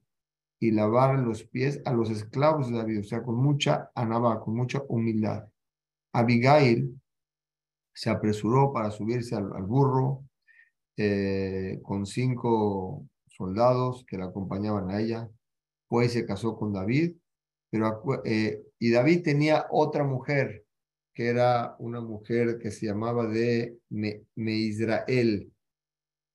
y 0.59 0.71
lavar 0.71 1.17
los 1.19 1.43
pies 1.43 1.81
a 1.85 1.93
los 1.93 2.11
esclavos 2.11 2.69
de 2.69 2.77
David, 2.77 2.99
o 2.99 3.03
sea, 3.03 3.23
con 3.23 3.35
mucha 3.35 3.91
anaba, 3.95 4.39
con 4.39 4.55
mucha 4.55 4.83
humildad. 4.87 5.47
Abigail 6.13 7.01
se 7.93 8.09
apresuró 8.09 8.71
para 8.71 8.91
subirse 8.91 9.35
al, 9.35 9.63
burro 9.63 10.23
eh, 10.97 11.79
con 11.83 12.05
cinco 12.05 13.07
soldados 13.27 14.05
que 14.07 14.17
la 14.17 14.25
acompañaban 14.25 14.89
a 14.91 15.01
ella. 15.01 15.29
Pues 15.87 16.13
se 16.13 16.25
casó 16.25 16.55
con 16.55 16.73
David, 16.73 17.15
pero, 17.69 18.01
eh, 18.25 18.61
y 18.79 18.91
David 18.91 19.23
tenía 19.23 19.67
otra 19.71 20.03
mujer, 20.03 20.65
que 21.13 21.27
era 21.27 21.75
una 21.79 22.01
mujer 22.01 22.57
que 22.59 22.71
se 22.71 22.87
llamaba 22.87 23.27
de 23.27 23.77
Me, 23.89 24.23
Israel, 24.35 25.51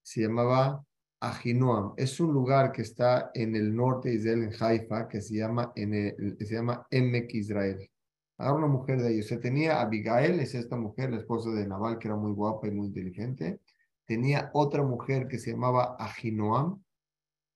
se 0.03 0.23
llamaba 0.23 0.85
Ahinoam. 1.21 1.95
Es 1.97 2.21
un 2.21 2.33
lugar 2.33 2.73
que 2.73 2.83
está 2.83 3.31
en 3.35 3.57
el 3.57 3.75
norte 3.75 4.11
de 4.11 4.15
Israel, 4.17 4.43
en 4.45 4.53
Haifa, 4.63 5.09
que 5.09 5.21
se 5.21 5.37
llama, 5.37 5.73
en 5.77 5.95
el, 5.95 6.37
se 6.39 6.55
llama 6.55 6.87
Emek 6.91 7.35
Israel. 7.35 7.91
Ahora 8.39 8.65
una 8.65 8.67
mujer 8.67 9.01
de 9.01 9.15
ellos. 9.15 9.27
Se 9.27 9.39
tenía 9.39 9.81
Abigail, 9.81 10.41
es 10.41 10.55
esta 10.55 10.77
mujer, 10.77 11.11
la 11.11 11.19
esposa 11.19 11.51
de 11.51 11.67
Nabal, 11.67 11.99
que 11.99 12.09
era 12.09 12.17
muy 12.17 12.33
guapa 12.33 12.69
y 12.69 12.71
muy 12.71 12.89
inteligente. 12.89 13.61
Tenía 14.07 14.51
otra 14.55 14.83
mujer 14.83 15.29
que 15.29 15.39
se 15.39 15.51
llamaba 15.51 15.97
Ahinoam, 15.99 16.83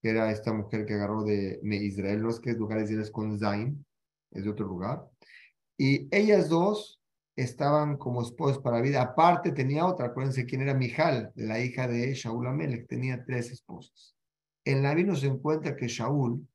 que 0.03 0.11
era 0.11 0.30
esta 0.30 0.53
mujer 0.53 0.84
que 0.84 0.94
agarró 0.94 1.22
de 1.22 1.61
Israel, 1.62 2.22
no 2.22 2.30
es 2.30 2.40
que 2.40 2.51
es 2.51 2.57
lugar 2.57 2.78
es 2.78 3.11
con 3.11 3.38
Zain, 3.38 3.84
es 4.30 4.44
de 4.44 4.51
otro 4.51 4.66
lugar. 4.66 5.07
Y 5.76 6.14
ellas 6.14 6.48
dos 6.48 7.01
estaban 7.36 7.96
como 7.96 8.22
esposas 8.22 8.59
para 8.59 8.80
vida. 8.80 9.01
Aparte 9.01 9.53
tenía 9.53 9.86
otra, 9.86 10.07
acuérdense 10.07 10.44
quién 10.44 10.62
era 10.62 10.74
Mijal, 10.74 11.32
la 11.36 11.61
hija 11.61 11.86
de 11.88 12.12
Shaul 12.14 12.46
Amelech, 12.46 12.86
tenía 12.86 13.24
tres 13.24 13.51
esposas. 13.51 14.14
En 14.64 14.82
la 14.82 14.94
vino 14.94 15.16
se 15.16 15.26
encuentra 15.26 15.76
que 15.76 15.88
Shaul 15.88 16.46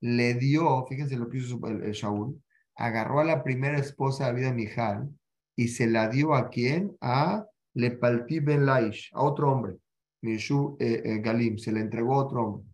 le 0.00 0.34
dio, 0.34 0.86
fíjense 0.86 1.16
lo 1.16 1.28
que 1.28 1.38
hizo 1.38 1.58
Shaul, 1.58 2.42
agarró 2.76 3.20
a 3.20 3.24
la 3.24 3.42
primera 3.42 3.78
esposa 3.78 4.26
de 4.26 4.34
vida 4.34 4.52
Mijal 4.52 5.10
y 5.54 5.68
se 5.68 5.86
la 5.86 6.08
dio 6.08 6.34
a 6.34 6.48
quién? 6.48 6.96
A 7.00 7.46
Lepalti 7.76 8.40
Ben 8.40 8.64
Laish, 8.64 9.10
a 9.12 9.22
otro 9.22 9.52
hombre. 9.52 9.76
Mishu 10.22 10.76
eh, 10.80 11.02
eh, 11.04 11.18
Galim, 11.18 11.58
se 11.58 11.72
le 11.72 11.80
entregó 11.80 12.14
a 12.14 12.24
otro 12.24 12.42
hombre, 12.42 12.66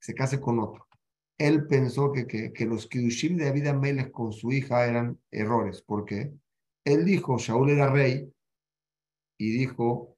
se 0.00 0.14
case 0.14 0.40
con 0.40 0.60
otro. 0.60 0.86
Él 1.38 1.66
pensó 1.66 2.12
que, 2.12 2.26
que, 2.26 2.52
que 2.52 2.66
los 2.66 2.86
Kiddushim 2.86 3.36
de 3.36 3.46
David 3.46 3.68
Amelech 3.68 4.10
con 4.12 4.32
su 4.32 4.52
hija 4.52 4.86
eran 4.86 5.18
errores. 5.30 5.82
¿Por 5.82 6.04
qué? 6.04 6.32
Él 6.84 7.04
dijo, 7.04 7.38
Shaul 7.38 7.70
era 7.70 7.90
rey, 7.90 8.32
y 9.38 9.50
dijo, 9.50 10.16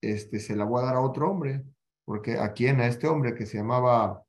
este, 0.00 0.40
se 0.40 0.56
la 0.56 0.64
voy 0.64 0.82
a 0.82 0.86
dar 0.86 0.96
a 0.96 1.00
otro 1.00 1.30
hombre, 1.30 1.62
porque 2.04 2.38
a 2.38 2.52
quién, 2.52 2.80
a 2.80 2.86
este 2.86 3.06
hombre 3.06 3.34
que 3.34 3.46
se 3.46 3.58
llamaba 3.58 4.24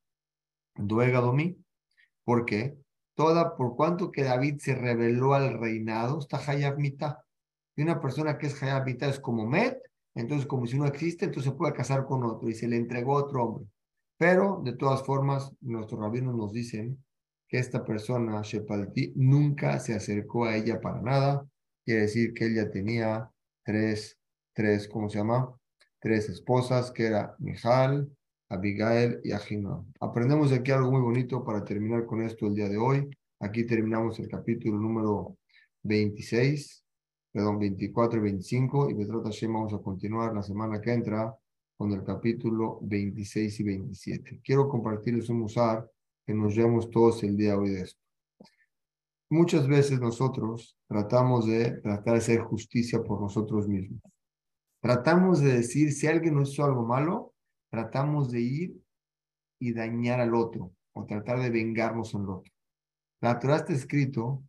Duega 0.76 1.20
Domí, 1.22 1.58
porque 2.24 2.78
toda, 3.16 3.56
por 3.56 3.76
cuanto 3.76 4.12
que 4.12 4.24
David 4.24 4.60
se 4.60 4.76
reveló 4.76 5.34
al 5.34 5.58
reinado, 5.58 6.20
está 6.20 6.38
Hayab. 6.38 6.78
Y 7.76 7.82
una 7.84 8.00
persona 8.00 8.38
que 8.38 8.48
es 8.48 8.62
Hayab 8.62 8.86
Mitá 8.86 9.08
es 9.08 9.20
como 9.20 9.46
Met, 9.46 9.78
entonces 10.14 10.48
como 10.48 10.66
si 10.66 10.78
no 10.78 10.86
existe, 10.86 11.26
entonces 11.26 11.52
se 11.52 11.58
puede 11.58 11.74
casar 11.74 12.06
con 12.06 12.24
otro, 12.24 12.50
y 12.50 12.54
se 12.54 12.68
le 12.68 12.78
entregó 12.78 13.18
a 13.18 13.24
otro 13.24 13.44
hombre. 13.44 13.68
Pero, 14.18 14.62
de 14.64 14.74
todas 14.74 15.04
formas, 15.04 15.52
nuestros 15.60 16.00
rabinos 16.00 16.36
nos 16.36 16.54
dicen 16.54 17.04
que 17.48 17.58
esta 17.58 17.84
persona, 17.84 18.42
Shepalti, 18.42 19.14
nunca 19.16 19.80
se 19.80 19.94
acercó 19.94 20.46
a 20.46 20.56
ella 20.56 20.80
para 20.80 21.02
nada. 21.02 21.46
Quiere 21.84 22.02
decir 22.02 22.34
que 22.34 22.46
ella 22.46 22.72
tenía 22.72 23.30
tres, 23.64 24.18
tres, 24.54 24.88
¿cómo 24.88 25.10
se 25.10 25.18
llama? 25.18 25.54
Tres 26.00 26.30
esposas, 26.30 26.92
que 26.92 27.08
era 27.08 27.36
Mijal, 27.40 28.10
Abigail 28.50 29.20
y 29.24 29.32
Ahinoam. 29.32 29.92
Aprendemos 30.00 30.52
aquí 30.52 30.72
algo 30.72 30.92
muy 30.92 31.02
bonito 31.02 31.44
para 31.44 31.66
terminar 31.66 32.06
con 32.06 32.22
esto 32.22 32.48
el 32.48 32.56
día 32.56 32.70
de 32.70 32.78
hoy. 32.78 33.10
Aquí 33.40 33.66
terminamos 33.66 34.20
el 34.20 34.30
capítulo 34.30 34.78
número 34.78 35.38
26, 35.84 36.85
perdón, 37.36 37.60
24 37.60 38.18
y 38.18 38.22
25, 38.22 38.90
y 38.92 38.94
Betrota 38.94 39.28
Hashem 39.28 39.52
vamos 39.52 39.74
a 39.74 39.80
continuar 39.80 40.34
la 40.34 40.42
semana 40.42 40.80
que 40.80 40.94
entra 40.94 41.38
con 41.76 41.92
el 41.92 42.02
capítulo 42.02 42.80
26 42.84 43.60
y 43.60 43.64
27. 43.64 44.40
Quiero 44.42 44.70
compartirles 44.70 45.28
un 45.28 45.40
musar 45.40 45.86
que 46.26 46.34
nos 46.34 46.56
llevamos 46.56 46.90
todos 46.90 47.22
el 47.24 47.36
día 47.36 47.58
hoy 47.58 47.72
de 47.72 47.82
esto. 47.82 48.00
Muchas 49.30 49.68
veces 49.68 50.00
nosotros 50.00 50.78
tratamos 50.88 51.46
de 51.46 51.72
tratar 51.82 52.14
de 52.14 52.20
hacer 52.20 52.40
justicia 52.40 53.04
por 53.04 53.20
nosotros 53.20 53.68
mismos. 53.68 54.00
Tratamos 54.82 55.42
de 55.42 55.56
decir, 55.56 55.92
si 55.92 56.08
alguien 56.08 56.36
nos 56.36 56.54
hizo 56.54 56.64
algo 56.64 56.86
malo, 56.86 57.34
tratamos 57.70 58.32
de 58.32 58.40
ir 58.40 58.82
y 59.60 59.74
dañar 59.74 60.22
al 60.22 60.34
otro 60.34 60.72
o 60.94 61.06
tratar 61.06 61.42
de 61.42 61.50
vengarnos 61.50 62.14
en 62.14 62.22
el 62.22 62.30
otro. 62.30 62.54
La 63.20 63.38
Torah 63.38 63.58
está 63.58 63.74
escrito 63.74 64.42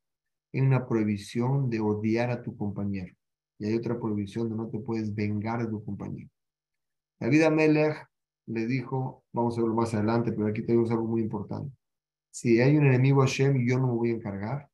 en 0.59 0.67
una 0.67 0.87
prohibición 0.87 1.69
de 1.71 1.81
odiar 1.81 2.31
a 2.31 2.43
tu 2.43 2.57
compañero 2.57 3.15
y 3.59 3.67
hay 3.67 3.75
otra 3.75 3.99
prohibición 3.99 4.49
de 4.49 4.57
no 4.57 4.69
te 4.69 4.79
puedes 4.79 5.15
vengar 5.15 5.63
de 5.63 5.71
tu 5.71 5.85
compañero. 5.85 6.31
David 7.19 7.43
Amelech 7.43 8.07
le 8.47 8.67
dijo, 8.67 9.25
vamos 9.33 9.57
a 9.57 9.61
verlo 9.61 9.75
más 9.75 9.95
adelante, 9.95 10.33
pero 10.33 10.47
aquí 10.49 10.63
tenemos 10.63 10.91
algo 10.91 11.07
muy 11.07 11.23
importante. 11.23 11.75
Si 12.31 12.61
hay 12.61 12.77
un 12.77 12.87
enemigo 12.87 13.23
Hashem, 13.23 13.67
yo 13.67 13.79
no 13.79 13.89
me 13.89 13.95
voy 13.95 14.11
a 14.11 14.15
encargar. 14.15 14.69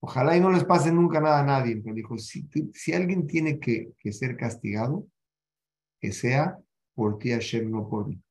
Ojalá 0.00 0.36
y 0.36 0.40
no 0.40 0.50
les 0.50 0.64
pase 0.64 0.92
nunca 0.92 1.20
nada 1.20 1.40
a 1.40 1.44
nadie. 1.44 1.80
Pero 1.82 1.94
dijo, 1.94 2.18
si, 2.18 2.46
alguien 2.92 3.26
tiene 3.26 3.58
que, 3.58 3.92
que 3.98 4.12
ser 4.12 4.36
castigado, 4.36 5.06
que 5.98 6.12
sea 6.12 6.58
por 6.94 7.18
ti 7.18 7.30
Hashem, 7.30 7.70
no 7.70 7.88
por 7.88 8.08
mí. 8.08 8.22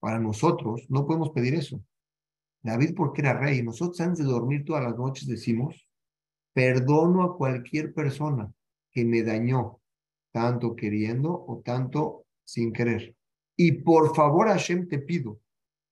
Para 0.00 0.18
nosotros 0.18 0.86
no 0.88 1.06
podemos 1.06 1.30
pedir 1.30 1.54
eso. 1.54 1.80
David 2.62 2.94
porque 2.96 3.22
era 3.22 3.38
rey. 3.38 3.62
Nosotros 3.62 4.00
antes 4.00 4.18
de 4.18 4.24
dormir 4.32 4.64
todas 4.64 4.82
las 4.82 4.96
noches 4.96 5.28
decimos, 5.28 5.87
perdono 6.58 7.22
a 7.22 7.36
cualquier 7.36 7.94
persona 7.94 8.52
que 8.90 9.04
me 9.04 9.22
dañó, 9.22 9.78
tanto 10.32 10.74
queriendo 10.74 11.30
o 11.32 11.62
tanto 11.64 12.26
sin 12.42 12.72
querer. 12.72 13.14
Y 13.56 13.70
por 13.82 14.12
favor, 14.12 14.48
Hashem, 14.48 14.88
te 14.88 14.98
pido, 14.98 15.38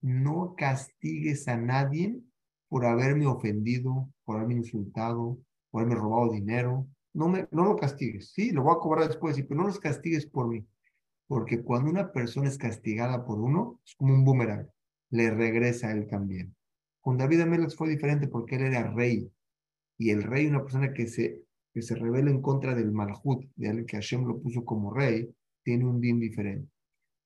no 0.01 0.57
castigues 0.57 1.47
a 1.47 1.57
nadie 1.57 2.21
por 2.69 2.85
haberme 2.85 3.29
ofendido, 3.29 4.11
por 4.25 4.39
haberme 4.39 4.55
insultado, 4.55 5.39
por 5.71 5.83
haberme 5.83 6.01
robado 6.01 6.33
dinero. 6.33 6.89
No, 7.15 7.29
me, 7.29 7.47
no 7.53 7.63
lo 7.63 7.77
castigues. 7.77 8.33
Sí, 8.33 8.51
lo 8.51 8.65
voy 8.65 8.75
a 8.75 8.81
cobrar 8.81 9.07
después, 9.07 9.41
pero 9.43 9.61
no 9.61 9.69
los 9.69 9.79
castigues 9.79 10.27
por 10.27 10.49
mí. 10.49 10.67
Porque 11.29 11.63
cuando 11.63 11.93
una 11.93 12.11
persona 12.11 12.49
es 12.49 12.59
castigada 12.59 13.25
por 13.25 13.39
uno, 13.39 13.79
es 13.87 13.95
como 13.95 14.15
un 14.15 14.25
boomerang. 14.25 14.69
Le 15.11 15.31
regresa 15.31 15.87
a 15.87 15.93
él 15.93 16.09
también. 16.09 16.57
Con 17.01 17.19
David 17.19 17.43
Amelech 17.43 17.77
fue 17.77 17.89
diferente 17.89 18.27
porque 18.27 18.57
él 18.57 18.63
era 18.63 18.91
rey. 18.91 19.31
Y 19.99 20.11
el 20.11 20.23
rey, 20.23 20.47
una 20.47 20.63
persona 20.63 20.93
que 20.93 21.07
se, 21.07 21.43
que 21.73 21.83
se 21.83 21.95
revela 21.95 22.31
en 22.31 22.43
contra 22.43 22.75
del 22.75 22.93
malhut, 22.93 23.47
de 23.57 23.69
alguien 23.69 23.87
que 23.87 23.97
Hashem 23.97 24.27
lo 24.27 24.39
puso 24.39 24.65
como 24.65 24.93
rey, 24.93 25.35
tiene 25.63 25.85
un 25.85 26.01
din 26.01 26.21
diferente. 26.21 26.71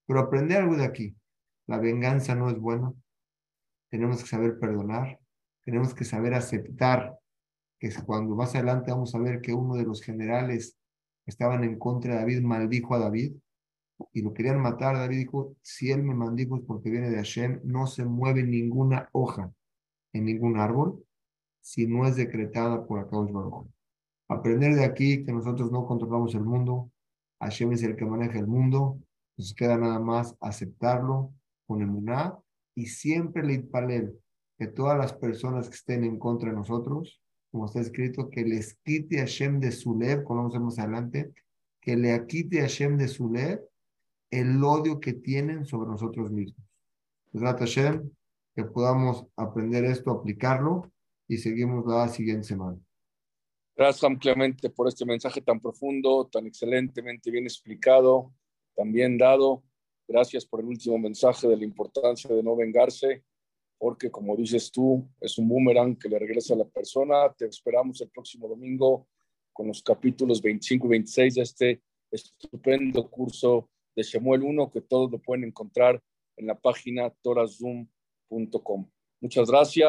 Pero 0.07 0.21
aprender 0.21 0.63
algo 0.63 0.77
de 0.77 0.85
aquí. 0.85 1.15
La 1.67 1.79
venganza 1.79 2.35
no 2.35 2.49
es 2.51 2.59
bueno. 2.59 2.97
Tenemos 3.91 4.23
que 4.23 4.29
saber 4.29 4.59
perdonar. 4.59 5.21
Tenemos 5.65 5.95
que 5.95 6.05
saber 6.05 6.35
aceptar 6.35 7.19
que 7.79 7.91
cuando 8.05 8.35
más 8.35 8.55
adelante 8.55 8.91
vamos 8.91 9.15
a 9.15 9.19
ver 9.19 9.41
que 9.41 9.53
uno 9.53 9.75
de 9.75 9.85
los 9.85 10.03
generales 10.03 10.77
que 11.25 11.31
estaban 11.31 11.65
en 11.65 11.79
contra 11.79 12.15
de 12.15 12.21
David 12.21 12.43
maldijo 12.43 12.95
a 12.95 12.99
David 12.99 13.35
y 14.13 14.23
lo 14.23 14.33
querían 14.33 14.61
matar. 14.61 14.97
David 14.97 15.19
dijo, 15.19 15.57
si 15.63 15.91
él 15.91 16.03
me 16.03 16.15
maldijo 16.15 16.57
es 16.57 16.63
porque 16.65 16.91
viene 16.91 17.11
de 17.11 17.17
Hashem, 17.17 17.61
no 17.65 17.87
se 17.87 18.05
mueve 18.05 18.43
ninguna 18.43 19.09
hoja 19.13 19.53
en 20.13 20.25
ningún 20.25 20.59
árbol 20.59 21.05
si 21.61 21.87
no 21.87 22.07
es 22.07 22.17
decretada 22.17 22.87
por 22.87 22.99
Akadosh 23.01 23.33
Baruch. 23.33 23.69
Aprender 24.29 24.75
de 24.75 24.85
aquí 24.85 25.25
que 25.25 25.33
nosotros 25.33 25.71
no 25.73 25.87
controlamos 25.87 26.35
el 26.35 26.45
mundo, 26.45 26.91
Hashem 27.41 27.73
es 27.73 27.83
el 27.83 27.97
que 27.97 28.05
maneja 28.05 28.39
el 28.39 28.47
mundo, 28.47 28.99
nos 29.37 29.55
queda 29.55 29.77
nada 29.77 29.99
más 29.99 30.37
aceptarlo 30.41 31.33
con 31.67 31.83
emuná 31.83 32.39
y 32.75 32.87
siempre 32.87 33.43
le 33.43 33.61
palel 33.61 34.19
que 34.59 34.67
todas 34.67 34.97
las 34.97 35.13
personas 35.15 35.69
que 35.69 35.75
estén 35.75 36.05
en 36.05 36.19
contra 36.19 36.51
de 36.51 36.57
nosotros, 36.57 37.21
como 37.51 37.67
está 37.67 37.81
escrito, 37.81 38.29
que 38.29 38.45
les 38.45 38.75
quite 38.85 39.19
Hashem 39.19 39.59
de 39.59 39.73
su 39.73 39.99
lev, 39.99 40.25
ver 40.29 40.61
más 40.61 40.79
adelante, 40.79 41.33
que 41.81 41.97
le 41.97 42.27
quite 42.27 42.61
Hashem 42.61 42.99
de 42.99 43.09
su 43.09 43.33
lev 43.33 43.61
el 44.31 44.63
odio 44.63 45.01
que 45.01 45.15
tienen 45.15 45.65
sobre 45.65 45.91
nosotros 45.91 46.31
mismos. 46.31 46.65
Hashem, 47.33 48.11
que 48.55 48.65
podamos 48.65 49.27
aprender 49.37 49.85
esto, 49.85 50.11
aplicarlo 50.11 50.93
y 51.31 51.39
seguimos 51.39 51.87
la 51.87 52.09
siguiente 52.09 52.43
semana. 52.43 52.77
Gracias, 53.77 54.19
Clemente, 54.19 54.69
por 54.69 54.89
este 54.89 55.07
mensaje 55.07 55.41
tan 55.41 55.61
profundo, 55.61 56.27
tan 56.27 56.45
excelentemente 56.49 57.31
bien 57.31 57.45
explicado, 57.45 58.35
tan 58.75 58.91
bien 58.91 59.17
dado. 59.17 59.63
Gracias 60.09 60.45
por 60.45 60.59
el 60.59 60.67
último 60.67 60.99
mensaje 60.99 61.47
de 61.47 61.57
la 61.57 61.63
importancia 61.63 62.35
de 62.35 62.43
no 62.43 62.57
vengarse, 62.57 63.23
porque 63.79 64.11
como 64.11 64.37
dices 64.37 64.73
tú, 64.73 65.09
es 65.21 65.39
un 65.39 65.49
boomerang 65.49 65.97
que 65.97 66.09
le 66.09 66.19
regresa 66.19 66.55
a 66.55 66.57
la 66.57 66.69
persona. 66.69 67.33
Te 67.39 67.47
esperamos 67.47 68.01
el 68.01 68.11
próximo 68.11 68.49
domingo 68.49 69.07
con 69.53 69.69
los 69.69 69.85
capítulos 69.85 70.43
25 70.43 70.89
y 70.89 70.91
26 70.91 71.35
de 71.37 71.43
este 71.43 71.83
estupendo 72.11 73.09
curso 73.09 73.71
de 73.95 74.03
Shemuel 74.03 74.43
1, 74.43 74.69
que 74.73 74.81
todos 74.81 75.13
lo 75.13 75.19
pueden 75.21 75.45
encontrar 75.45 76.03
en 76.37 76.49
la 76.49 76.59
página 76.59 77.09
torazoom.com. 77.23 78.91
Muchas 79.21 79.49
gracias. 79.49 79.89